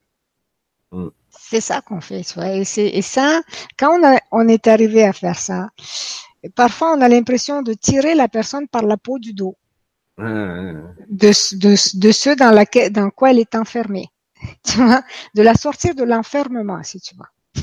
[0.90, 1.08] Mm.
[1.28, 2.22] C'est ça qu'on fait.
[2.42, 3.42] Et, et, ça,
[3.78, 5.68] quand on, a, on est arrivé à faire ça,
[6.54, 9.56] parfois on a l'impression de tirer la personne par la peau du dos.
[10.16, 14.08] De, de, de ceux dans, laquelle, dans quoi elle est enfermée.
[14.64, 15.02] Tu vois
[15.34, 17.28] de la sortir de l'enfermement, si tu vois.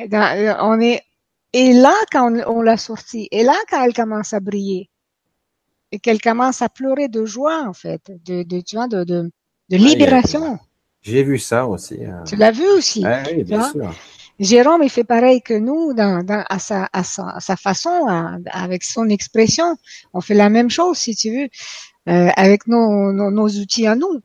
[0.00, 1.02] Euh, on est,
[1.52, 4.88] et là, quand on, on l'a sortie, et là, quand elle commence à briller,
[5.92, 9.30] et qu'elle commence à pleurer de joie, en fait, de, de tu vois, de, de,
[9.68, 10.58] de libération.
[11.02, 12.04] J'ai vu ça aussi.
[12.04, 12.24] Hein.
[12.26, 13.04] Tu l'as vu aussi.
[13.04, 13.94] oui, bien sûr.
[14.38, 18.82] Jérôme, il fait pareil que nous dans, dans, à, sa, à, sa, sa façon, avec
[18.82, 19.76] son expression.
[20.14, 21.48] On fait la même chose, si tu veux,
[22.08, 24.20] euh, avec nos, nos, nos, outils à nous.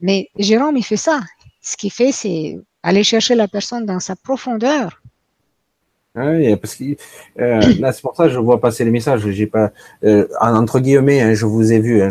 [0.00, 1.20] Mais Jérôme, il fait ça.
[1.60, 5.02] Ce qu'il fait, c'est aller chercher la personne dans sa profondeur
[6.14, 6.96] Oui, parce que
[7.38, 9.28] euh, là c'est pour ça que je vois passer les messages.
[9.28, 9.72] J'ai pas
[10.04, 12.02] euh, entre guillemets, hein, je vous ai vu.
[12.02, 12.10] Hein,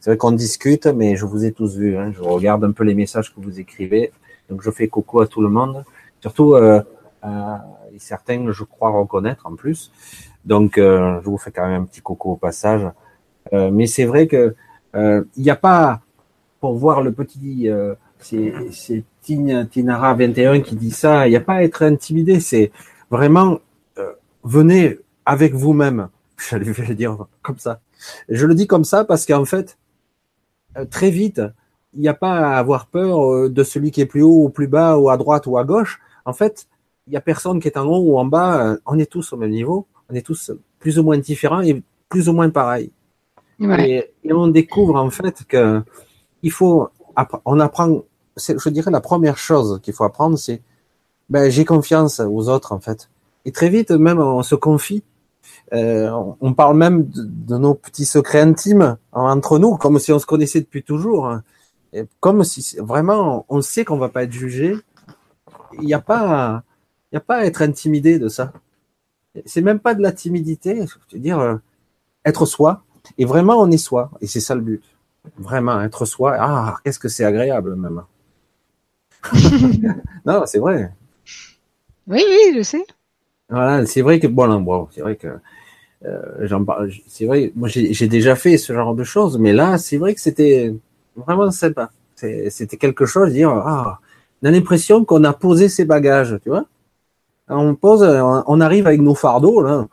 [0.00, 1.96] c'est vrai qu'on discute, mais je vous ai tous vus.
[1.96, 4.12] Hein, je regarde un peu les messages que vous écrivez,
[4.48, 5.84] donc je fais coucou à tout le monde,
[6.20, 6.80] surtout euh,
[7.98, 9.90] certains, je crois reconnaître en plus.
[10.44, 12.82] Donc euh, je vous fais quand même un petit coucou au passage.
[13.52, 14.54] Mais c'est vrai que
[14.94, 16.00] il n'y a pas
[16.64, 17.68] pour voir le petit.
[18.18, 21.26] c'est Tinara 21 qui dit ça.
[21.28, 22.40] Il n'y a pas à être intimidé.
[22.40, 22.72] C'est
[23.10, 23.58] Vraiment,
[23.98, 24.12] euh,
[24.44, 26.08] venez avec vous-même.
[26.38, 27.80] Je vais dire comme ça.
[28.30, 29.76] Je le dis comme ça parce qu'en fait,
[30.78, 31.42] euh, très vite,
[31.92, 34.48] il n'y a pas à avoir peur euh, de celui qui est plus haut ou
[34.48, 36.00] plus bas ou à droite ou à gauche.
[36.24, 36.66] En fait,
[37.06, 38.78] il n'y a personne qui est en haut ou en bas.
[38.86, 39.86] On est tous au même niveau.
[40.08, 42.90] On est tous plus ou moins différents et plus ou moins pareils.
[43.60, 45.82] Et, on découvre en fait que
[46.44, 46.90] il faut,
[47.46, 48.02] on apprend,
[48.36, 50.60] je dirais la première chose qu'il faut apprendre, c'est
[51.30, 53.08] ben, j'ai confiance aux autres en fait.
[53.46, 55.02] Et très vite, même on se confie.
[55.72, 60.26] Euh, on parle même de, nos petits secrets intimes entre nous, comme si on se
[60.26, 61.32] connaissait depuis toujours.
[61.94, 64.76] Et comme si vraiment on sait qu'on va pas être jugé.
[65.80, 66.62] Il n'y a pas,
[67.10, 68.52] il a pas à être intimidé de ça.
[69.46, 71.56] C'est même pas de la timidité, je veux dire euh,
[72.26, 72.82] être soi.
[73.18, 74.10] Et vraiment, on est soi.
[74.20, 74.82] Et c'est ça le but.
[75.38, 76.36] Vraiment, être soi.
[76.38, 78.02] Ah, qu'est-ce que c'est agréable même.
[80.26, 80.92] non, c'est vrai.
[82.06, 82.84] Oui, oui, je sais.
[83.48, 85.28] Voilà, c'est vrai que bon, bon c'est vrai que
[86.04, 86.90] euh, j'en parle.
[87.06, 90.20] C'est vrai, moi j'ai déjà fait ce genre de choses, mais là, c'est vrai que
[90.20, 90.74] c'était
[91.16, 91.90] vraiment sympa.
[92.16, 94.00] C'était quelque chose, dire ah,
[94.42, 96.66] on a l'impression qu'on a posé ses bagages, tu vois.
[97.48, 99.86] On pose, on arrive avec nos fardeaux là.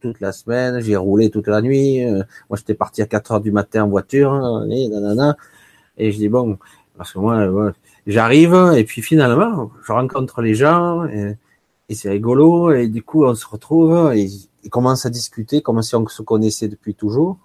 [0.00, 2.04] Toute la semaine, j'ai roulé toute la nuit.
[2.04, 5.36] Euh, moi, j'étais parti à 4 heures du matin en voiture, hein, et, nanana,
[5.96, 6.58] et je dis bon,
[6.96, 7.72] parce que moi,
[8.06, 11.36] j'arrive et puis finalement, je rencontre les gens et,
[11.90, 14.28] c'est rigolo et du coup on se retrouve et
[14.62, 17.38] ils commencent à discuter comme si on se connaissait depuis toujours.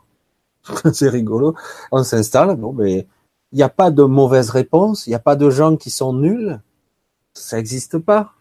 [0.93, 1.55] c'est rigolo.
[1.91, 3.07] On s'installe, bon mais
[3.53, 6.11] il n'y a pas de mauvaise réponse, il n'y a pas de gens qui sont
[6.11, 6.59] nuls,
[7.33, 8.33] ça n'existe pas.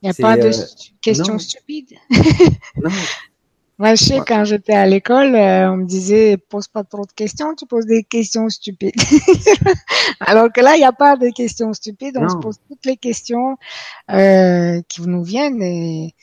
[0.00, 0.66] Il n'y a pas de euh,
[1.00, 1.96] questions stupides.
[2.82, 2.90] non,
[3.78, 7.12] moi, je sais, quand j'étais à l'école, euh, on me disait, pose pas trop de
[7.12, 8.94] questions, tu poses des questions stupides.
[10.20, 12.96] Alors que là, il n'y a pas de questions stupides, on se pose toutes les
[12.96, 13.56] questions
[14.10, 16.14] euh, qui nous viennent et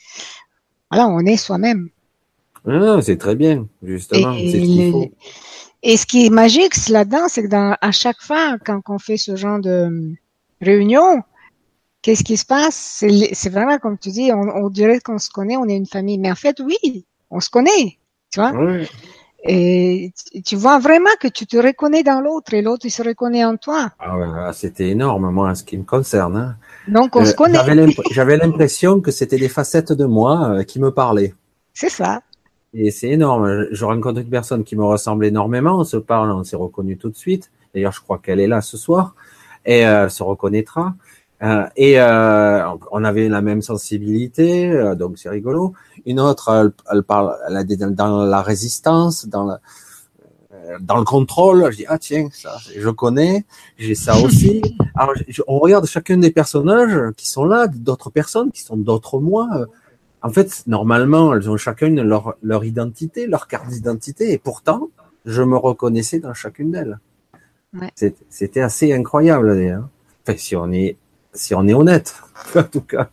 [0.90, 1.90] voilà, on est soi-même.
[2.66, 4.32] Ah, c'est très bien, justement.
[4.32, 5.12] Et,
[5.82, 9.16] et ce qui est magique là-dedans, c'est que dans, à chaque fois, quand on fait
[9.16, 10.14] ce genre de
[10.60, 11.22] réunion,
[12.02, 13.04] qu'est-ce qui se passe?
[13.32, 16.18] C'est vraiment comme tu dis, on, on dirait qu'on se connaît, on est une famille.
[16.18, 17.98] Mais en fait, oui, on se connaît,
[18.30, 18.52] tu vois.
[19.44, 20.12] Et
[20.44, 23.56] tu vois vraiment que tu te reconnais dans l'autre et l'autre il se reconnaît en
[23.56, 23.90] toi.
[23.98, 26.36] Ah ouais, ah, c'était énorme, moi, en ce qui me concerne.
[26.36, 26.56] Hein.
[26.88, 27.58] Donc on se euh, connaît.
[28.10, 31.34] J'avais l'impression que c'était des facettes de moi euh, qui me parlaient.
[31.72, 32.20] C'est ça.
[32.74, 33.66] Et c'est énorme.
[33.72, 35.78] Je rencontre une personne qui me ressemble énormément.
[35.78, 37.50] On se parle, on s'est reconnu tout de suite.
[37.74, 39.14] D'ailleurs, je crois qu'elle est là ce soir
[39.64, 40.94] et euh, elle se reconnaîtra.
[41.42, 45.72] Euh, et euh, on avait la même sensibilité, euh, donc c'est rigolo.
[46.04, 49.60] Une autre, elle, parle, elle a des, dans la résistance, dans la,
[50.80, 51.72] dans le contrôle.
[51.72, 53.46] Je dis ah tiens ça, je connais,
[53.78, 54.60] j'ai ça aussi.
[54.94, 55.14] Alors
[55.46, 59.48] on regarde chacun des personnages qui sont là, d'autres personnes qui sont d'autres moi.
[60.22, 64.90] En fait, normalement, elles ont chacune leur leur identité, leur carte d'identité, et pourtant,
[65.24, 66.98] je me reconnaissais dans chacune d'elles.
[67.72, 67.90] Ouais.
[68.28, 69.88] C'était assez incroyable d'ailleurs.
[70.22, 70.98] Enfin, si on est
[71.32, 72.14] si on est honnête,
[72.54, 73.10] en tout cas.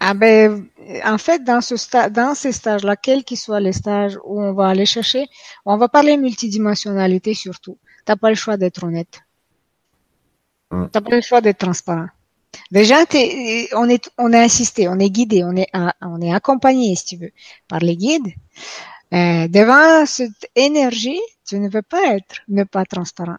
[0.00, 0.66] Ah ben,
[1.04, 4.52] en fait, dans ce stade, dans ces stages-là, quels qu'ils soient les stages où on
[4.54, 5.26] va aller chercher,
[5.66, 7.76] on va parler multidimensionnalité surtout.
[8.04, 9.20] T'as pas le choix d'être honnête.
[10.70, 10.88] Hum.
[10.90, 12.08] T'as pas le choix d'être transparent.
[12.70, 12.96] Déjà,
[13.74, 15.68] on est, on est assisté, on est guidé, on est,
[16.00, 17.32] on est accompagné, si tu veux,
[17.68, 18.32] par les guides.
[19.12, 23.38] Euh, devant cette énergie, tu ne veux pas être ne pas transparent.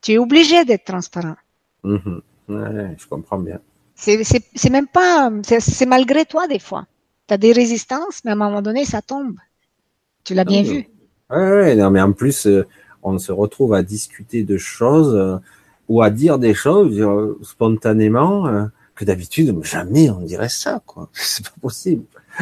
[0.00, 1.36] Tu es obligé d'être transparent.
[1.84, 2.20] Mmh.
[2.48, 3.60] Ouais, je comprends bien.
[3.94, 6.86] C'est même pas, c'est malgré toi des fois.
[7.28, 9.36] Tu as des résistances, mais à un moment donné, ça tombe.
[10.24, 10.88] Tu l'as bien vu.
[11.30, 12.66] Ouais, non, mais en plus, euh,
[13.02, 15.36] on se retrouve à discuter de choses euh,
[15.88, 21.08] ou à dire des choses euh, spontanément que d'habitude jamais on dirait ça, quoi.
[21.12, 22.04] C'est pas possible.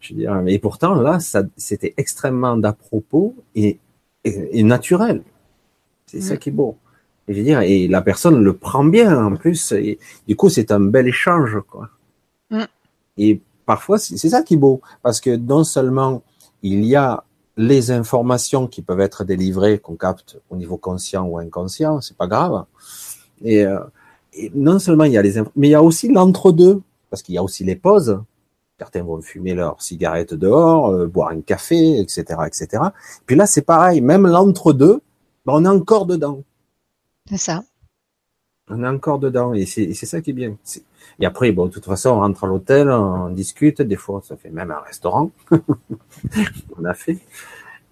[0.00, 1.18] je veux dire, mais pourtant là,
[1.56, 3.78] c'était extrêmement d'à propos et,
[4.24, 5.22] et, naturel.
[6.06, 6.76] C'est ça qui est beau.
[7.30, 9.70] Et je veux dire, et la personne le prend bien en plus.
[9.70, 11.88] Et du coup, c'est un bel échange, quoi.
[12.50, 12.64] Mm.
[13.18, 16.24] Et parfois, c'est ça qui est beau, parce que non seulement
[16.62, 17.22] il y a
[17.56, 22.26] les informations qui peuvent être délivrées, qu'on capte au niveau conscient ou inconscient, c'est pas
[22.26, 22.64] grave.
[23.44, 23.78] Et, euh,
[24.52, 27.38] non seulement il y a les, mais il y a aussi l'entre-deux, parce qu'il y
[27.38, 28.20] a aussi les pauses.
[28.76, 32.82] Certains vont fumer leur cigarette dehors, boire un café, etc., etc.
[33.24, 34.00] Puis là, c'est pareil.
[34.00, 35.00] Même l'entre-deux,
[35.46, 36.42] ben, on est encore dedans.
[37.30, 37.62] C'est ça.
[38.68, 40.56] On est encore dedans et c'est ça qui est bien.
[41.20, 43.82] Et après, bon, de toute façon, on rentre à l'hôtel, on discute.
[43.82, 45.30] Des fois, ça fait même un restaurant.
[46.76, 47.18] on a fait.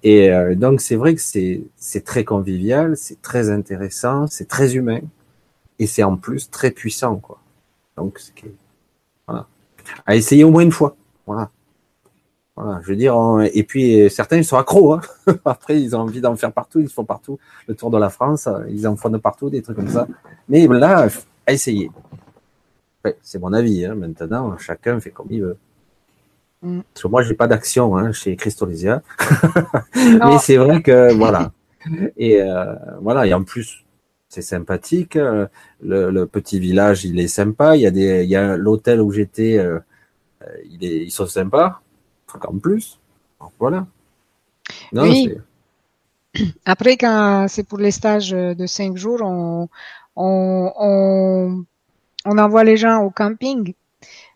[0.02, 5.00] Et euh, donc, c'est vrai que c'est très convivial, c'est très intéressant, c'est très humain
[5.78, 7.38] et c'est en plus très puissant, quoi.
[7.96, 8.20] Donc,
[9.28, 9.46] voilà.
[10.04, 10.96] À essayer au moins une fois.
[11.28, 11.52] Voilà.
[12.60, 13.14] Voilà, je veux dire,
[13.52, 14.94] et puis certains ils sont accros.
[14.94, 15.00] Hein.
[15.44, 18.48] Après, ils ont envie d'en faire partout, ils font partout le tour de la France,
[18.68, 20.08] ils en font de partout, des trucs comme ça.
[20.48, 21.08] Mais là,
[21.48, 21.90] à essayer.
[23.22, 23.84] c'est mon avis.
[23.86, 23.94] Hein.
[23.94, 25.56] Maintenant, chacun fait comme il veut.
[26.62, 26.80] Mm.
[26.92, 29.02] Parce que moi, j'ai pas d'action hein, chez Christolésia.
[29.94, 31.52] Mais c'est vrai que voilà.
[32.16, 33.26] Et euh, voilà.
[33.26, 33.84] Et en plus,
[34.28, 35.16] c'est sympathique.
[35.16, 35.46] Euh,
[35.82, 37.76] le, petit village, il est sympa.
[37.76, 39.78] Il y a des, il y a l'hôtel où j'étais, euh,
[40.70, 41.80] il est, ils sont sympas.
[42.34, 42.98] En plus,
[43.58, 43.86] voilà.
[44.92, 45.34] oui.
[46.64, 49.68] Après, quand c'est pour les stages de cinq jours, on,
[50.14, 51.64] on, on,
[52.24, 53.74] on envoie les gens au camping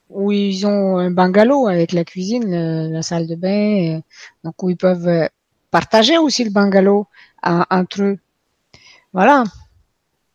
[0.09, 4.01] où ils ont un bungalow avec la cuisine, la salle de bain,
[4.45, 5.29] donc où ils peuvent
[5.71, 7.07] partager aussi le bungalow
[7.43, 8.19] entre eux.
[9.13, 9.45] Voilà.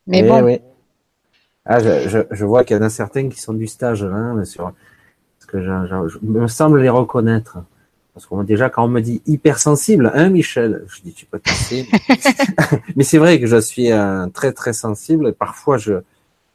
[0.06, 0.42] Mais bon.
[0.42, 0.60] Oui.
[1.64, 4.42] Ah, je, je, je vois qu'il y en a certains qui sont du stage hein,
[4.46, 4.72] sur,
[5.48, 7.58] que je, me semble les reconnaître.
[8.14, 11.88] Parce qu'on déjà quand on me dit hypersensible, hein Michel, je dis tu peux casser.
[12.96, 15.28] mais c'est vrai que je suis un très très sensible.
[15.28, 15.94] Et parfois je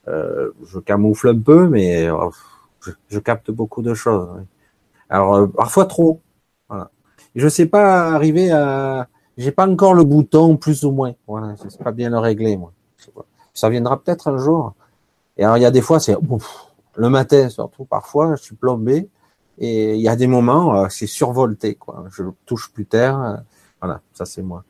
[0.08, 2.32] euh, je camoufle un peu, mais oh,
[3.10, 4.28] je, capte beaucoup de choses.
[5.10, 6.20] Alors euh, parfois trop.
[6.68, 6.92] Voilà.
[7.36, 9.08] Je sais pas arriver à.
[9.38, 11.14] J'ai pas encore le bouton plus ou moins.
[11.28, 12.74] Voilà, je sais pas bien le régler moi.
[13.54, 14.74] Ça viendra peut-être un jour.
[15.38, 16.16] Et alors il y a des fois c'est
[16.96, 19.10] le matin surtout parfois je suis plombé
[19.58, 22.06] et il y a des moments euh, c'est survolté quoi.
[22.12, 23.20] Je touche plus terre.
[23.20, 23.36] Euh,
[23.82, 24.64] voilà, ça c'est moi.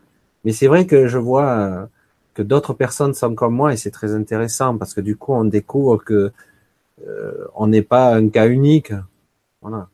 [0.44, 1.88] Mais c'est vrai que je vois
[2.34, 5.46] que d'autres personnes sont comme moi et c'est très intéressant parce que du coup on
[5.46, 6.32] découvre que
[7.08, 8.94] euh, on n'est pas un cas unique.
[9.62, 9.88] Voilà.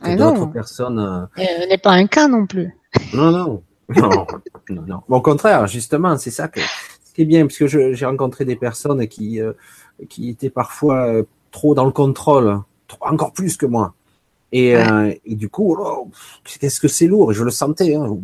[0.00, 0.98] Ah d'autres personnes.
[0.98, 2.74] Euh, n'est pas un cas non plus.
[3.14, 3.62] Non, non.
[3.96, 4.10] Non,
[4.68, 5.02] non, non.
[5.08, 8.56] au contraire, justement, c'est ça que ce qui est bien, parce que j'ai rencontré des
[8.56, 9.54] personnes qui euh,
[10.08, 11.12] qui étaient parfois
[11.50, 12.60] trop dans le contrôle,
[13.00, 13.94] encore plus que moi.
[14.52, 14.74] Et,
[15.24, 16.10] et du coup, oh,
[16.44, 17.32] qu'est-ce que c'est lourd.
[17.32, 17.94] Et je le sentais.
[17.94, 18.18] Hein.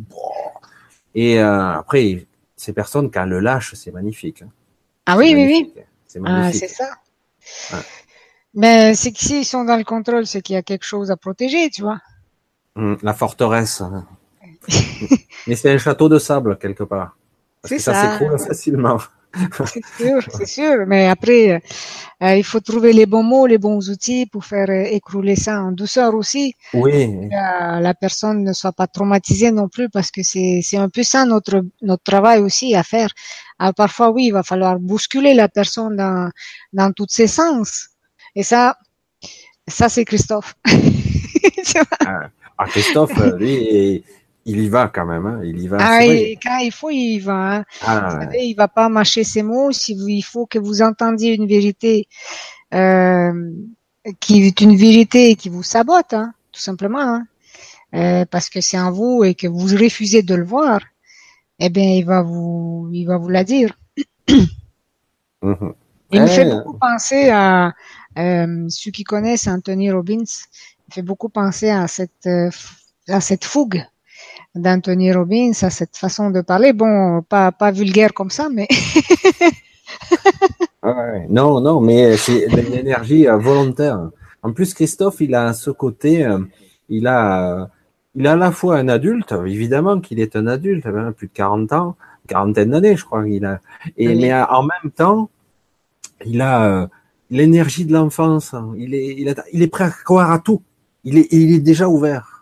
[1.14, 2.26] Et après,
[2.56, 4.42] ces personnes, quand elles le lâchent, c'est magnifique.
[4.42, 4.48] Hein.
[5.06, 5.82] Ah oui, oui, oui.
[6.06, 6.64] C'est ah, magnifique.
[6.64, 7.82] Ah, c'est ça.
[8.55, 11.16] Mais c'est que s'ils sont dans le contrôle, c'est qu'il y a quelque chose à
[11.16, 12.01] protéger, tu vois.
[12.76, 13.82] Hum, la forteresse.
[15.46, 17.16] Mais c'est un château de sable quelque part.
[17.64, 17.94] C'est ça.
[17.94, 18.98] Ça s'écroule facilement.
[19.66, 20.86] C'est sûr, c'est sûr.
[20.86, 21.62] Mais après,
[22.23, 25.62] euh, il faut trouver les bons mots, les bons outils pour faire euh, écrouler ça
[25.62, 26.55] en douceur aussi.
[26.73, 27.28] Oui.
[27.31, 31.02] Que la personne ne soit pas traumatisée non plus, parce que c'est c'est un peu
[31.02, 33.11] ça notre notre travail aussi à faire.
[33.59, 36.31] Alors, parfois, oui, il va falloir bousculer la personne dans
[36.73, 37.89] dans tous ses sens.
[38.35, 38.77] Et ça,
[39.66, 40.55] ça c'est Christophe.
[42.06, 42.28] ah,
[42.59, 44.05] ah Christophe, lui,
[44.46, 45.40] il y va quand même, hein.
[45.42, 45.78] il y va.
[45.80, 46.00] Ah,
[46.42, 47.56] quand il faut, il y va.
[47.56, 47.64] Hein.
[47.82, 49.72] Ah, savez, il va pas mâcher ses mots.
[49.72, 52.08] Si vous, il faut que vous entendiez une vérité
[52.74, 53.32] euh,
[54.20, 57.26] qui est une vérité qui vous sabote, hein, tout simplement, hein.
[57.94, 60.80] euh, parce que c'est en vous et que vous refusez de le voir.
[61.58, 63.78] Eh bien, il va vous, il va vous la dire.
[64.28, 65.74] Mm-hmm.
[66.10, 67.72] Il me fait beaucoup penser à
[68.18, 70.22] euh, ceux qui connaissent Anthony Robbins.
[70.88, 72.50] Il fait beaucoup penser à cette euh,
[73.08, 73.84] à cette fougue
[74.55, 76.72] d'Anthony Robbins, à cette façon de parler.
[76.72, 78.68] Bon, pas, pas vulgaire comme ça, mais.
[81.28, 84.10] non, non, mais c'est de l'énergie euh, volontaire.
[84.43, 86.39] En plus, Christophe, il a ce côté, euh,
[86.89, 87.70] il a,
[88.14, 91.32] il a à la fois un adulte, évidemment qu'il est un adulte, hein, plus de
[91.32, 91.97] 40 ans,
[92.28, 93.60] quarantaine d'années, je crois qu'il a.
[93.97, 95.31] Et mais en même temps,
[96.24, 96.86] il a euh,
[97.31, 98.55] l'énergie de l'enfance.
[98.76, 100.62] Il est, il, il est prêt à croire à tout.
[101.05, 102.34] Il est, il est déjà ouvert.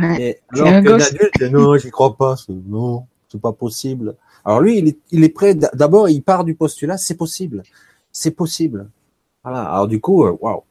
[0.00, 4.16] Et alors que l'adulte, non, j'y crois pas, non, c'est pas possible.
[4.44, 5.54] Alors lui, il est, il est prêt.
[5.54, 7.62] D'abord, il part du postulat, c'est possible,
[8.10, 8.88] c'est possible.
[9.44, 9.62] Voilà.
[9.62, 10.62] Alors du coup, euh, waouh,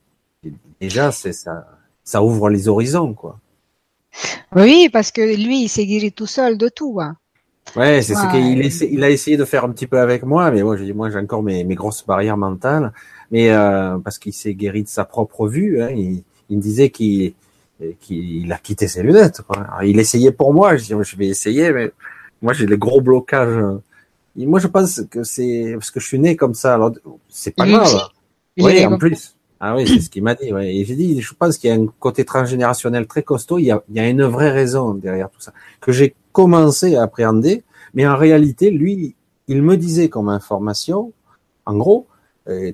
[0.82, 1.66] déjà, c'est ça,
[2.04, 3.40] ça ouvre les horizons, quoi.
[4.56, 7.00] Oui, parce que lui, il s'est guéri tout seul de tout.
[7.00, 7.16] Hein.
[7.76, 10.62] Ouais, c'est ce qu'il il a essayé de faire un petit peu avec moi, mais
[10.62, 12.94] moi, j'ai, moi, j'ai encore mes, mes grosses barrières mentales,
[13.32, 15.82] mais euh, parce qu'il s'est guéri de sa propre vue.
[15.82, 17.34] Hein, il, il me disait qu'il
[18.00, 19.41] qu'il a quitté ses lunettes.
[19.84, 21.91] il essayait pour moi, je dis je vais essayer, mais
[22.41, 23.64] moi j'ai les gros blocages.
[24.36, 26.94] moi je pense que c'est parce que je suis né comme ça, alors
[27.30, 28.10] c'est pas grave.
[28.58, 29.36] Oui, en plus.
[29.60, 30.52] Ah oui, c'est ce qu'il m'a dit.
[30.52, 30.76] Ouais.
[30.76, 33.60] Et j'ai dit, je pense qu'il y a un côté transgénérationnel très costaud.
[33.60, 36.98] Il y, a, il y a une vraie raison derrière tout ça que j'ai commencé
[36.98, 37.64] à appréhender,
[37.94, 39.16] mais en réalité, lui,
[39.48, 41.14] il me disait comme information,
[41.66, 42.08] en gros,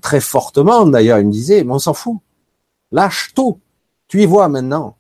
[0.01, 2.17] très fortement d'ailleurs, il me disait, mais on s'en fout,
[2.91, 3.59] lâche tout,
[4.10, 4.98] tu y vois maintenant,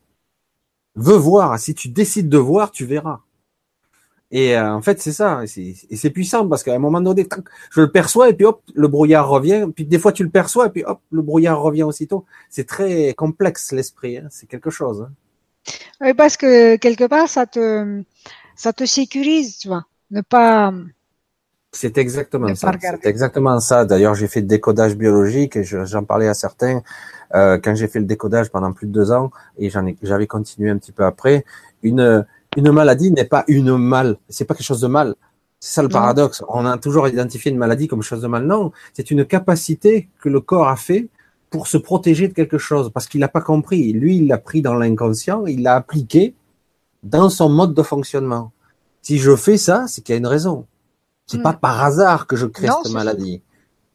[0.95, 1.59] veux voir.
[1.59, 3.19] Si tu décides de voir, tu verras.
[4.31, 5.41] Et euh, en fait, c'est ça.
[5.57, 7.27] Et c'est puissant parce qu'à un moment donné,
[7.71, 9.67] je le perçois et puis hop, le brouillard revient.
[9.75, 12.25] Puis des fois, tu le perçois et puis hop, le brouillard revient aussitôt.
[12.49, 14.17] C'est très complexe l'esprit.
[14.17, 14.27] Hein.
[14.29, 15.01] C'est quelque chose.
[15.01, 15.11] Hein.
[16.01, 18.03] Oui, parce que quelque part, ça te,
[18.55, 19.85] ça te sécurise, tu vois.
[20.11, 20.71] Ne pas.
[21.71, 22.71] C'est exactement ça.
[22.79, 23.85] C'est exactement ça.
[23.85, 26.83] D'ailleurs, j'ai fait le décodage biologique et j'en parlais à certains
[27.35, 30.27] euh, quand j'ai fait le décodage pendant plus de deux ans et j'en ai, j'avais
[30.27, 31.45] continué un petit peu après.
[31.83, 32.25] Une
[32.57, 35.15] une maladie n'est pas une mal, c'est pas quelque chose de mal.
[35.59, 36.43] C'est ça le paradoxe.
[36.47, 38.45] On a toujours identifié une maladie comme chose de mal.
[38.45, 41.09] Non, c'est une capacité que le corps a fait
[41.49, 43.91] pour se protéger de quelque chose, parce qu'il n'a pas compris.
[43.91, 46.33] Lui, il l'a pris dans l'inconscient, il l'a appliqué
[47.03, 48.51] dans son mode de fonctionnement.
[49.01, 50.65] Si je fais ça, c'est qu'il y a une raison.
[51.27, 51.59] C'est pas hmm.
[51.59, 53.41] par hasard que je crée cette maladie.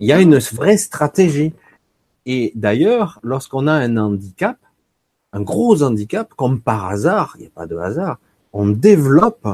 [0.01, 1.55] Il y a une vraie stratégie.
[2.27, 4.59] Et d'ailleurs, lorsqu'on a un handicap,
[5.33, 8.19] un gros handicap, comme par hasard, il n'y a pas de hasard,
[8.53, 9.49] on développe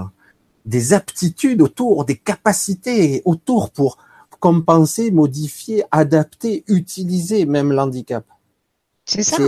[0.67, 3.99] des aptitudes autour, des capacités autour pour
[4.41, 8.25] compenser, modifier, adapter, utiliser même l'handicap.
[9.05, 9.43] C'est ça.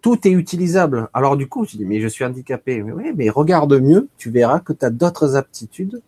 [0.00, 1.08] tout est utilisable.
[1.12, 2.82] Alors du coup, je dis, mais je suis handicapé.
[2.82, 6.00] Mais oui, mais regarde mieux, tu verras que tu as d'autres aptitudes.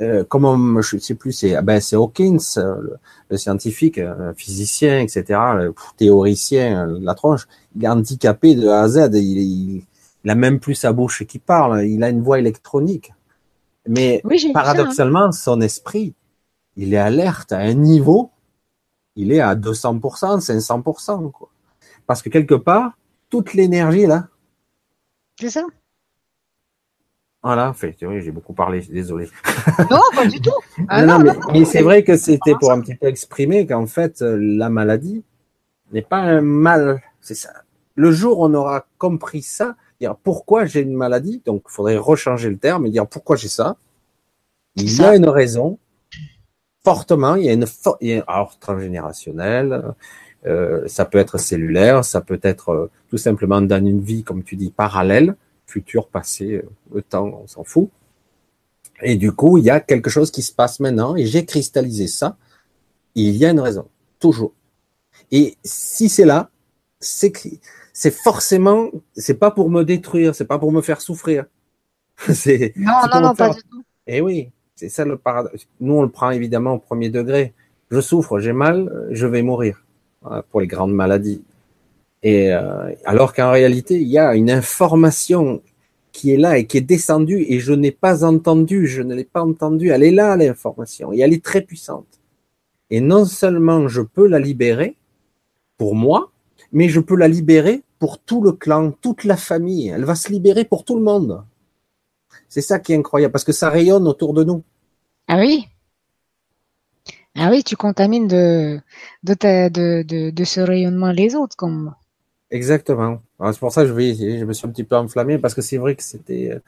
[0.00, 2.38] Euh, comme je sais plus, c'est ah ben c'est Hawkins,
[3.30, 5.24] le, scientifique, euh, physicien, etc.,
[5.56, 7.48] le théoricien, la tronche.
[7.74, 9.10] Il est handicapé de A à Z.
[9.14, 9.82] il,
[10.24, 13.12] il a même plus sa bouche qui parle, il a une voix électronique.
[13.86, 14.50] Mais hein.
[14.52, 16.14] paradoxalement, son esprit,
[16.76, 18.30] il est alerte à un niveau,
[19.16, 20.00] il est à 200%,
[20.40, 21.48] 500%, quoi.
[22.06, 22.92] Parce que quelque part,
[23.30, 24.28] toute l'énergie là.
[25.40, 25.64] C'est ça.
[27.42, 29.28] Voilà, fait, j'ai beaucoup parlé, désolé.
[29.90, 30.50] Non, pas du tout.
[30.88, 31.18] Ah non,
[31.52, 35.24] mais, c'est vrai que c'était pour un petit peu exprimer qu'en fait, la maladie
[35.92, 37.00] n'est pas un mal.
[37.20, 37.50] C'est ça.
[37.94, 41.96] Le jour où on aura compris ça, dire pourquoi j'ai une maladie, donc il faudrait
[41.96, 43.76] rechanger le terme et dire pourquoi j'ai ça.
[44.76, 45.78] Il y a une raison,
[46.84, 49.94] fortement, il y a une for alors transgénérationnelle,
[50.46, 54.44] euh, ça peut être cellulaire, ça peut être euh, tout simplement dans une vie, comme
[54.44, 55.34] tu dis, parallèle,
[55.68, 57.90] futur, passé, euh, le temps, on s'en fout.
[59.02, 62.08] Et du coup, il y a quelque chose qui se passe maintenant, et j'ai cristallisé
[62.08, 62.36] ça.
[63.14, 63.86] Il y a une raison,
[64.18, 64.52] toujours.
[65.30, 66.50] Et si c'est là,
[67.00, 67.32] c'est
[67.92, 71.44] c'est forcément, c'est pas pour me détruire, c'est pas pour me faire souffrir.
[72.16, 73.82] c'est non, non, non, pas du tout.
[74.06, 75.66] Et eh oui, c'est ça le paradoxe.
[75.80, 77.52] Nous, on le prend évidemment au premier degré.
[77.90, 79.84] Je souffre, j'ai mal, je vais mourir
[80.50, 81.42] pour les grandes maladies.
[82.22, 85.62] Et euh, alors qu'en réalité, il y a une information
[86.12, 89.24] qui est là et qui est descendue et je n'ai pas entendu, je ne l'ai
[89.24, 89.90] pas entendue.
[89.90, 92.20] Elle est là l'information et elle est très puissante.
[92.90, 94.96] Et non seulement je peux la libérer
[95.76, 96.32] pour moi,
[96.72, 99.88] mais je peux la libérer pour tout le clan, toute la famille.
[99.88, 101.44] Elle va se libérer pour tout le monde.
[102.48, 104.62] C'est ça qui est incroyable, parce que ça rayonne autour de nous.
[105.28, 105.66] Ah oui
[107.34, 108.80] Ah oui, tu contamines de,
[109.22, 111.56] de, de, ce rayonnement les autres.
[111.56, 111.94] comme.
[112.50, 113.22] Exactement.
[113.52, 115.78] C'est pour ça que je, je me suis un petit peu enflammé, parce que c'est
[115.78, 116.50] vrai que c'était...
[116.52, 116.58] Euh,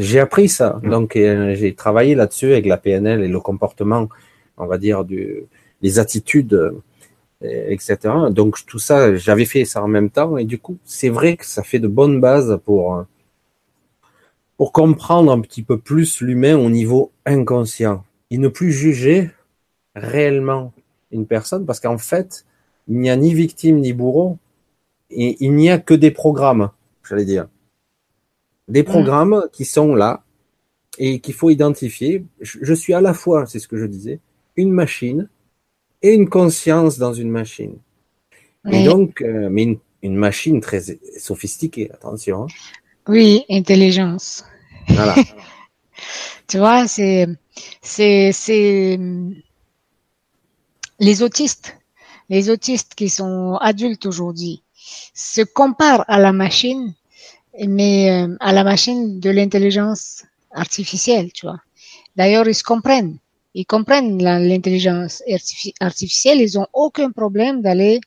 [0.00, 4.08] j'ai appris ça, donc euh, j'ai travaillé là-dessus avec la PNL et le comportement,
[4.56, 5.44] on va dire, du,
[5.82, 6.72] les attitudes
[7.42, 7.98] etc.
[8.30, 10.38] Donc tout ça, j'avais fait ça en même temps.
[10.38, 13.04] Et du coup, c'est vrai que ça fait de bonnes bases pour
[14.56, 18.04] pour comprendre un petit peu plus l'humain au niveau inconscient.
[18.30, 19.30] Et ne plus juger
[19.94, 20.72] réellement
[21.12, 22.46] une personne parce qu'en fait,
[22.88, 24.38] il n'y a ni victime ni bourreau
[25.10, 26.70] et il n'y a que des programmes,
[27.08, 27.48] j'allais dire.
[28.68, 28.86] Des mmh.
[28.86, 30.24] programmes qui sont là
[30.98, 32.24] et qu'il faut identifier.
[32.40, 34.20] Je suis à la fois, c'est ce que je disais,
[34.56, 35.28] une machine
[36.02, 37.78] et une conscience dans une machine.
[38.70, 40.82] Et donc, euh, mais une, machine très
[41.18, 42.44] sophistiquée, attention.
[42.44, 42.46] Hein.
[43.06, 44.44] Oui, intelligence.
[44.88, 45.14] Voilà.
[46.48, 47.28] tu vois, c'est,
[47.80, 48.98] c'est, c'est
[50.98, 51.78] les autistes,
[52.28, 54.64] les autistes qui sont adultes aujourd'hui
[55.14, 56.94] se comparent à la machine,
[57.66, 61.60] mais euh, à la machine de l'intelligence artificielle, tu vois.
[62.16, 63.18] D'ailleurs, ils se comprennent
[63.56, 65.22] ils comprennent l'intelligence
[65.80, 68.00] artificielle, ils ont aucun problème d'aller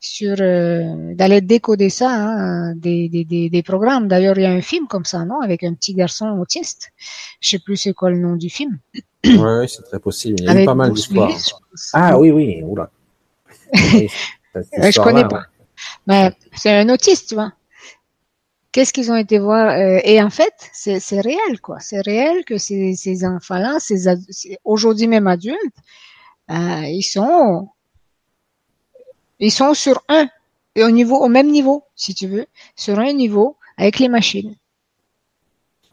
[0.00, 4.08] sur euh, d'aller décoder ça, hein, des, des, des, programmes.
[4.08, 6.92] D'ailleurs, il y a un film comme ça, non, avec un petit garçon autiste.
[7.40, 8.78] Je sais plus c'est quoi le nom du film.
[9.24, 10.36] Oui, c'est très possible.
[10.40, 11.30] Il y a eu pas mal d'histoires.
[11.92, 12.62] Ah oui, oui.
[12.62, 12.90] Oula.
[13.74, 15.44] je connais pas.
[16.06, 17.52] Mais c'est un autiste, tu vois.
[18.72, 21.78] Qu'est-ce qu'ils ont été voir euh, Et en fait, c'est réel, quoi.
[21.80, 24.08] C'est réel que ces, ces enfants-là, ces,
[24.64, 25.76] aujourd'hui même adultes,
[26.50, 27.68] euh, ils sont,
[29.38, 30.28] ils sont sur un,
[30.74, 34.56] et au niveau, au même niveau, si tu veux, sur un niveau avec les machines.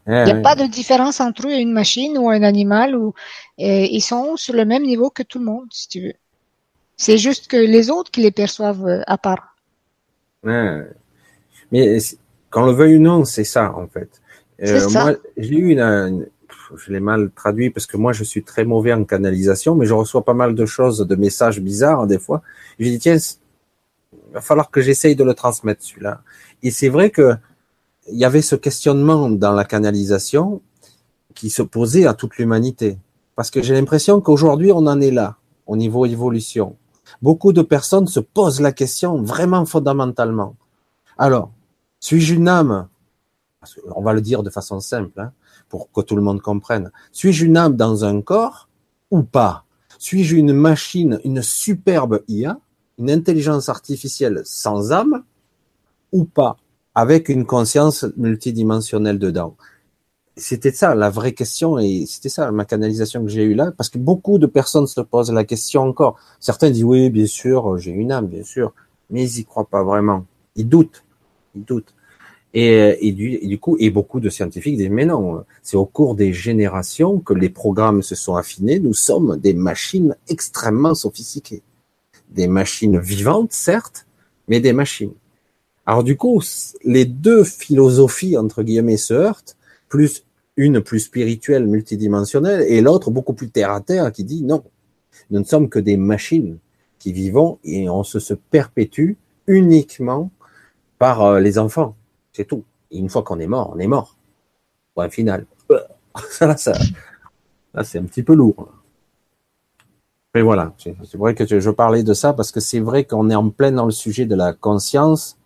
[0.08, 3.14] Il n'y a pas de différence entre eux et une machine ou un animal ou
[3.60, 6.16] ils sont sur le même niveau que tout le monde, si tu veux.
[7.02, 9.51] C'est juste que les autres qui les perçoivent euh, à part.
[10.44, 12.00] Mais
[12.50, 14.22] quand le veuille ou non, c'est ça en fait.
[14.64, 16.28] Euh, moi, j'ai eu une,
[16.76, 19.94] je l'ai mal traduit parce que moi je suis très mauvais en canalisation, mais je
[19.94, 22.42] reçois pas mal de choses, de messages bizarres des fois.
[22.80, 26.22] J'ai dit tiens, il va falloir que j'essaye de le transmettre celui-là.
[26.64, 27.36] Et c'est vrai que
[28.12, 30.62] il y avait ce questionnement dans la canalisation
[31.36, 32.98] qui se posait à toute l'humanité.
[33.36, 36.76] Parce que j'ai l'impression qu'aujourd'hui on en est là, au niveau évolution
[37.22, 40.56] beaucoup de personnes se posent la question vraiment fondamentalement.
[41.18, 41.52] Alors,
[42.00, 42.88] suis-je une âme?
[43.96, 45.32] On va le dire de façon simple, hein,
[45.70, 46.92] pour que tout le monde comprenne.
[47.12, 48.70] Suis-je une âme dans un corps
[49.12, 49.66] ou pas?
[50.00, 52.60] Suis-je une machine, une superbe IA,
[52.98, 55.24] une intelligence artificielle sans âme
[56.12, 56.58] ou pas,
[56.96, 59.56] avec une conscience multidimensionnelle dedans?
[60.38, 63.90] C'était ça la vraie question et c'était ça ma canalisation que j'ai eue là parce
[63.90, 66.18] que beaucoup de personnes se posent la question encore.
[66.40, 68.74] Certains disent oui bien sûr j'ai une âme bien sûr
[69.10, 70.26] mais ils y croient pas vraiment.
[70.56, 71.04] Ils doutent,
[71.56, 71.94] ils doutent.
[72.54, 76.34] Et, et, du, coup, et beaucoup de scientifiques disent mais non, c'est au cours des
[76.34, 78.80] générations que les programmes se sont affinés.
[78.80, 81.62] Nous sommes des machines extrêmement sophistiquées,
[82.30, 84.06] des machines vivantes certes,
[84.48, 85.14] mais des machines.
[85.86, 86.42] Alors du coup,
[86.84, 89.56] les deux philosophies entre guillemets se heurtent
[89.92, 90.26] plus
[90.58, 94.64] une plus spirituelle, multidimensionnelle, et l'autre beaucoup plus terre à terre qui dit non,
[95.30, 96.58] nous ne sommes que des machines
[96.98, 99.14] qui vivons et on se, se perpétue
[99.48, 100.32] uniquement
[100.98, 101.96] par euh, les enfants.
[102.32, 102.64] C'est tout.
[102.90, 104.18] Et une fois qu'on est mort, on est mort.
[104.96, 105.46] Point final.
[106.30, 106.74] Ça, ça,
[107.74, 108.68] là, c'est un petit peu lourd.
[110.36, 113.36] Mais voilà, c'est vrai que je parlais de ça parce que c'est vrai qu'on est
[113.36, 115.38] en plein dans le sujet de la conscience,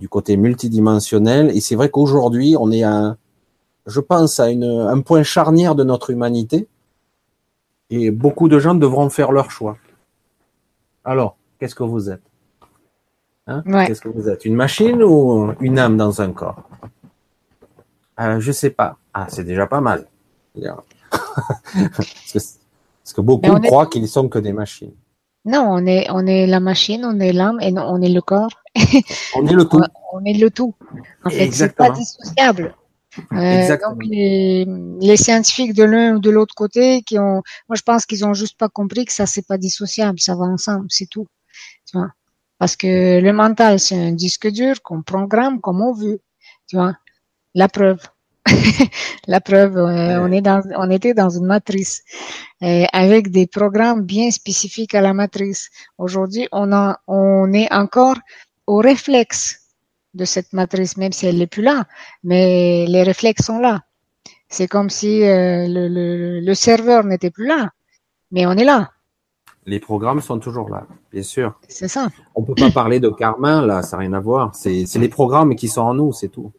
[0.00, 3.18] du côté multidimensionnel, et c'est vrai qu'aujourd'hui, on est à,
[3.88, 6.68] je pense, à un point charnière de notre humanité.
[7.90, 9.78] Et beaucoup de gens devront faire leur choix.
[11.04, 12.22] Alors, qu'est-ce que vous êtes?
[13.46, 13.62] Hein?
[13.86, 14.44] Qu'est-ce que vous êtes?
[14.44, 16.68] Une machine ou une âme dans un corps?
[18.20, 18.98] Euh, Je sais pas.
[19.14, 20.06] Ah, c'est déjà pas mal.
[21.92, 22.58] parce,
[23.14, 24.92] que, beaucoup croient qu'ils sont que des machines.
[25.46, 28.50] Non, on est, on est la machine, on est l'âme et on est le corps.
[29.34, 29.80] on est le tout.
[30.12, 30.74] On, est le tout.
[31.22, 32.74] En fait, c'est pas dissociable.
[33.32, 34.66] Euh, donc les,
[35.00, 38.34] les, scientifiques de l'un ou de l'autre côté qui ont, moi je pense qu'ils ont
[38.34, 41.26] juste pas compris que ça c'est pas dissociable, ça va ensemble, c'est tout.
[41.86, 42.10] Tu vois?
[42.58, 46.20] Parce que le mental c'est un disque dur qu'on programme comme on veut.
[46.68, 46.96] Tu vois?
[47.54, 48.00] La preuve.
[49.26, 52.02] la preuve, euh, on est dans, on était dans une matrice
[52.62, 55.70] euh, avec des programmes bien spécifiques à la matrice.
[55.98, 58.16] Aujourd'hui, on a, on est encore
[58.66, 59.57] au réflexe
[60.18, 61.86] de cette matrice, même si elle n'est plus là,
[62.22, 63.80] mais les réflexes sont là.
[64.50, 67.70] C'est comme si euh, le, le, serveur n'était plus là,
[68.30, 68.90] mais on est là.
[69.66, 71.58] Les programmes sont toujours là, bien sûr.
[71.68, 72.08] C'est ça.
[72.34, 74.54] On peut pas parler de karma là, ça n'a rien à voir.
[74.54, 76.52] C'est les programmes qui sont en nous, c'est tout.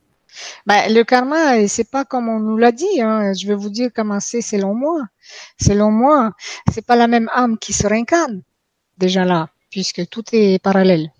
[0.68, 3.02] Bah, le karma, c'est pas comme on nous l'a dit.
[3.02, 3.34] Hein.
[3.34, 5.02] Je vais vous dire comment c'est selon moi.
[5.60, 6.32] Selon moi,
[6.72, 8.44] c'est pas la même âme qui se réincarne
[9.00, 11.12] déjà là, puisque tout est parallèle.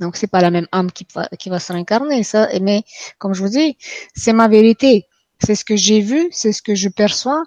[0.00, 2.48] Donc c'est pas la même âme qui va, qui va se réincarner, ça.
[2.60, 2.82] Mais
[3.18, 3.76] comme je vous dis,
[4.14, 5.06] c'est ma vérité.
[5.40, 7.44] C'est ce que j'ai vu, c'est ce que je perçois.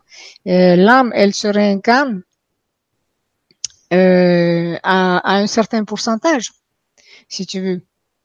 [0.48, 2.24] Euh, l'âme, elle se réincarne
[3.94, 6.52] euh, à, à, un certain pourcentage,
[7.28, 7.82] si tu veux.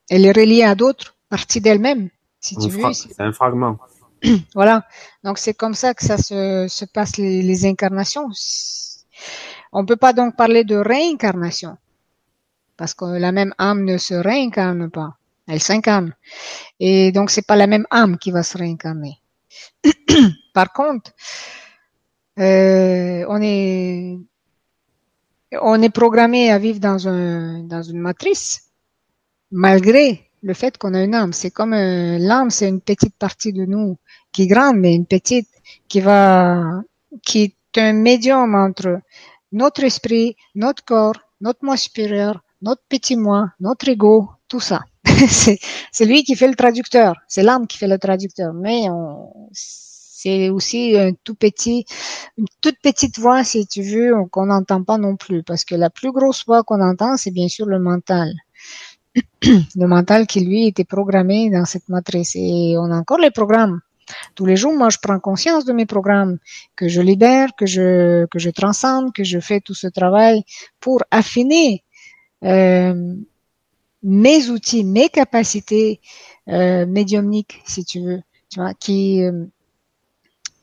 [0.09, 2.93] Elle est reliée à d'autres parties d'elle-même, si tu veux.
[2.93, 3.79] C'est un fragment.
[4.55, 4.87] voilà.
[5.25, 8.29] Donc c'est comme ça que ça se, se passe les, les incarnations.
[9.73, 11.77] On peut pas donc parler de réincarnation
[12.77, 15.17] parce que la même âme ne se réincarne pas,
[15.49, 16.15] elle s'incarne.
[16.81, 19.21] Et donc c'est pas la même âme qui va se réincarner.
[20.55, 21.13] Par contre,
[22.39, 24.19] euh, on est
[25.63, 28.67] on est programmé à vivre dans un dans une matrice
[29.51, 31.33] malgré le fait qu'on a une âme.
[31.33, 33.99] C'est comme euh, l'âme, c'est une petite partie de nous
[34.33, 35.49] qui est grande, mais une petite
[35.89, 36.83] qui va
[37.23, 39.01] qui est un médium entre
[39.53, 44.83] notre esprit, notre corps, notre moi supérieur, notre petit moi, notre ego, tout ça.
[45.05, 48.87] c'est lui qui fait le traducteur, c'est l'âme qui fait le traducteur, mais
[49.53, 51.85] C'est aussi un tout petit,
[52.37, 55.91] une toute petite voix, si tu veux, qu'on n'entend pas non plus, parce que la
[55.91, 58.33] plus grosse voix qu'on entend, c'est bien sûr le mental.
[59.77, 62.33] le mental qui lui était programmé dans cette matrice.
[62.37, 63.81] Et on a encore les programmes.
[64.35, 66.39] Tous les jours, moi, je prends conscience de mes programmes,
[66.77, 70.45] que je libère, que je que je transcende, que je fais tout ce travail
[70.81, 71.83] pour affiner
[72.45, 73.15] euh,
[74.03, 76.01] mes outils, mes capacités
[76.49, 79.45] euh, médiumniques, si tu veux, tu vois, qui euh,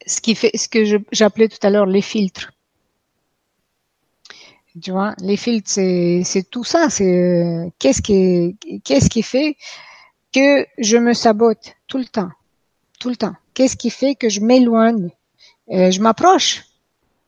[0.05, 2.51] ce qui fait ce que j'appelais tout à l'heure les filtres.
[4.81, 6.89] Tu vois, les filtres, c'est tout ça.
[6.89, 9.55] C'est qu'est-ce qui qu'est-ce qui fait
[10.33, 12.29] que je me sabote tout le temps,
[12.99, 13.35] tout le temps.
[13.53, 15.09] Qu'est-ce qui fait que je m'éloigne?
[15.71, 16.63] Euh, Je m'approche,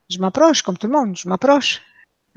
[0.10, 1.16] je m'approche comme tout le monde.
[1.16, 1.82] Je m'approche,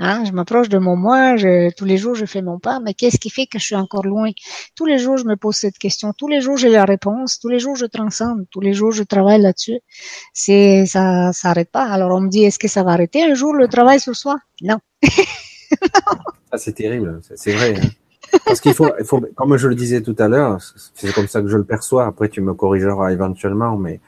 [0.00, 2.94] Hein, je m'approche de mon moi, je, tous les jours je fais mon pas, mais
[2.94, 4.30] qu'est-ce qui fait que je suis encore loin?
[4.76, 7.48] Tous les jours je me pose cette question, tous les jours j'ai la réponse, tous
[7.48, 9.80] les jours je transcende, tous les jours je travaille là-dessus.
[10.32, 11.84] C'est ça, ça arrête pas.
[11.84, 14.36] Alors on me dit est-ce que ça va arrêter un jour le travail sur soi?
[14.62, 14.78] Non.
[16.52, 17.74] ah, c'est terrible, c'est vrai.
[17.76, 17.88] Hein.
[18.44, 20.60] Parce qu'il faut, il faut, comme je le disais tout à l'heure,
[20.94, 22.06] c'est comme ça que je le perçois.
[22.06, 23.98] Après tu me corrigeras éventuellement, mais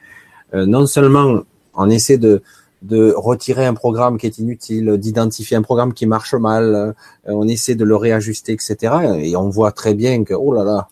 [0.55, 1.41] euh, non seulement
[1.75, 2.43] on essaie de
[2.83, 6.93] de retirer un programme qui est inutile, d'identifier un programme qui marche mal, euh,
[7.25, 8.95] on essaie de le réajuster, etc.
[9.19, 10.89] Et on voit très bien que, oh là là,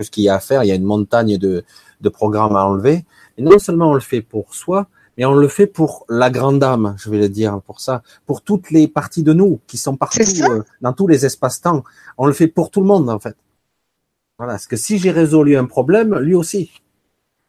[0.00, 1.64] ce qu'il y a à faire, il y a une montagne de,
[2.00, 3.04] de programmes à enlever.
[3.36, 6.62] Et non seulement on le fait pour soi, mais on le fait pour la grande
[6.62, 9.96] âme, je vais le dire pour ça, pour toutes les parties de nous qui sont
[9.96, 11.82] partout, euh, dans tous les espaces-temps.
[12.18, 13.36] On le fait pour tout le monde, en fait.
[14.38, 16.70] Voilà, parce que si j'ai résolu un problème, lui aussi.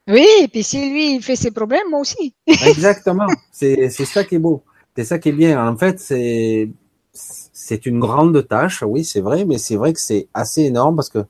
[0.08, 2.34] Oui, et puis si lui il fait ses problèmes, moi aussi.
[2.48, 3.28] Exactement.
[3.52, 4.64] C'est ça qui est beau.
[4.96, 5.66] C'est ça qui est bien.
[5.68, 6.70] En fait, c'est
[7.14, 11.10] c'est une grande tâche, oui, c'est vrai, mais c'est vrai que c'est assez énorme parce
[11.10, 11.26] que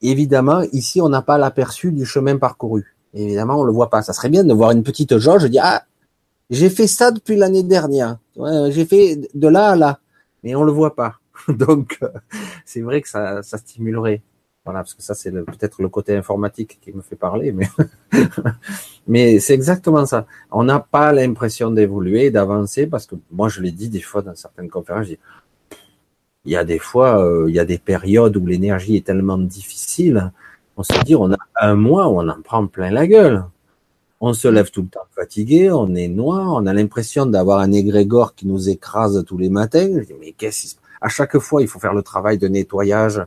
[0.00, 2.96] évidemment ici on n'a pas l'aperçu du chemin parcouru.
[3.14, 4.02] Évidemment, on le voit pas.
[4.02, 5.42] Ça serait bien de voir une petite jauge.
[5.42, 5.84] Je dis ah,
[6.50, 8.18] j'ai fait ça depuis l'année dernière.
[8.70, 10.00] j'ai fait de là à là,
[10.42, 11.16] mais on le voit pas.
[11.48, 11.98] Donc
[12.64, 14.22] c'est vrai que ça ça stimulerait.
[14.64, 17.68] Voilà, parce que ça, c'est peut-être le côté informatique qui me fait parler, mais,
[19.08, 20.26] mais c'est exactement ça.
[20.52, 24.36] On n'a pas l'impression d'évoluer, d'avancer, parce que moi, je l'ai dit des fois dans
[24.36, 25.08] certaines conférences,
[26.44, 29.38] il y a des fois, euh, il y a des périodes où l'énergie est tellement
[29.38, 30.32] difficile,
[30.76, 33.44] on se dit, on a un mois où on en prend plein la gueule.
[34.20, 37.72] On se lève tout le temps fatigué, on est noir, on a l'impression d'avoir un
[37.72, 39.88] égrégore qui nous écrase tous les matins.
[40.00, 43.20] Je dis, mais qu'est-ce À chaque fois, il faut faire le travail de nettoyage,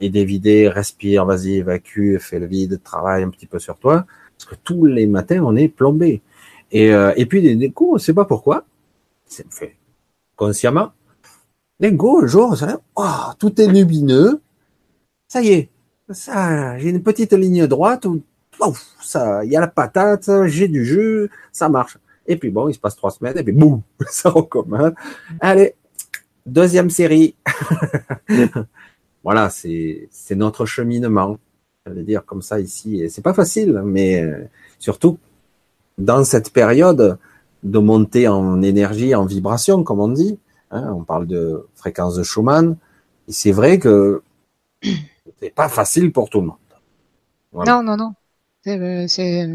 [0.00, 4.06] et d'évider, respire, vas-y, évacue, fais le vide, travaille un petit peu sur toi,
[4.36, 6.22] parce que tous les matins on est plombé.
[6.70, 8.64] Et, euh, et puis des, coups, on sait pas pourquoi,
[9.24, 9.76] c'est fait
[10.34, 10.92] consciemment.
[11.80, 12.56] D'un coup, un jour,
[12.96, 13.04] oh,
[13.38, 14.40] tout est lumineux,
[15.28, 15.70] ça y est,
[16.10, 18.22] ça, j'ai une petite ligne droite où,
[19.02, 21.98] ça, il y a la patate, j'ai du jus, ça marche.
[22.26, 24.92] Et puis bon, il se passe trois semaines, et puis boum, ça recommence.
[25.40, 25.74] Allez,
[26.44, 27.34] deuxième série.
[29.26, 31.36] Voilà, c'est notre cheminement.
[31.84, 34.48] J'allais dire comme ça ici, et c'est pas facile, mais euh,
[34.78, 35.18] surtout
[35.98, 37.18] dans cette période
[37.64, 40.38] de montée en énergie, en vibration, comme on dit.
[40.70, 42.76] Hein, on parle de fréquence de Schumann,
[43.26, 44.22] et c'est vrai que
[45.40, 46.70] c'est pas facile pour tout le monde.
[47.66, 48.14] Non, non, non.
[48.62, 49.48] C'est,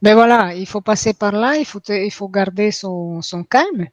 [0.00, 3.88] ben voilà, il faut passer par là, il faut, il faut garder son, son calme,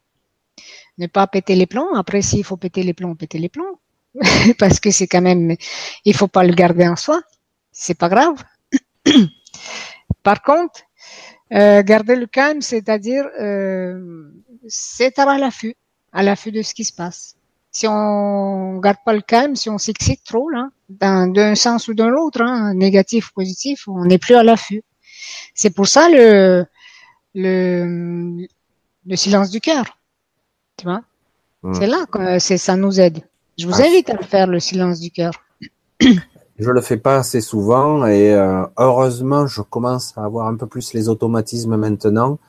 [0.97, 1.93] ne pas péter les plombs.
[1.93, 3.77] Après, s'il faut péter les plombs, péter les plombs.
[4.59, 5.55] parce que c'est quand même,
[6.05, 7.21] il faut pas le garder en soi.
[7.71, 8.43] C'est pas grave.
[10.23, 10.81] Par contre,
[11.53, 14.31] euh, garder le calme, c'est-à-dire euh,
[14.67, 15.75] c'est à l'affût,
[16.13, 17.35] à l'affût de ce qui se passe.
[17.71, 22.03] Si on garde pas le calme, si on s'excite trop là, d'un sens ou de
[22.03, 24.83] l'autre, hein, négatif ou positif, on n'est plus à l'affût.
[25.53, 26.65] C'est pour ça le
[27.33, 28.45] le,
[29.05, 29.85] le silence du cœur.
[30.77, 31.01] Tu vois,
[31.63, 31.73] mmh.
[31.75, 33.23] c'est là que ça nous aide.
[33.61, 35.33] Je vous ah, invite à le faire, le silence du cœur.
[35.99, 40.65] Je le fais pas assez souvent et euh, heureusement, je commence à avoir un peu
[40.65, 42.39] plus les automatismes maintenant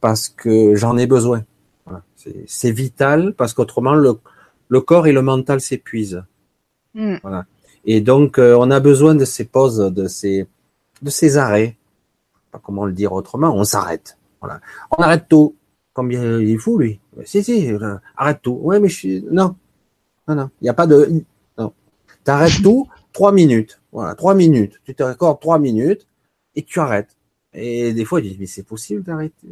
[0.00, 1.42] parce que j'en ai besoin.
[2.46, 4.18] C'est vital parce qu'autrement, le,
[4.68, 6.22] le, corps et le mental s'épuisent.
[6.94, 7.16] Hmm.
[7.22, 7.46] Voilà.
[7.84, 10.46] Et donc, euh, on a besoin de ces pauses, de ces,
[11.02, 11.76] de ces arrêts.
[12.52, 13.52] Pas comment le dire autrement.
[13.56, 14.18] On s'arrête.
[14.40, 14.60] Voilà.
[14.96, 15.56] On arrête tout.
[15.94, 17.00] Combien il est fou, lui?
[17.24, 18.58] Si, si, euh, arrête tout.
[18.62, 19.56] Ouais, mais je suis, non,
[20.30, 21.24] non, non, il n'y a pas de.
[21.58, 21.72] Non.
[22.24, 23.80] Tu arrêtes tout, trois minutes.
[23.92, 24.80] Voilà, trois minutes.
[24.84, 26.06] Tu te recordes trois minutes
[26.54, 27.16] et tu arrêtes.
[27.52, 29.48] Et des fois, je dis, mais c'est possible d'arrêter?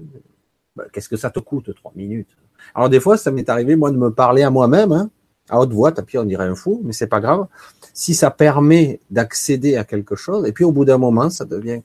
[0.76, 2.28] Bah, Qu'est-ce que ça te coûte, trois minutes?
[2.74, 5.10] Alors, des fois, ça m'est arrivé, moi, de me parler à moi-même, hein,
[5.48, 7.46] à haute voix, tapis, on dirait un fou, mais c'est pas grave.
[7.92, 11.82] Si ça permet d'accéder à quelque chose, et puis au bout d'un moment, ça devient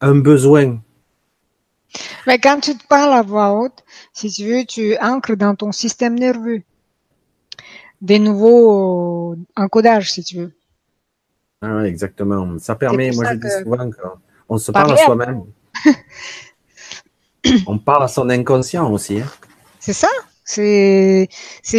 [0.00, 0.80] un besoin.
[2.26, 5.70] Mais quand tu te parles à voix haute, si tu veux, tu ancres dans ton
[5.70, 6.62] système nerveux
[8.02, 10.52] des nouveaux encodages, si tu veux.
[11.62, 12.58] Ah, exactement.
[12.58, 13.88] Ça permet, moi je dis souvent
[14.48, 15.44] qu'on se parle à soi-même.
[17.66, 19.20] on parle à son inconscient aussi.
[19.20, 19.30] Hein.
[19.78, 20.08] C'est ça.
[20.44, 21.28] C'est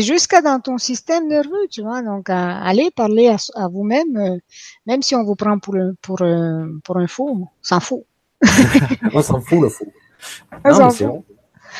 [0.01, 2.01] jusqu'à dans ton système nerveux, tu vois.
[2.01, 4.37] Donc allez parler à, vous-même, euh,
[4.87, 6.23] même si on vous prend pour pour
[6.83, 8.05] pour un fou, on s'en fout.
[9.13, 9.85] on s'en fout le fou.
[10.65, 11.23] Non, c'est bon.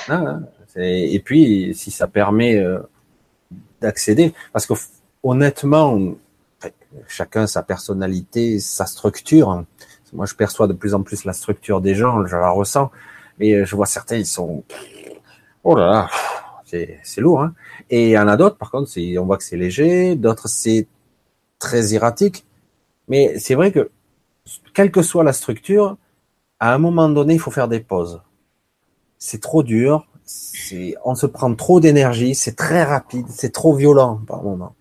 [0.10, 0.40] Ah,
[0.76, 2.80] et puis si ça permet euh,
[3.84, 4.74] d'accéder, parce que
[5.22, 6.16] honnêtement,
[7.08, 9.64] chacun sa personnalité, sa structure.
[10.14, 12.92] Moi, je perçois de plus en plus la structure des gens, je la ressens,
[13.40, 14.64] mais je vois certains, ils sont,
[15.64, 16.10] oh là là,
[16.66, 17.42] c'est lourd.
[17.42, 17.54] Hein
[17.90, 20.88] et il y en a d'autres, par contre, on voit que c'est léger, d'autres c'est
[21.60, 22.46] très erratique.
[23.08, 23.92] Mais c'est vrai que,
[24.74, 25.98] quelle que soit la structure,
[26.60, 28.22] à un moment donné, il faut faire des pauses.
[29.18, 30.08] C'est trop dur,
[31.04, 34.76] on se prend trop d'énergie, c'est très rapide, c'est trop violent par moment.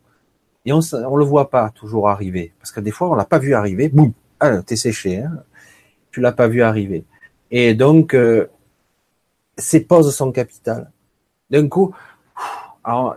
[0.64, 3.38] Et on, on le voit pas toujours arriver, parce que des fois on l'a pas
[3.38, 5.42] vu arriver, boum, ah, t'es séché, hein
[6.12, 7.04] tu l'as pas vu arriver.
[7.50, 8.48] Et donc, euh,
[9.88, 10.92] pauses sont capitales.
[11.50, 11.94] D'un coup,
[12.84, 13.16] alors,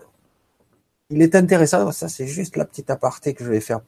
[1.09, 3.81] il est intéressant, ça c'est juste la petite aparté que je vais faire.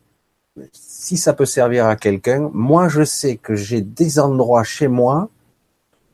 [0.71, 5.29] Si ça peut servir à quelqu'un, moi je sais que j'ai des endroits chez moi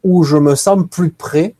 [0.03, 1.55] où je me sens plus près.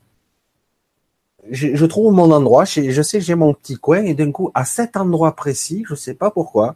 [1.52, 4.52] Je, je trouve mon endroit, je sais que j'ai mon petit coin et d'un coup,
[4.54, 6.76] à cet endroit précis, je sais pas pourquoi,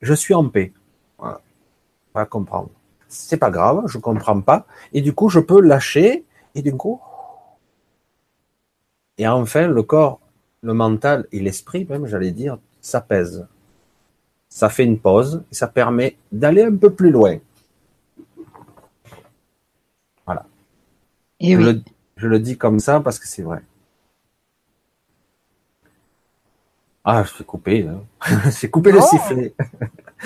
[0.00, 0.72] je suis en paix.
[1.18, 1.40] Voilà.
[2.12, 2.70] Pas comprendre.
[3.08, 4.66] C'est pas grave, je comprends pas.
[4.92, 6.24] Et du coup, je peux lâcher
[6.54, 7.00] et du coup,
[9.18, 10.20] et enfin, le corps,
[10.62, 13.46] le mental et l'esprit, même, j'allais dire, s'apaisent.
[14.48, 17.38] Ça fait une pause et ça permet d'aller un peu plus loin.
[20.24, 20.46] Voilà.
[21.40, 21.82] Et le,
[22.18, 23.60] je le dis comme ça parce que c'est vrai.
[27.04, 27.86] Ah, je suis coupé.
[28.60, 29.54] J'ai coupé le sifflet.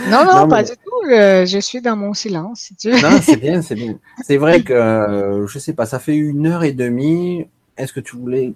[0.08, 1.06] Non, non, pas du tout.
[1.06, 2.60] je suis dans mon silence.
[2.60, 3.00] Si tu veux.
[3.00, 3.98] Non, c'est bien, c'est bien.
[4.24, 7.46] C'est vrai que, euh, je sais pas, ça fait une heure et demie.
[7.76, 8.54] Est-ce que tu voulais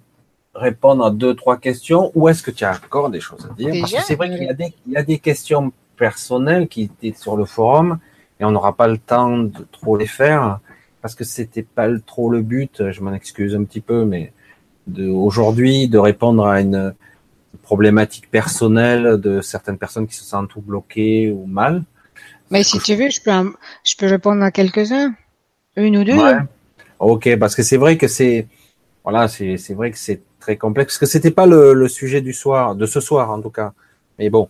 [0.53, 3.73] répondre à deux, trois questions ou est-ce que tu as encore des choses à dire?
[3.79, 7.99] Parce que c'est vrai qu'il y a des questions personnelles qui étaient sur le forum
[8.39, 10.59] et on n'aura pas le temps de trop les faire
[11.07, 12.91] parce que c'était pas trop le but.
[12.91, 14.33] Je m'en excuse un petit peu, mais
[14.99, 16.93] aujourd'hui de répondre à une
[17.61, 21.85] problématique personnelle de certaines personnes qui se sentent tout bloquées ou mal.
[22.51, 23.31] Mais si tu veux, je peux,
[23.85, 25.15] je peux répondre à quelques-uns,
[25.77, 26.17] une ou deux.
[26.99, 28.45] Ok, parce que c'est vrai que c'est,
[29.05, 30.95] voilà, c'est, c'est vrai que c'est très complexe.
[30.95, 33.71] Parce que c'était pas le, sujet du soir, de ce soir en tout cas.
[34.19, 34.49] Mais bon,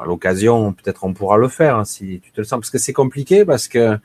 [0.00, 2.60] à l'occasion, peut-être on pourra le faire hein, si tu te le sens.
[2.60, 3.98] Parce que c'est compliqué parce que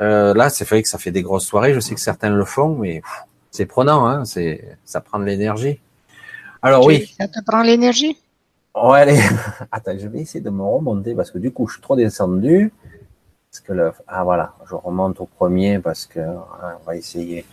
[0.00, 1.74] euh, là, c'est vrai que ça fait des grosses soirées.
[1.74, 3.02] Je sais que certains le font, mais
[3.50, 4.06] c'est prenant.
[4.06, 5.78] Hein, c'est ça prend de l'énergie.
[6.62, 7.14] Alors oui.
[7.18, 8.16] Ça te prend l'énergie?
[8.74, 9.20] Ouais, allez.
[9.72, 12.72] Attends, je vais essayer de me remonter parce que du coup, je suis trop descendu.
[13.50, 13.92] Parce que le...
[14.06, 17.44] ah voilà, je remonte au premier parce que hein, on va essayer.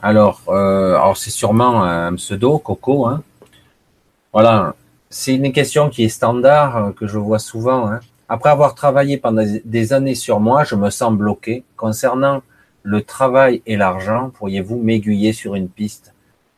[0.00, 3.06] Alors, euh, alors c'est sûrement un pseudo, Coco.
[3.06, 3.22] Hein.
[4.32, 4.74] Voilà,
[5.10, 7.88] c'est une question qui est standard, euh, que je vois souvent.
[7.88, 8.00] Hein.
[8.28, 11.64] Après avoir travaillé pendant des années sur moi, je me sens bloqué.
[11.76, 12.42] Concernant
[12.82, 16.14] le travail et l'argent, pourriez-vous m'aiguiller sur une piste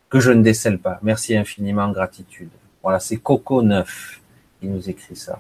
[0.09, 0.98] que je ne décèle pas?
[1.02, 2.51] Merci infiniment, gratitude.
[2.82, 4.20] Voilà, c'est Coco 9
[4.60, 5.38] qui nous écrit ça.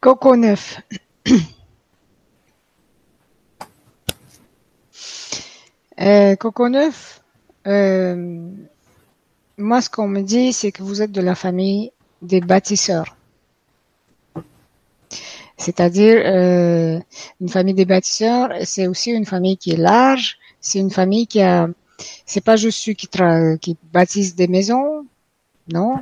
[0.00, 0.80] Coco neuf.
[6.00, 7.20] Euh, Coco neuf,
[7.66, 8.48] euh,
[9.58, 13.16] moi ce qu'on me dit c'est que vous êtes de la famille des bâtisseurs.
[15.58, 16.98] C'est-à-dire euh,
[17.42, 21.42] une famille des bâtisseurs, c'est aussi une famille qui est large, c'est une famille qui
[21.42, 21.68] a
[22.24, 23.06] c'est pas juste ceux qui,
[23.60, 25.04] qui bâtissent des maisons,
[25.70, 25.96] non,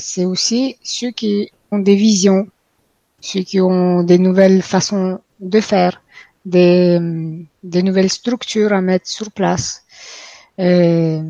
[0.00, 2.48] c'est aussi ceux qui ont des visions,
[3.20, 6.02] ceux qui ont des nouvelles façons de faire,
[6.46, 6.98] des,
[7.62, 9.84] des nouvelles structures à mettre sur place.
[10.58, 11.22] Euh,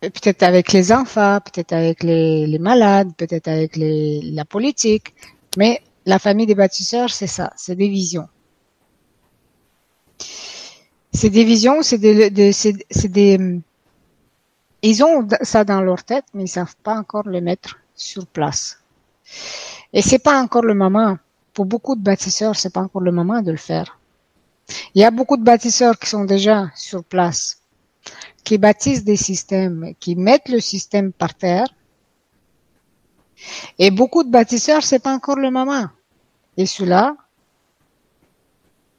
[0.00, 5.14] peut-être avec les enfants, peut-être avec les, les malades, peut-être avec les, la politique,
[5.58, 8.28] mais la famille des bâtisseurs, c'est ça, c'est des visions.
[11.12, 13.60] C'est des visions, c'est des, des c'est des,
[14.82, 18.78] ils ont ça dans leur tête, mais ils savent pas encore le mettre sur place.
[19.92, 21.18] Et c'est pas encore le moment.
[21.52, 23.98] Pour beaucoup de bâtisseurs, c'est pas encore le moment de le faire.
[24.94, 27.62] Il y a beaucoup de bâtisseurs qui sont déjà sur place,
[28.44, 31.66] qui bâtissent des systèmes, qui mettent le système par terre.
[33.78, 35.86] Et beaucoup de bâtisseurs, c'est pas encore le moment.
[36.56, 37.16] Et ceux-là,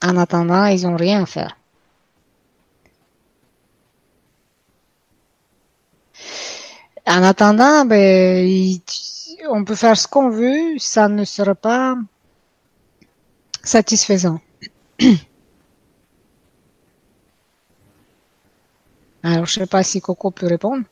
[0.03, 1.57] en attendant, ils ont rien à faire.
[7.07, 8.80] En attendant, ben,
[9.49, 11.95] on peut faire ce qu'on veut, ça ne sera pas
[13.63, 14.39] satisfaisant.
[19.23, 20.83] Alors, je sais pas si Coco peut répondre.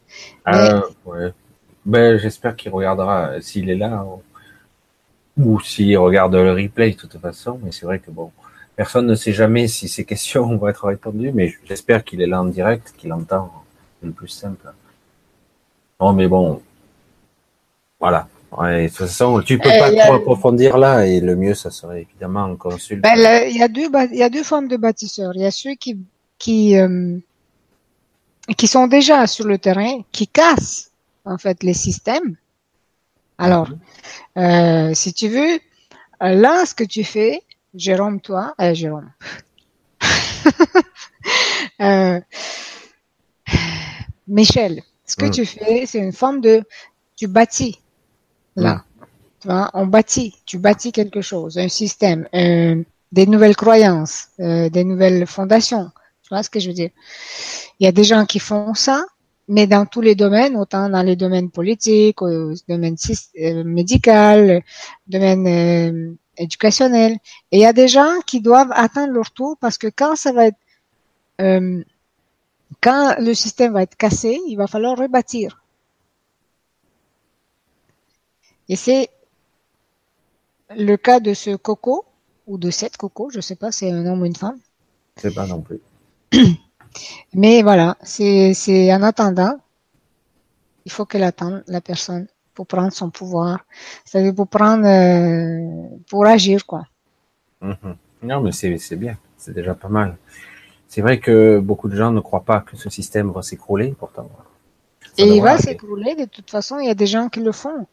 [0.47, 0.81] Euh,
[1.85, 4.05] ben, j'espère qu'il regardera s'il est là
[5.37, 7.59] ou s'il regarde le replay de toute façon.
[7.63, 8.31] Mais c'est vrai que bon,
[8.75, 11.31] personne ne sait jamais si ces questions vont être répondues.
[11.33, 13.51] Mais j'espère qu'il est là en direct, qu'il entend.
[14.03, 14.71] le plus simple.
[15.99, 16.61] Non, mais bon,
[17.99, 18.27] voilà.
[18.51, 22.45] De toute façon, tu peux pas trop approfondir là, et le mieux, ça serait évidemment
[22.45, 23.01] un consulte.
[23.01, 23.15] Ben,
[23.47, 25.31] il y a deux, il y a deux formes de bâtisseurs.
[25.35, 25.97] Il y a ceux qui
[26.37, 27.17] qui euh,
[28.57, 30.91] qui sont déjà sur le terrain, qui cassent
[31.25, 32.35] en fait les systèmes.
[33.37, 33.69] Alors,
[34.37, 35.59] euh, si tu veux,
[36.19, 37.41] là, ce que tu fais,
[37.73, 39.11] Jérôme, toi, euh, Jérôme,
[41.81, 42.19] euh,
[44.27, 45.31] Michel, ce que mm.
[45.31, 46.63] tu fais, c'est une forme de,
[47.15, 47.79] tu bâtis,
[48.59, 48.83] là.
[49.41, 54.69] Tu vois, on bâtit, tu bâtis quelque chose, un système, euh, des nouvelles croyances, euh,
[54.69, 55.89] des nouvelles fondations.
[56.23, 56.89] Tu vois ce que je veux dire?
[57.79, 59.05] Il y a des gens qui font ça,
[59.47, 62.95] mais dans tous les domaines, autant dans les domaines politiques, au domaine
[63.39, 64.63] euh, médical,
[65.07, 67.13] domaine euh, éducationnel.
[67.51, 70.31] Et il y a des gens qui doivent attendre leur tour parce que quand ça
[70.31, 70.57] va être
[71.41, 71.83] euh,
[72.81, 75.58] quand le système va être cassé, il va falloir rebâtir.
[78.69, 79.09] Et c'est
[80.77, 82.05] le cas de ce coco,
[82.45, 84.59] ou de cette coco, je ne sais pas, c'est un homme ou une femme.
[85.17, 85.79] Je sais pas non plus.
[87.33, 89.59] Mais voilà, c'est en attendant,
[90.85, 93.65] il faut qu'elle attende la personne pour prendre son pouvoir,
[94.05, 96.85] c'est-à-dire pour prendre, euh, pour agir quoi.
[97.61, 97.95] Mhm.
[98.23, 100.17] Non, mais c'est bien, c'est déjà pas mal.
[100.87, 104.29] C'est vrai que beaucoup de gens ne croient pas que ce système va s'écrouler, pourtant.
[105.17, 107.85] Et il va s'écrouler, de toute façon, il y a des gens qui le font.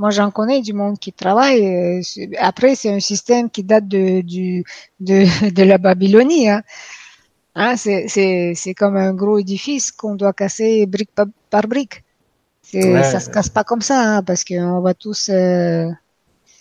[0.00, 1.62] Moi, j'en connais du monde qui travaille.
[1.62, 2.00] Euh,
[2.38, 4.64] après, c'est un système qui date de, du,
[4.98, 6.48] de, de la Babylonie.
[6.48, 6.62] Hein.
[7.54, 11.10] Hein, c'est comme un gros édifice qu'on doit casser brique
[11.50, 12.02] par, brique.
[12.72, 13.04] Ouais.
[13.04, 15.28] Ça se casse pas comme ça, hein, parce qu'on va tous.
[15.28, 15.90] Euh...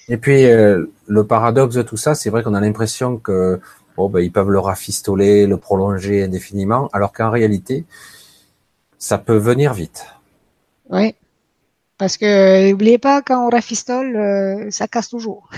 [0.10, 3.62] Et puis euh, le paradoxe de tout ça, c'est vrai qu'on a l'impression que
[3.96, 7.86] bon, ben, ils peuvent le rafistoler, le prolonger indéfiniment, alors qu'en réalité,
[8.98, 10.08] ça peut venir vite.
[10.90, 11.16] Oui,
[12.00, 15.50] parce que n'oubliez pas quand on rafistole, euh, ça casse toujours.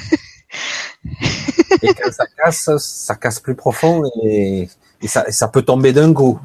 [1.82, 4.68] et quand ça casse, ça casse plus profond et,
[5.06, 6.40] ça, ça, peut tomber d'un coup.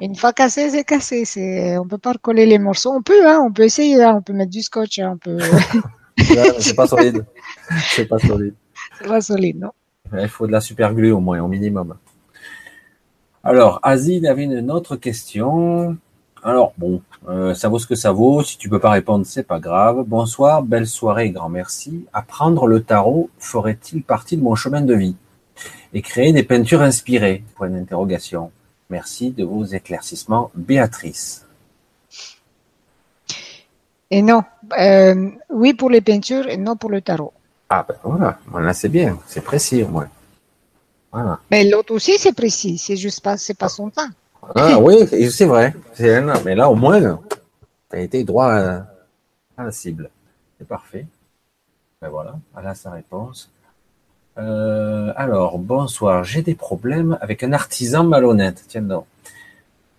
[0.00, 1.24] Une fois cassé, c'est cassé.
[1.24, 2.92] C'est, on peut pas recoller les morceaux.
[2.92, 4.02] On peut, hein, on peut essayer.
[4.02, 4.98] Hein, on peut mettre du scotch.
[4.98, 5.38] Hein, on peut.
[6.58, 7.24] c'est pas solide.
[7.90, 8.54] C'est pas solide.
[8.98, 9.70] C'est pas solide, non.
[10.18, 11.96] Il faut de la super glue au moins, au minimum.
[13.44, 15.96] Alors, Azine avait une autre question.
[16.42, 18.42] Alors, bon, euh, ça vaut ce que ça vaut.
[18.42, 20.04] Si tu peux pas répondre, c'est pas grave.
[20.06, 22.06] Bonsoir, belle soirée, grand merci.
[22.12, 25.16] Apprendre le tarot ferait-il partie de mon chemin de vie
[25.92, 27.44] Et créer des peintures inspirées?
[27.56, 28.50] Point d'interrogation.
[28.88, 31.46] Merci de vos éclaircissements, Béatrice.
[34.10, 34.42] Et non,
[34.78, 37.32] euh, oui pour les peintures et non pour le tarot.
[37.68, 40.08] Ah ben voilà, là c'est bien, c'est précis au moins.
[41.12, 41.38] Voilà.
[41.52, 44.08] Mais l'autre aussi c'est précis, c'est juste pas, c'est pas son temps.
[44.54, 45.74] Ah oui, c'est vrai.
[46.44, 47.20] Mais là au moins,
[47.90, 48.86] tu as été droit à,
[49.58, 50.10] la cible.
[50.58, 51.06] C'est parfait.
[52.00, 53.50] Ben voilà, voilà sa réponse.
[54.38, 58.64] Euh, alors, bonsoir, j'ai des problèmes avec un artisan malhonnête.
[58.68, 59.06] Tiens donc.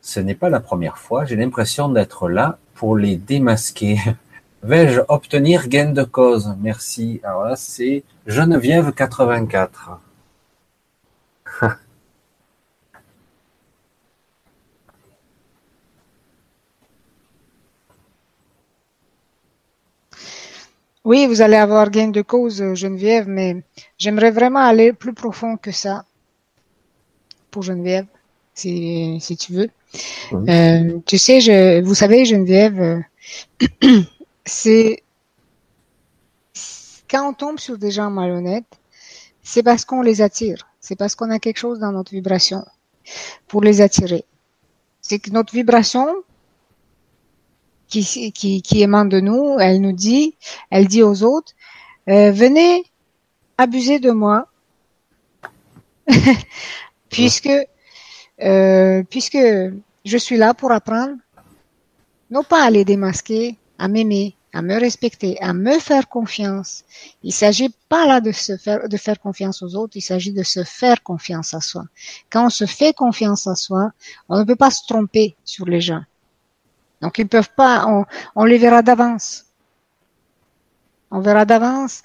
[0.02, 4.00] Ce n'est pas la première fois, j'ai l'impression d'être là pour les démasquer.
[4.64, 6.56] Vais-je obtenir gain de cause?
[6.60, 7.20] Merci.
[7.24, 10.00] Alors là, c'est Geneviève 84.
[21.12, 23.66] Oui, vous allez avoir gain de cause, Geneviève, mais
[23.98, 26.06] j'aimerais vraiment aller plus profond que ça
[27.50, 28.06] pour Geneviève,
[28.54, 29.70] si, si tu veux.
[30.48, 33.04] Euh, tu sais, je, vous savez, Geneviève,
[34.46, 35.04] c'est
[37.10, 38.80] quand on tombe sur des gens malhonnêtes,
[39.44, 40.70] c'est parce qu'on les attire.
[40.80, 42.64] C'est parce qu'on a quelque chose dans notre vibration
[43.50, 44.24] pour les attirer.
[45.02, 46.08] C'est que notre vibration
[47.92, 50.36] qui, qui, qui émane de nous, elle nous dit,
[50.70, 51.54] elle dit aux autres,
[52.10, 52.84] euh, venez
[53.58, 54.48] abuser de moi,
[57.10, 57.52] puisque
[58.42, 59.38] euh, puisque
[60.06, 61.16] je suis là pour apprendre,
[62.32, 66.84] non pas à les démasquer, à m'aimer, à me respecter, à me faire confiance.
[67.24, 70.44] Il s'agit pas là de se faire, de faire confiance aux autres, il s'agit de
[70.44, 71.84] se faire confiance à soi.
[72.32, 73.92] Quand on se fait confiance à soi,
[74.28, 76.02] on ne peut pas se tromper sur les gens.
[77.02, 78.06] Donc ils peuvent pas, on,
[78.36, 79.46] on les verra d'avance.
[81.10, 82.04] On verra d'avance.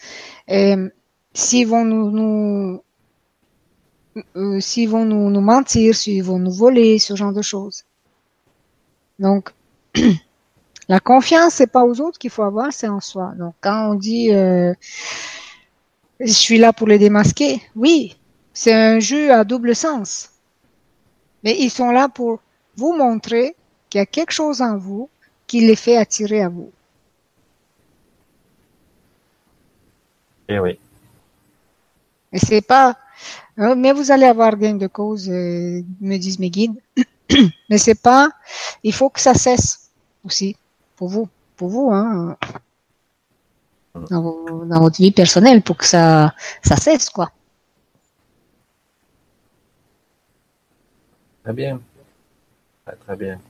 [0.49, 2.83] S'ils vont nous, nous
[4.37, 7.85] euh, s'ils vont nous, nous mentir, s'ils vont nous voler, ce genre de choses.
[9.19, 9.53] Donc,
[10.89, 13.35] la confiance, c'est pas aux autres qu'il faut avoir, c'est en soi.
[13.37, 14.73] Donc, quand on dit euh,
[16.21, 18.17] je suis là pour les démasquer, oui,
[18.55, 20.31] c'est un jeu à double sens.
[21.45, 22.41] Mais ils sont là pour
[22.77, 23.55] vous montrer
[23.89, 25.09] qu'il y a quelque chose en vous
[25.47, 26.73] qui les fait attirer à vous.
[30.49, 30.79] Eh oui.
[32.33, 32.97] Et c'est pas,
[33.59, 36.81] euh, mais vous allez avoir gain de cause, euh, me disent mes guides.
[37.71, 38.31] mais c'est pas,
[38.83, 39.91] il faut que ça cesse
[40.25, 40.57] aussi
[40.97, 42.37] pour vous, pour vous, hein,
[44.11, 47.31] dans, dans, votre vie personnelle, pour que ça, ça cesse, quoi.
[51.43, 51.81] Très bien,
[52.85, 53.41] très, très bien.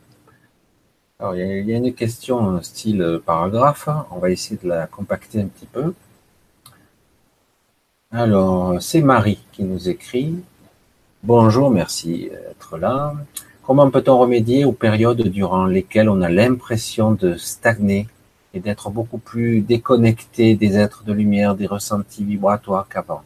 [1.18, 3.88] Alors, il y, a, une question style paragraphe.
[4.10, 5.94] On va essayer de la compacter un petit peu.
[8.10, 10.34] Alors, c'est Marie qui nous écrit.
[11.22, 13.14] Bonjour, merci d'être là.
[13.62, 18.06] Comment peut-on remédier aux périodes durant lesquelles on a l'impression de stagner
[18.52, 23.22] et d'être beaucoup plus déconnecté des êtres de lumière, des ressentis vibratoires qu'avant?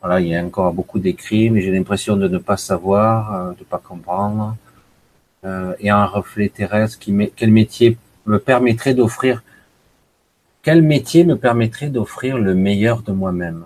[0.00, 3.52] Voilà, il y a encore beaucoup d'écrits, mais j'ai l'impression de ne pas savoir, euh,
[3.52, 4.56] de ne pas comprendre.
[5.44, 7.96] Euh, et un reflet terrestre, qui, quel métier
[8.26, 9.42] me permettrait d'offrir
[10.62, 13.64] quel métier me permettrait d'offrir le meilleur de moi-même?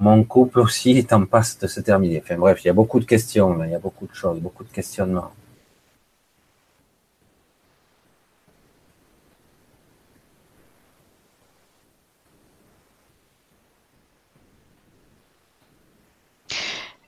[0.00, 2.20] Mon couple aussi est en passe de se terminer.
[2.24, 3.66] Enfin bref, il y a beaucoup de questions, là.
[3.66, 5.30] il y a beaucoup de choses, beaucoup de questionnements.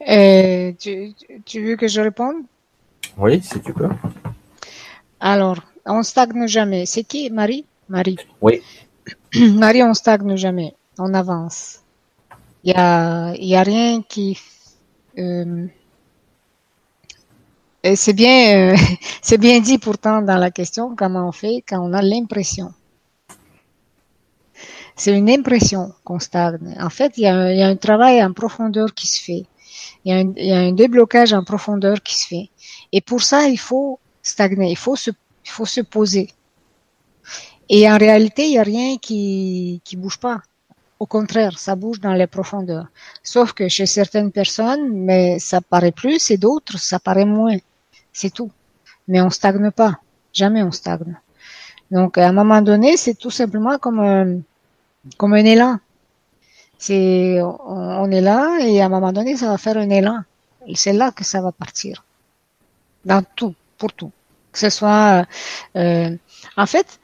[0.08, 1.14] Euh, tu,
[1.44, 2.44] tu, veux que je réponde?
[3.16, 3.88] Oui, si tu peux.
[5.20, 6.86] Alors, on stagne jamais.
[6.86, 7.64] C'est qui, Marie?
[7.88, 8.16] Marie.
[8.40, 8.62] Oui.
[9.34, 10.74] Marie, on stagne jamais.
[10.98, 11.80] On avance.
[12.64, 14.38] Il y a, y a rien qui.
[15.18, 15.66] Euh,
[17.96, 18.76] c'est bien, euh,
[19.22, 22.72] c'est bien dit pourtant dans la question comment on fait quand on a l'impression.
[24.94, 26.76] C'est une impression qu'on stagne.
[26.78, 29.46] En fait, il y, a, il y, a, un travail en profondeur qui se fait.
[30.04, 32.50] Il y, a un, y a un déblocage en profondeur qui se fait.
[32.92, 34.70] Et pour ça, il faut stagner.
[34.70, 36.28] Il faut se, il faut se poser.
[37.68, 40.42] Et en réalité, il n'y a rien qui qui bouge pas.
[41.02, 42.86] Au contraire, ça bouge dans les profondeurs.
[43.24, 47.56] Sauf que chez certaines personnes, mais ça paraît plus, et d'autres, ça paraît moins.
[48.12, 48.52] C'est tout.
[49.08, 49.98] Mais on stagne pas.
[50.32, 51.16] Jamais on stagne.
[51.90, 54.40] Donc, à un moment donné, c'est tout simplement comme un,
[55.16, 55.78] comme un élan.
[56.82, 60.18] C'est, on, est là, et à un moment donné, ça va faire un élan.
[60.74, 62.04] C'est là que ça va partir.
[63.04, 64.10] Dans tout, pour tout.
[64.50, 65.24] Que ce soit,
[65.76, 66.10] euh,
[66.56, 66.98] en fait,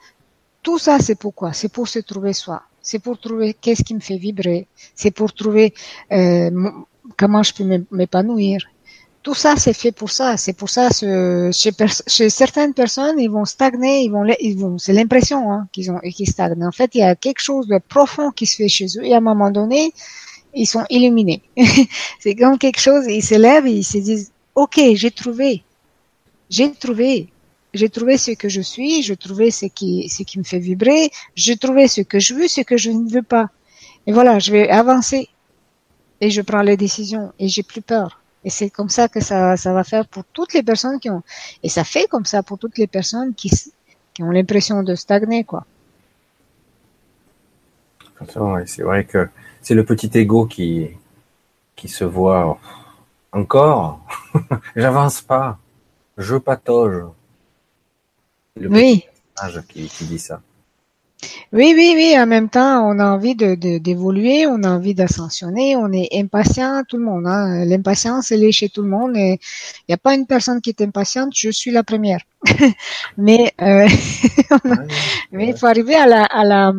[0.63, 1.53] tout ça, c'est pourquoi?
[1.53, 2.61] C'est pour se trouver soi.
[2.81, 4.67] C'est pour trouver qu'est-ce qui me fait vibrer.
[4.95, 5.73] C'est pour trouver
[6.11, 6.71] euh,
[7.15, 8.59] comment je peux m'épanouir.
[9.21, 10.37] Tout ça, c'est fait pour ça.
[10.37, 11.71] C'est pour ça, ce, chez,
[12.07, 15.99] chez, certaines personnes, ils vont stagner, ils vont, ils vont, c'est l'impression hein, qu'ils ont,
[15.99, 16.65] qu'ils stagnent.
[16.65, 19.13] En fait, il y a quelque chose de profond qui se fait chez eux, et
[19.13, 19.93] à un moment donné,
[20.53, 21.41] ils sont illuminés.
[22.19, 25.63] c'est comme quelque chose, ils se lèvent et ils se disent, ok, j'ai trouvé,
[26.49, 27.27] j'ai trouvé,
[27.73, 31.11] j'ai trouvé ce que je suis, je trouvais ce qui, ce qui me fait vibrer,
[31.35, 33.49] j'ai trouvé ce que je veux, ce que je ne veux pas.
[34.07, 35.29] Et voilà, je vais avancer.
[36.21, 38.18] Et je prends les décisions et j'ai plus peur.
[38.43, 41.23] Et c'est comme ça que ça, ça va faire pour toutes les personnes qui ont,
[41.61, 43.49] et ça fait comme ça pour toutes les personnes qui,
[44.13, 45.65] qui ont l'impression de stagner, quoi.
[48.65, 49.29] C'est vrai que
[49.61, 50.89] c'est le petit ego qui,
[51.75, 52.59] qui se voit
[53.31, 54.01] encore.
[54.75, 55.57] J'avance pas.
[56.17, 57.05] Je patauge
[58.57, 59.05] oui.
[59.69, 60.41] Qui, qui, dit ça.
[61.51, 62.15] Oui, oui, oui.
[62.17, 66.83] En même temps, on a envie de d'évoluer, on a envie d'ascensionner, on est impatient,
[66.87, 67.27] tout le monde.
[67.27, 67.65] Hein.
[67.65, 69.15] L'impatience, elle est chez tout le monde.
[69.15, 69.37] Il
[69.89, 71.33] n'y a pas une personne qui est impatiente.
[71.35, 72.21] Je suis la première.
[73.17, 73.87] mais euh,
[75.31, 76.73] mais il faut arriver à la à la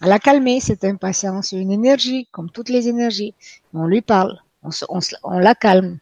[0.00, 1.48] à la calmer cette impatience.
[1.48, 3.34] C'est une énergie, comme toutes les énergies.
[3.72, 5.98] On lui parle, on, on, on la calme.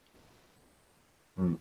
[1.37, 1.55] Hmm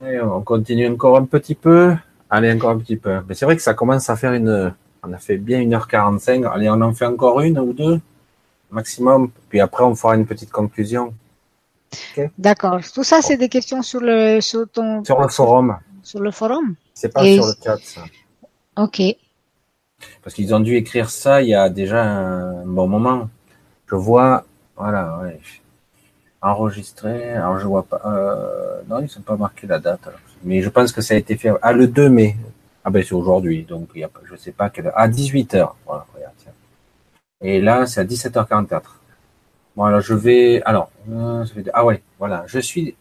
[0.00, 1.94] on continue encore un petit peu.
[2.34, 3.20] Allez, encore un petit peu.
[3.28, 4.74] Mais c'est vrai que ça commence à faire une.
[5.04, 6.50] On a fait bien 1h45.
[6.52, 8.00] Allez, on en fait encore une ou deux
[8.72, 9.30] maximum.
[9.48, 11.14] Puis après, on fera une petite conclusion.
[12.36, 12.80] D'accord.
[12.92, 15.78] Tout ça, c'est des questions sur le sur ton sur le forum.
[16.02, 16.74] Sur le forum.
[16.92, 17.78] C'est pas sur le chat.
[17.84, 18.02] Ça.
[18.76, 19.00] Ok.
[20.24, 23.30] Parce qu'ils ont dû écrire ça il y a déjà un bon moment.
[23.86, 24.44] Je vois,
[24.76, 25.38] voilà, ouais.
[26.42, 27.34] enregistré.
[27.34, 28.00] Alors je vois pas.
[28.04, 30.08] Euh, non, ils sont pas marqué la date.
[30.44, 31.50] Mais je pense que ça a été fait.
[31.62, 32.36] Ah, le 2 mai.
[32.84, 34.92] Ah ben c'est aujourd'hui, donc il y a, je sais pas quelle.
[34.94, 35.70] À 18h.
[35.86, 36.52] Voilà, regarde, tiens.
[37.40, 38.82] Et là, c'est à 17h44.
[39.74, 40.62] Voilà, je vais.
[40.64, 42.94] Alors, euh, ah ouais, voilà, je suis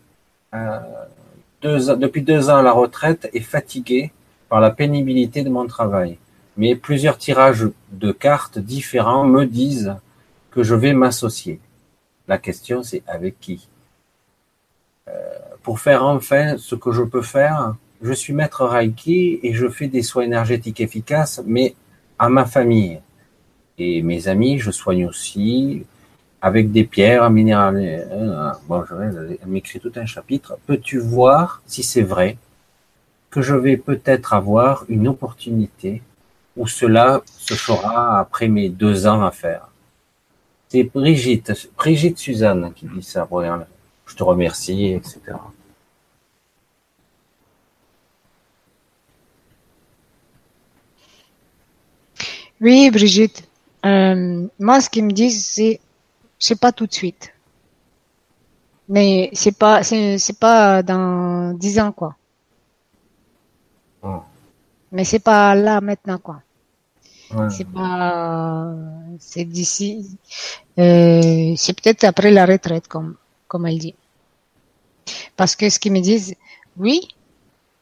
[0.55, 0.79] euh,
[1.61, 4.11] deux, depuis deux ans à la retraite et fatigué
[4.47, 6.17] par la pénibilité de mon travail.
[6.55, 9.95] Mais plusieurs tirages de cartes différents me disent
[10.51, 11.59] que je vais m'associer.
[12.27, 13.67] La question, c'est avec qui?
[15.63, 19.87] Pour faire enfin ce que je peux faire, je suis maître Reiki et je fais
[19.87, 21.75] des soins énergétiques efficaces, mais
[22.19, 22.99] à ma famille.
[23.77, 25.85] Et mes amis, je soigne aussi
[26.41, 27.77] avec des pierres minérales.
[27.79, 30.57] Euh, bon, elle m'écrit tout un chapitre.
[30.67, 32.37] Peux-tu voir si c'est vrai
[33.29, 36.01] que je vais peut-être avoir une opportunité
[36.57, 39.69] où cela se fera après mes deux ans à faire?
[40.67, 43.27] C'est Brigitte, Brigitte Suzanne qui dit ça.
[44.05, 45.19] Je te remercie, etc.
[52.61, 53.47] Oui, Brigitte.
[53.85, 55.81] Euh, moi, ce qu'ils me disent, c'est
[56.39, 57.33] c'est pas tout de suite.
[58.89, 62.15] Mais c'est pas, c'est pas dans dix ans, quoi.
[64.91, 66.41] Mais c'est pas là maintenant, quoi.
[67.49, 68.71] C'est pas,
[69.19, 70.17] c'est d'ici,
[70.77, 73.15] euh, c'est peut-être après la retraite, comme,
[73.53, 73.93] comme elle dit.
[75.37, 76.33] Parce que ce qu'ils me disent,
[76.75, 77.07] oui,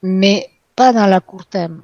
[0.02, 1.84] mais pas dans la court terme.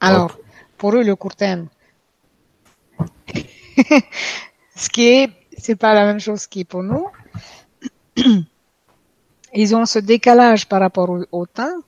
[0.00, 0.36] Alors,
[0.76, 1.68] pour eux, le court terme,
[4.76, 7.06] ce qui est, c'est pas la même chose qui est pour nous.
[9.54, 11.78] Ils ont ce décalage par rapport au, temps,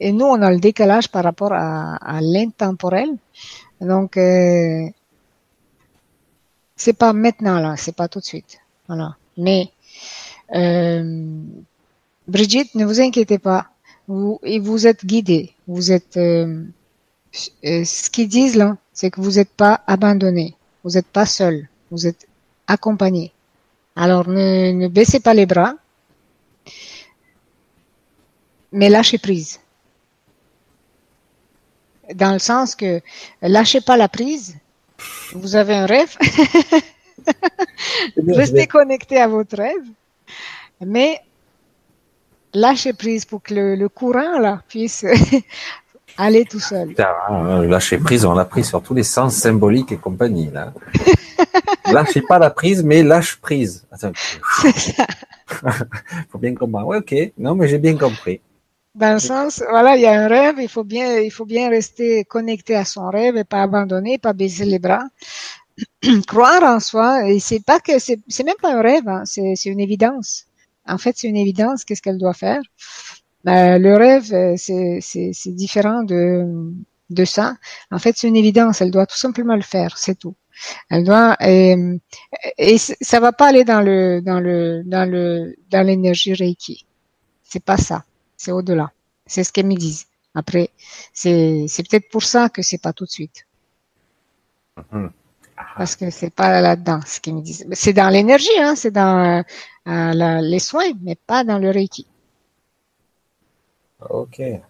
[0.00, 3.10] et nous, on a le décalage par rapport à, l'intemporel.
[3.80, 4.88] Donc, euh,
[6.76, 8.58] c'est pas maintenant là, c'est pas tout de suite.
[8.88, 9.16] Voilà.
[9.36, 9.70] Mais
[10.54, 11.42] euh,
[12.28, 13.68] Brigitte, ne vous inquiétez pas.
[14.08, 15.54] Vous, vous êtes guidé.
[15.66, 16.16] Vous êtes.
[16.16, 16.64] Euh,
[17.64, 20.54] euh, ce qu'ils disent là, c'est que vous n'êtes pas abandonné.
[20.84, 22.28] Vous n'êtes pas seul, vous êtes
[22.66, 23.32] accompagné.
[23.96, 25.74] Alors ne, baissez pas les bras,
[28.72, 29.60] mais lâchez prise.
[32.14, 33.00] Dans le sens que
[33.40, 34.56] lâchez pas la prise.
[35.32, 36.16] Vous avez un rêve?
[38.28, 39.86] Restez connecté à votre rêve.
[40.84, 41.20] Mais
[42.52, 45.04] lâchez prise pour que le, le courant là puisse
[46.16, 46.94] Allez tout seul.
[47.28, 50.50] Hein, lâcher prise, on l'a pris sur tous les sens symboliques et compagnie.
[50.50, 50.72] Là.
[51.92, 53.84] Lâchez pas la prise, mais lâche prise.
[53.96, 54.12] Ça.
[56.30, 56.86] faut bien comprendre.
[56.86, 57.32] Ouais, ok.
[57.38, 58.40] Non, mais j'ai bien compris.
[58.94, 61.68] Dans le sens, voilà, il y a un rêve, il faut bien, il faut bien
[61.68, 65.02] rester connecté à son rêve et pas abandonner, pas baisser les bras.
[66.28, 69.54] Croire en soi, et c'est pas que c'est, c'est même pas un rêve, hein, c'est,
[69.56, 70.44] c'est une évidence.
[70.86, 71.84] En fait, c'est une évidence.
[71.84, 72.60] Qu'est-ce qu'elle doit faire?
[73.44, 76.72] Bah, le rêve, euh, c'est différent de,
[77.10, 77.56] de ça.
[77.90, 78.80] En fait, c'est une évidence.
[78.80, 80.34] Elle doit tout simplement le faire, c'est tout.
[80.90, 81.76] Elle doit et,
[82.58, 86.86] et ça va pas aller dans le dans le dans le dans l'énergie Reiki.
[87.44, 88.04] C'est pas ça.
[88.44, 88.92] C'est au-delà.
[89.24, 90.04] C'est ce qu'elles me disent.
[90.34, 90.68] Après,
[91.14, 93.46] c'est peut-être pour ça que c'est pas tout de suite.
[94.76, 95.10] Mm-hmm.
[95.78, 97.66] Parce que c'est pas là-dedans ce qu'ils me disent.
[97.72, 99.42] C'est dans l'énergie, hein, c'est dans
[99.88, 102.06] euh, les soins, mais pas dans le Reiki.
[104.10, 104.40] Ok.
[104.40, 104.60] De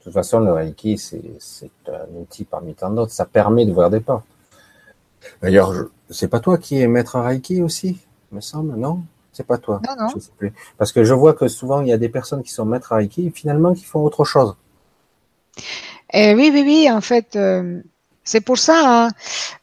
[0.00, 3.10] toute façon, le Reiki, c'est un outil parmi tant d'autres.
[3.10, 4.26] Ça permet d'ouvrir des portes.
[5.42, 5.72] D'ailleurs,
[6.08, 7.98] c'est pas toi qui es maître Reiki aussi,
[8.30, 9.02] me semble, non?
[9.38, 9.80] C'est pas toi.
[9.86, 10.18] Non, non.
[10.18, 10.52] sais plus.
[10.78, 13.28] Parce que je vois que souvent, il y a des personnes qui sont maîtres Reiki
[13.28, 14.56] et finalement qui font autre chose.
[16.12, 16.90] Eh oui, oui, oui.
[16.90, 17.80] En fait, euh,
[18.24, 19.10] c'est pour ça, hein.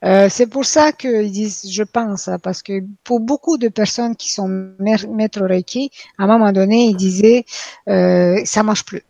[0.06, 4.15] euh, c'est pour ça qu'ils disent, je pense, hein, parce que pour beaucoup de personnes
[4.15, 4.47] qui sont
[4.80, 7.43] maîtres Reiki, à un moment donné, ils disaient,
[7.89, 9.03] euh, ça marche plus.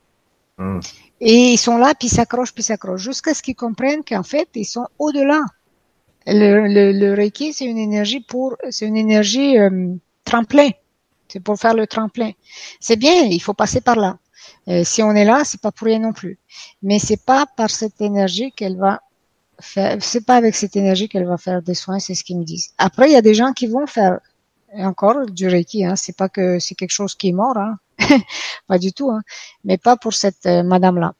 [0.57, 0.79] Hmm.
[1.21, 4.65] Et ils sont là, puis s'accrochent, puis s'accrochent, jusqu'à ce qu'ils comprennent qu'en fait, ils
[4.65, 5.41] sont au-delà.
[6.27, 9.93] Le, le, Reiki, c'est une énergie pour, c'est une énergie euh,
[10.25, 10.69] tremplin.
[11.27, 12.31] C'est pour faire le tremplin.
[12.79, 14.17] C'est bien, il faut passer par là.
[14.67, 16.37] Euh, si on est là, c'est pas pour rien non plus.
[16.83, 19.01] Mais c'est pas par cette énergie qu'elle va
[19.59, 22.73] c'est pas avec cette énergie qu'elle va faire des soins, c'est ce qu'ils me disent.
[22.77, 24.19] Après, il y a des gens qui vont faire
[24.73, 25.95] encore du Reiki, hein.
[25.95, 27.77] C'est pas que c'est quelque chose qui est mort, hein.
[28.67, 29.21] pas du tout, hein.
[29.63, 31.13] Mais pas pour cette euh, madame-là.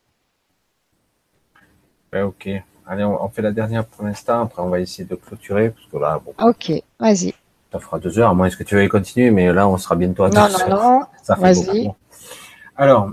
[2.13, 2.49] ok.
[2.87, 4.41] Allez, on, fait la dernière pour l'instant.
[4.41, 7.33] Après, on va essayer de clôturer parce que là, Ok, vas-y.
[7.75, 10.23] Ça fera deux heures, à moins que tu veuilles continuer, mais là, on sera bientôt
[10.23, 10.69] à deux Non, heures.
[10.69, 11.05] non, non.
[11.21, 11.95] Ça fait beaucoup.
[12.77, 13.11] Alors,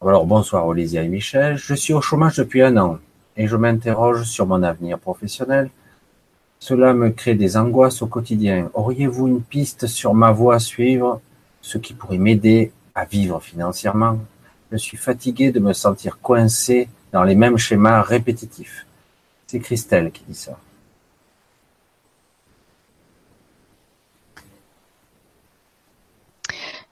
[0.00, 1.58] alors, bonsoir Olivia et Michel.
[1.58, 2.96] Je suis au chômage depuis un an
[3.36, 5.68] et je m'interroge sur mon avenir professionnel.
[6.58, 8.70] Cela me crée des angoisses au quotidien.
[8.72, 11.20] Auriez-vous une piste sur ma voie à suivre,
[11.60, 14.18] ce qui pourrait m'aider à vivre financièrement?
[14.72, 18.86] Je suis fatigué de me sentir coincé dans les mêmes schémas répétitifs.
[19.46, 20.56] C'est Christelle qui dit ça.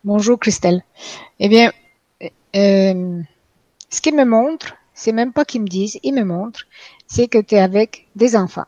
[0.07, 0.83] Bonjour Christelle.
[1.41, 1.73] Eh bien,
[2.57, 3.23] euh,
[3.91, 6.66] ce qu'ils me montrent, c'est même pas qu'ils me disent, ils me montrent,
[7.09, 8.66] c'est que tu es avec des enfants.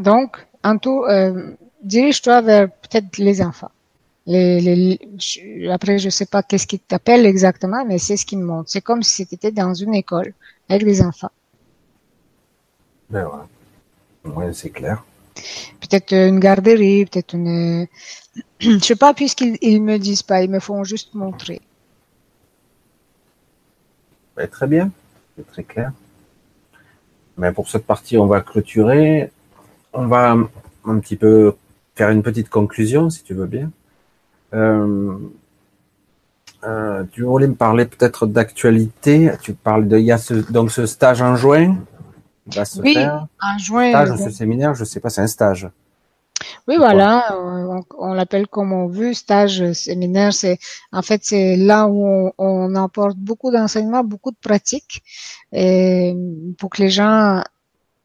[0.00, 1.52] Donc, en tout, euh,
[1.82, 3.70] dirige-toi vers peut-être les enfants.
[4.26, 8.38] Les, les, je- après, je sais pas qu'est-ce qu'ils t'appellent exactement, mais c'est ce qu'ils
[8.38, 8.70] me montrent.
[8.70, 10.34] C'est comme si tu étais dans une école
[10.68, 11.30] avec des enfants.
[13.10, 13.48] Ben voilà.
[14.24, 15.04] Ouais, c'est clair.
[15.80, 17.86] Peut-être une garderie, peut-être une...
[18.60, 21.60] Je sais pas, puisqu'ils ils me disent pas, ils me font juste montrer.
[24.36, 24.90] Ben, très bien,
[25.36, 25.92] c'est très clair.
[27.36, 29.30] Mais pour cette partie, on va clôturer.
[29.92, 30.36] On va
[30.84, 31.54] un petit peu
[31.94, 33.70] faire une petite conclusion, si tu veux bien.
[34.54, 35.16] Euh,
[36.64, 39.32] euh, tu voulais me parler peut-être d'actualité.
[39.42, 40.18] Tu parles de, il y a
[40.50, 41.76] donc ce stage en juin.
[42.48, 43.26] Qui va se Oui, faire.
[43.42, 43.90] en juin.
[43.90, 45.68] Stage euh, ou ce séminaire, je sais pas, c'est un stage.
[46.68, 50.58] Oui, voilà, on, on l'appelle comme on veut, stage, séminaire, c'est
[50.92, 55.02] en fait c'est là où on, on apporte beaucoup d'enseignements, beaucoup de pratiques,
[55.52, 56.14] et
[56.58, 57.42] pour que les gens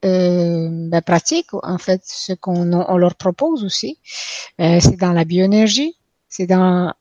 [0.05, 3.99] euh, ben, pratiquent en fait ce qu'on on leur propose aussi.
[4.59, 5.95] Euh, c'est dans la bioénergie,
[6.27, 6.93] c'est dans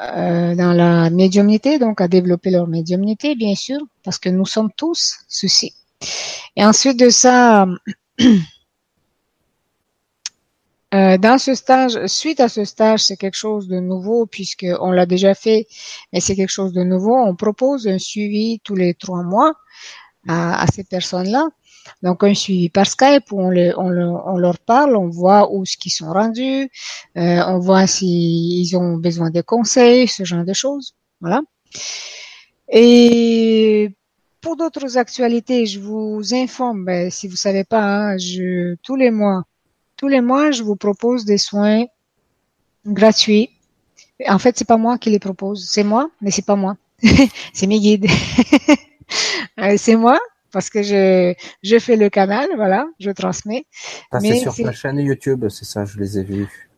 [0.00, 4.70] euh, dans la médiumnité, donc à développer leur médiumnité, bien sûr, parce que nous sommes
[4.74, 5.74] tous ceci.
[6.56, 7.66] Et ensuite de ça,
[10.94, 14.90] euh, dans ce stage, suite à ce stage, c'est quelque chose de nouveau puisque on
[14.90, 15.68] l'a déjà fait,
[16.12, 17.16] mais c'est quelque chose de nouveau.
[17.16, 19.54] On propose un suivi tous les trois mois
[20.28, 21.48] à, ces personnes-là.
[22.02, 26.68] Donc un suivi par Skype où on, leur parle, on voit où ce sont rendus,
[27.16, 30.94] euh, on voit s'ils ont besoin de conseils, ce genre de choses.
[31.20, 31.40] Voilà.
[32.68, 33.94] Et
[34.40, 39.10] pour d'autres actualités, je vous informe, ben, si vous savez pas, hein, je, tous les
[39.10, 39.44] mois,
[39.96, 41.84] tous les mois, je vous propose des soins
[42.86, 43.50] gratuits.
[44.28, 46.76] En fait, c'est pas moi qui les propose, c'est moi, mais c'est pas moi,
[47.52, 48.06] c'est mes guides.
[49.58, 50.16] Euh, c'est moi
[50.52, 51.34] parce que je
[51.64, 53.66] je fais le canal, voilà, je transmets.
[54.20, 56.70] C'est sur ta chaîne YouTube, c'est ça, je les ai vus.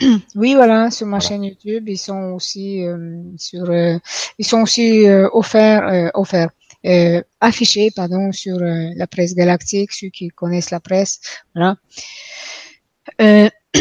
[0.34, 1.28] Oui, voilà, sur ma Voilà.
[1.28, 3.96] chaîne YouTube, ils sont aussi euh, sur, euh,
[4.38, 6.50] ils sont aussi euh, offerts, euh, offerts,
[6.84, 11.20] euh, affichés, pardon, sur euh, la presse galactique, ceux qui connaissent la presse,
[11.54, 11.76] voilà.
[13.20, 13.48] Euh,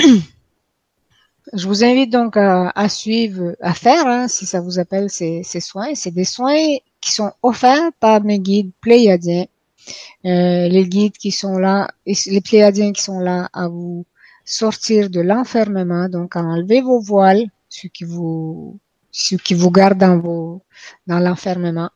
[1.53, 5.41] je vous invite donc à, à suivre, à faire, hein, si ça vous appelle ces,
[5.44, 5.95] ces soins.
[5.95, 9.45] C'est des soins qui sont offerts par mes guides pléiadiens,
[10.26, 14.06] euh, les guides qui sont là, les pléiadiens qui sont là à vous
[14.45, 18.80] sortir de l'enfermement, donc à enlever vos voiles, ceux qui vous,
[19.11, 20.61] ceux qui vous gardent dans vos,
[21.07, 21.90] dans l'enfermement.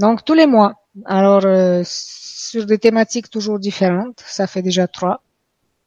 [0.00, 0.72] Donc tous les mois.
[1.04, 4.22] Alors euh, sur des thématiques toujours différentes.
[4.26, 5.22] Ça fait déjà trois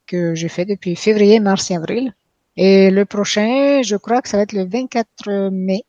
[0.06, 2.14] que j'ai fait depuis février, mars et avril.
[2.56, 5.84] Et le prochain, je crois que ça va être le 24 mai.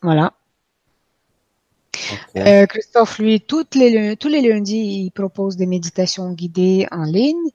[0.00, 0.32] Voilà.
[2.38, 7.50] Euh, Christophe, lui, toutes les, tous les lundis, il propose des méditations guidées en ligne.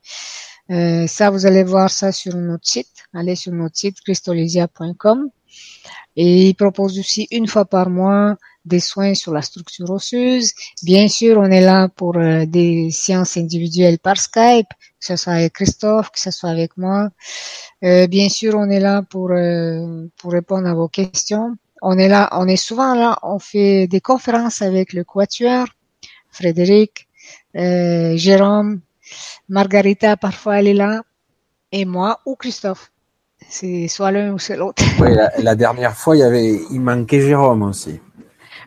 [0.70, 3.06] Euh, ça, vous allez voir ça sur notre site.
[3.16, 5.32] Allez sur notre site christolesia.com.
[6.16, 10.54] Et il propose aussi une fois par mois des soins sur la structure osseuse.
[10.84, 14.68] Bien sûr, on est là pour euh, des séances individuelles par Skype,
[15.00, 17.10] que ce soit avec Christophe, que ce soit avec moi.
[17.84, 21.56] Euh, bien sûr, on est là pour, euh, pour répondre à vos questions.
[21.82, 25.68] On est là, on est souvent là, on fait des conférences avec le Quatuor,
[26.32, 27.08] Frédéric,
[27.54, 28.82] Jérôme,
[29.50, 31.04] Margarita, parfois elle est là,
[31.72, 32.92] et moi ou Christophe.
[33.50, 34.84] C'est soit l'un ou c'est l'autre.
[35.00, 38.00] Oui, la, la dernière fois, il y avait, il manquait Jérôme aussi.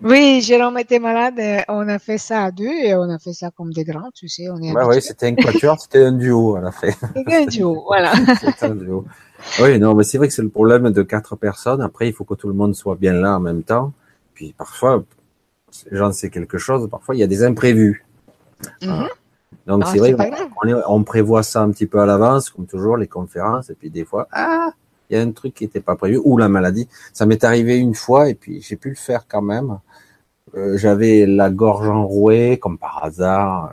[0.02, 3.50] Oui, Jérôme était malade, on a fait ça à deux et on a fait ça
[3.50, 5.00] comme des grands, tu sais, on est ouais, habitués.
[5.00, 6.90] c'était un quatuor, c'était un duo à la fin.
[7.26, 8.12] C'est un duo, voilà.
[8.40, 9.04] C'était un duo.
[9.60, 11.80] Oui, non, mais c'est vrai que c'est le problème de quatre personnes.
[11.80, 13.92] Après, il faut que tout le monde soit bien là en même temps.
[14.34, 15.04] Puis parfois,
[15.90, 16.88] j'en sais quelque chose.
[16.88, 18.04] Parfois, il y a des imprévus.
[18.82, 19.08] Mhm.
[19.66, 20.30] Donc Ah, c'est vrai,
[20.62, 23.70] on, est- on prévoit ça un petit peu à l'avance, comme toujours les conférences.
[23.70, 24.70] Et puis des fois, ah,
[25.10, 26.88] il y a un truc qui n'était pas prévu ou la maladie.
[27.12, 29.78] Ça m'est arrivé une fois et puis j'ai pu le faire quand même.
[30.54, 33.72] euh, j'avais la gorge enrouée, comme par hasard.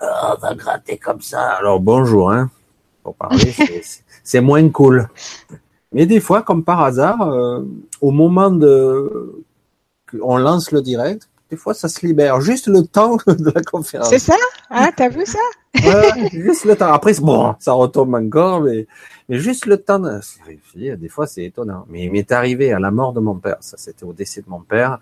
[0.00, 1.40] Ah, on va gratter comme ça.
[1.52, 2.50] Alors bonjour, hein.
[3.02, 3.54] Pour parler,
[4.24, 5.08] c'est moins cool.
[5.92, 7.62] Mais des fois, comme par hasard, euh,
[8.02, 9.42] au moment de
[10.22, 12.40] on lance le direct, des fois ça se libère.
[12.40, 14.08] Juste le temps de la conférence.
[14.08, 14.36] C'est ça?
[14.70, 15.38] Ah, t'as vu ça?
[15.74, 16.92] Ouais, Juste le temps.
[16.92, 18.86] Après, bon, ça retombe encore, mais,
[19.28, 19.98] mais juste le temps.
[19.98, 20.20] De...
[20.74, 21.86] Des fois, c'est étonnant.
[21.88, 23.56] Mais il m'est arrivé à la mort de mon père.
[23.60, 24.98] Ça, c'était au décès de mon père.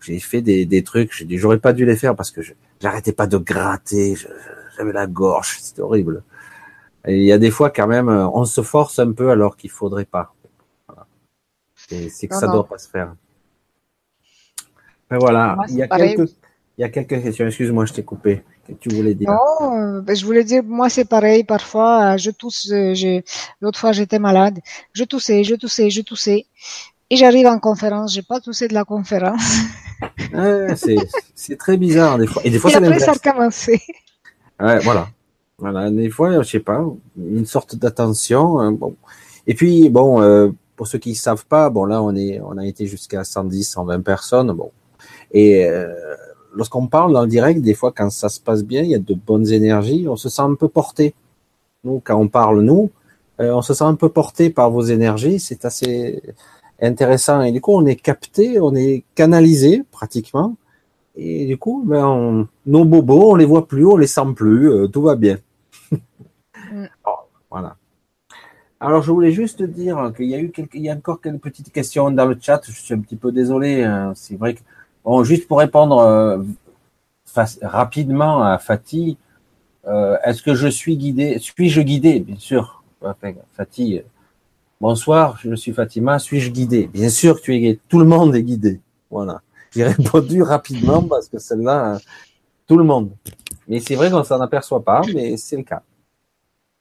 [0.00, 1.12] J'ai fait des, des trucs.
[1.12, 2.40] J'ai dit, j'aurais pas dû les faire parce que
[2.80, 4.16] j'arrêtais pas de gratter.
[4.76, 5.58] J'avais la gorge.
[5.60, 6.22] C'était horrible.
[7.06, 9.70] Et il y a des fois quand même, on se force un peu alors qu'il
[9.70, 10.34] faudrait pas.
[10.86, 11.06] Voilà.
[11.76, 13.14] C'est que ça ne doit pas se faire.
[15.10, 16.30] Mais voilà, il, y a quelques,
[16.76, 17.46] il y a quelques questions.
[17.46, 18.42] Excuse-moi, je t'ai coupé.
[18.66, 19.30] que tu voulais dire?
[19.30, 21.44] Non, euh, ben, je voulais dire, moi c'est pareil.
[21.44, 22.70] Parfois, je tousse.
[22.72, 23.20] Euh,
[23.60, 24.60] l'autre fois, j'étais malade.
[24.92, 26.46] Je toussais, je toussais, je toussais.
[27.10, 28.12] Et j'arrive en conférence.
[28.12, 29.58] J'ai pas toussé de la conférence.
[31.34, 32.42] c'est très bizarre des fois.
[32.44, 33.80] Et des fois, Et après, ça a commencé.
[34.60, 35.08] Ouais, voilà.
[35.58, 36.84] Voilà, des fois, je sais pas,
[37.16, 38.60] une sorte d'attention.
[38.60, 38.94] Hein, bon.
[39.46, 42.64] Et puis, bon, euh, pour ceux qui savent pas, bon là, on est, on a
[42.64, 44.52] été jusqu'à 110, 120 personnes.
[44.52, 44.70] Bon,
[45.32, 45.94] et euh,
[46.54, 48.98] lorsqu'on parle dans le direct, des fois, quand ça se passe bien, il y a
[48.98, 51.14] de bonnes énergies, on se sent un peu porté.
[51.84, 52.90] Nous, quand on parle, nous,
[53.40, 55.38] euh, on se sent un peu porté par vos énergies.
[55.38, 56.22] C'est assez
[56.80, 57.42] intéressant.
[57.42, 60.56] Et du coup, on est capté, on est canalisé pratiquement.
[61.16, 64.86] Et du coup, ben, nos bobos, on les voit plus, on les sent plus, euh,
[64.86, 65.38] tout va bien.
[65.90, 66.86] Mm.
[67.50, 67.76] voilà.
[68.80, 71.42] Alors, je voulais juste dire qu'il y a eu quelques, il y a encore quelques
[71.42, 72.60] petites questions dans le chat.
[72.64, 73.82] Je suis un petit peu désolé.
[73.82, 74.12] Hein.
[74.14, 74.60] C'est vrai que
[75.08, 76.36] Bon, juste pour répondre euh,
[77.62, 79.16] rapidement à Fatih,
[79.86, 82.20] euh, est-ce que je suis guidé Suis-je guidé?
[82.20, 82.84] Bien sûr.
[83.54, 84.02] Fatih,
[84.82, 86.18] bonsoir, je suis Fatima.
[86.18, 86.88] Suis-je guidé?
[86.88, 87.80] Bien sûr que tu es guidé.
[87.88, 88.82] Tout le monde est guidé.
[89.10, 89.40] Voilà.
[89.74, 91.98] J'ai répondu rapidement parce que celle-là,
[92.66, 93.10] tout le monde.
[93.66, 95.80] Mais c'est vrai qu'on s'en aperçoit pas, mais c'est le cas.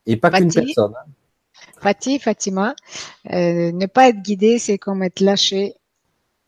[0.06, 0.92] Et pas qu'une personne.
[1.00, 1.10] Hein.
[1.80, 2.76] Fatih, Fatima,
[3.32, 5.77] euh, ne pas être guidé, c'est comme être lâché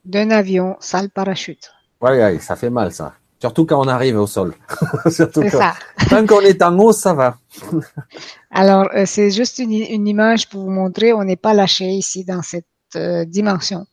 [0.06, 1.72] d'un avion sans le parachute.
[2.02, 3.14] Oui, ça fait mal ça.
[3.40, 4.54] Surtout quand on arrive au sol.
[5.10, 5.74] Surtout ça.
[6.10, 7.38] Tant qu'on est en haut, ça va.
[8.52, 9.72] Alors, euh, c'est juste une,
[10.08, 12.66] image pour vous montrer, on n'est pas lâché ici dans cette
[12.96, 13.86] euh, dimension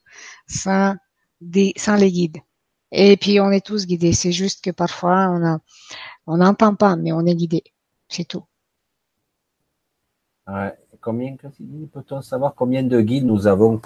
[0.49, 0.97] sans,
[1.41, 2.39] des, sans les guides.
[2.91, 4.12] Et puis, on est tous guidés.
[4.12, 5.59] C'est juste que parfois, on a,
[6.27, 7.62] on n'entend pas, mais on est guidé.
[8.09, 8.45] C'est tout.
[10.49, 10.73] Ouais.
[11.01, 13.81] Combien, peut-on savoir combien de guides nous avons?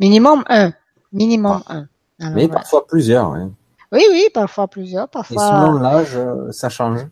[0.00, 0.74] Minimum un.
[1.12, 1.82] Minimum ah.
[2.20, 2.30] un.
[2.30, 3.32] Mais parfois plusieurs.
[3.32, 3.52] Hein.
[3.92, 5.08] Oui, oui, parfois plusieurs.
[5.08, 5.36] Parfois...
[5.36, 7.06] Et selon l'âge, euh, ça change.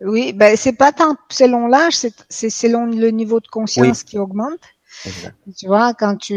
[0.00, 1.94] Oui, ben c'est pas tant selon l'âge,
[2.28, 4.60] c'est selon le niveau de conscience qui augmente.
[5.56, 6.34] Tu vois, quand tu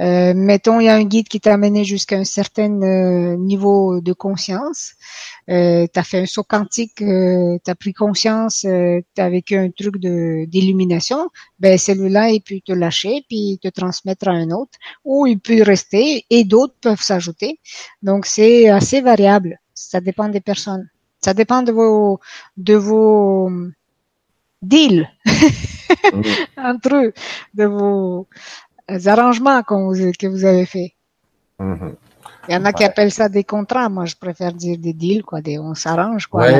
[0.00, 4.00] euh, mettons, il y a un guide qui t'a amené jusqu'à un certain euh, niveau
[4.00, 4.92] de conscience.
[5.50, 9.28] Euh, tu as fait un saut quantique, euh, tu as pris conscience, euh, tu as
[9.28, 11.30] vécu un truc de d'illumination.
[11.58, 15.62] Ben celui-là, il peut te lâcher puis te transmettre à un autre, ou il peut
[15.62, 17.58] rester et d'autres peuvent s'ajouter.
[18.02, 19.58] Donc c'est assez variable.
[19.74, 20.88] Ça dépend des personnes.
[21.20, 22.20] Ça dépend de vos
[22.56, 23.50] de vos
[24.62, 25.08] deals
[26.56, 27.12] entre eux,
[27.54, 28.28] de vos
[29.06, 30.94] arrangements que vous avez fait.
[31.60, 31.94] Mm-hmm.
[32.48, 33.90] Il y en a qui appellent ça des contrats.
[33.90, 35.42] Moi, je préfère dire des deals, quoi.
[35.42, 36.46] Des, on s'arrange, quoi.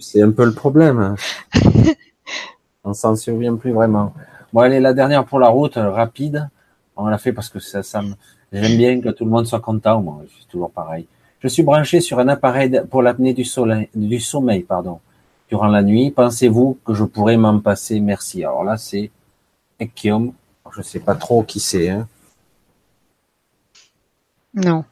[0.00, 1.16] c'est un peu le problème.
[2.84, 4.12] On s'en souvient plus vraiment.
[4.52, 6.48] Bon, allez, la dernière pour la route, euh, rapide.
[6.96, 8.12] On l'a fait parce que ça, ça me...
[8.52, 10.00] j'aime bien que tout le monde soit content.
[10.00, 11.08] Moi, c'est toujours pareil.
[11.40, 15.00] Je suis branché sur un appareil pour l'apnée du, soleil, du sommeil, pardon.
[15.48, 17.98] Durant la nuit, pensez-vous que je pourrais m'en passer?
[17.98, 18.44] Merci.
[18.44, 19.10] Alors là, c'est
[19.80, 20.32] Ekium.
[20.76, 21.90] Je sais pas trop qui c'est.
[21.90, 22.08] Hein.
[24.54, 24.84] Non,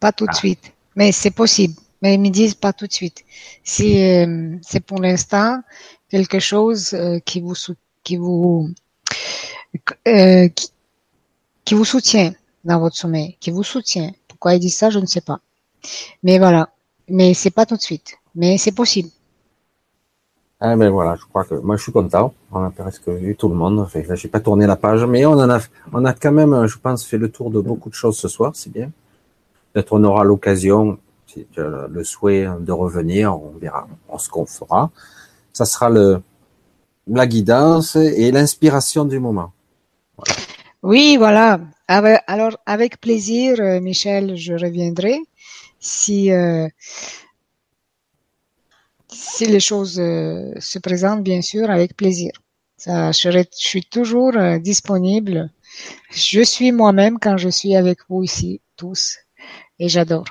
[0.00, 0.36] pas tout de ah.
[0.36, 0.72] suite.
[0.96, 1.74] Mais c'est possible.
[2.02, 3.24] Mais ils me disent pas tout de suite.
[3.62, 5.62] Si euh, c'est pour l'instant
[6.10, 7.54] quelque chose euh, qui vous
[8.02, 8.70] qui vous
[10.06, 10.48] euh,
[11.64, 12.32] qui, vous soutient
[12.64, 14.12] dans votre sommeil, qui vous soutient.
[14.28, 15.40] Pourquoi ils disent ça, je ne sais pas.
[16.22, 16.68] Mais voilà.
[17.08, 18.16] Mais c'est pas tout de suite.
[18.34, 19.08] Mais c'est possible.
[20.66, 22.32] Ah ben voilà, je crois que moi je suis content.
[22.50, 23.86] On a presque vu tout le monde.
[23.94, 25.60] Je j'ai pas tourné la page, mais on en a,
[25.92, 28.52] on a quand même, je pense, fait le tour de beaucoup de choses ce soir.
[28.54, 28.90] C'est bien.
[29.74, 30.96] Peut-être on aura l'occasion,
[31.58, 33.34] le souhait de revenir.
[33.38, 33.86] On verra
[34.16, 34.90] ce qu'on fera.
[35.52, 36.22] Ça sera le
[37.08, 39.52] la guidance et l'inspiration du moment.
[40.82, 41.60] Oui, voilà.
[41.88, 45.20] Alors avec plaisir, euh, Michel, je reviendrai
[45.78, 46.32] si.
[46.32, 46.68] Euh,
[49.14, 52.32] si les choses euh, se présentent, bien sûr, avec plaisir.
[52.76, 55.50] Ça, je, suis toujours euh, disponible
[56.10, 59.18] je suis moi-même quand je suis avec vous ici, tous,
[59.78, 60.24] et j'adore.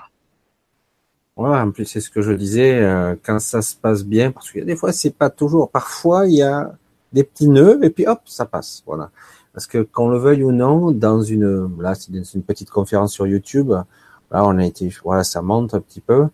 [1.36, 4.52] Voilà, en plus c'est ce que je disais, euh, quand ça se passe bien, parce
[4.52, 6.76] que des fois c'est pas toujours, parfois il y a
[7.12, 9.10] des petits nœuds et puis hop, ça passe, voilà.
[9.54, 13.26] Parce que qu'on le veuille ou non, dans une, là c'est une petite conférence sur
[13.26, 14.70] YouTube, là on a
[15.04, 16.28] voilà, ça monte un petit peu,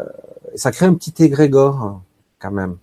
[0.00, 0.04] euh,
[0.54, 2.02] ça crée un petit égrégore
[2.38, 2.78] quand même.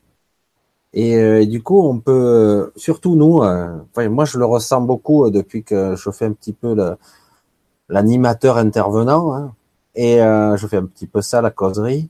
[0.94, 3.78] Et, euh, du coup, on peut, surtout nous, euh,
[4.10, 6.76] moi je le ressens beaucoup euh, depuis que je fais un petit peu
[7.90, 9.54] l'animateur intervenant, hein,
[9.96, 12.10] et je fais un petit peu ça, la causerie.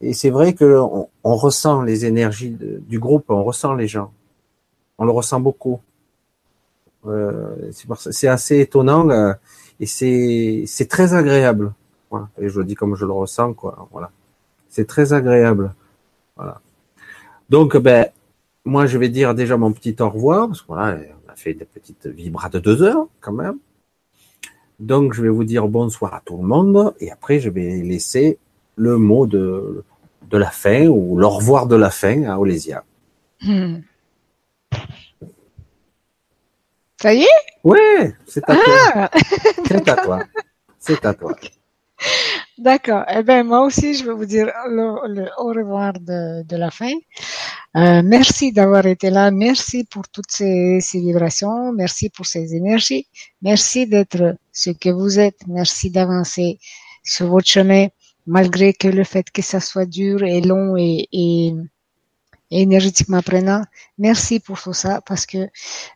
[0.00, 0.78] Et c'est vrai que
[1.24, 4.12] on, ressent les énergies du groupe, on ressent les gens,
[4.98, 5.80] on le ressent beaucoup.
[8.10, 9.08] c'est assez étonnant
[9.80, 11.72] et c'est très agréable.
[12.38, 13.88] Et je le dis comme je le ressens, quoi.
[13.92, 14.10] Voilà,
[14.76, 15.74] c'est très agréable.
[16.36, 16.60] Voilà.
[17.48, 18.08] Donc, ben,
[18.66, 21.64] moi, je vais dire déjà mon petit au revoir, parce voilà, on a fait des
[21.64, 23.56] petites vibras de deux heures, quand même.
[24.78, 28.38] Donc, je vais vous dire bonsoir à tout le monde, et après, je vais laisser
[28.76, 29.82] le mot de,
[30.30, 32.84] de la fin, ou le revoir de la fin à Olésia.
[33.40, 33.78] Hmm.
[37.00, 37.42] Ça y est?
[37.64, 37.78] Oui,
[38.26, 38.74] c'est à toi.
[38.94, 39.10] Ah
[39.66, 40.18] c'est à toi.
[40.78, 41.34] C'est à toi.
[42.58, 43.04] D'accord.
[43.14, 46.92] Eh bien, moi aussi, je vais vous dire le, au revoir de, de la fin.
[47.76, 49.30] Euh, merci d'avoir été là.
[49.30, 51.72] Merci pour toutes ces, ces, vibrations.
[51.74, 53.06] Merci pour ces énergies.
[53.42, 55.46] Merci d'être ce que vous êtes.
[55.46, 56.58] Merci d'avancer
[57.04, 57.88] sur votre chemin,
[58.26, 61.52] malgré que le fait que ça soit dur et long et, et,
[62.50, 63.60] énergétiquement prenant.
[63.98, 65.46] Merci pour tout ça parce que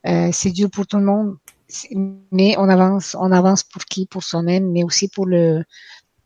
[0.07, 1.37] euh, c'est dur pour tout le monde.
[2.33, 4.05] Mais on avance, on avance pour qui?
[4.05, 5.65] Pour soi-même, mais aussi pour le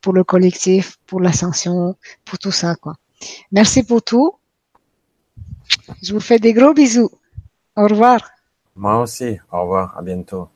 [0.04, 2.94] pour le collectif, pour l'ascension, pour tout ça, quoi.
[3.52, 4.34] Merci pour tout.
[6.02, 7.10] Je vous fais des gros bisous.
[7.74, 8.20] Au revoir.
[8.76, 9.38] Moi aussi.
[9.50, 9.96] Au revoir.
[9.96, 10.50] À bientôt.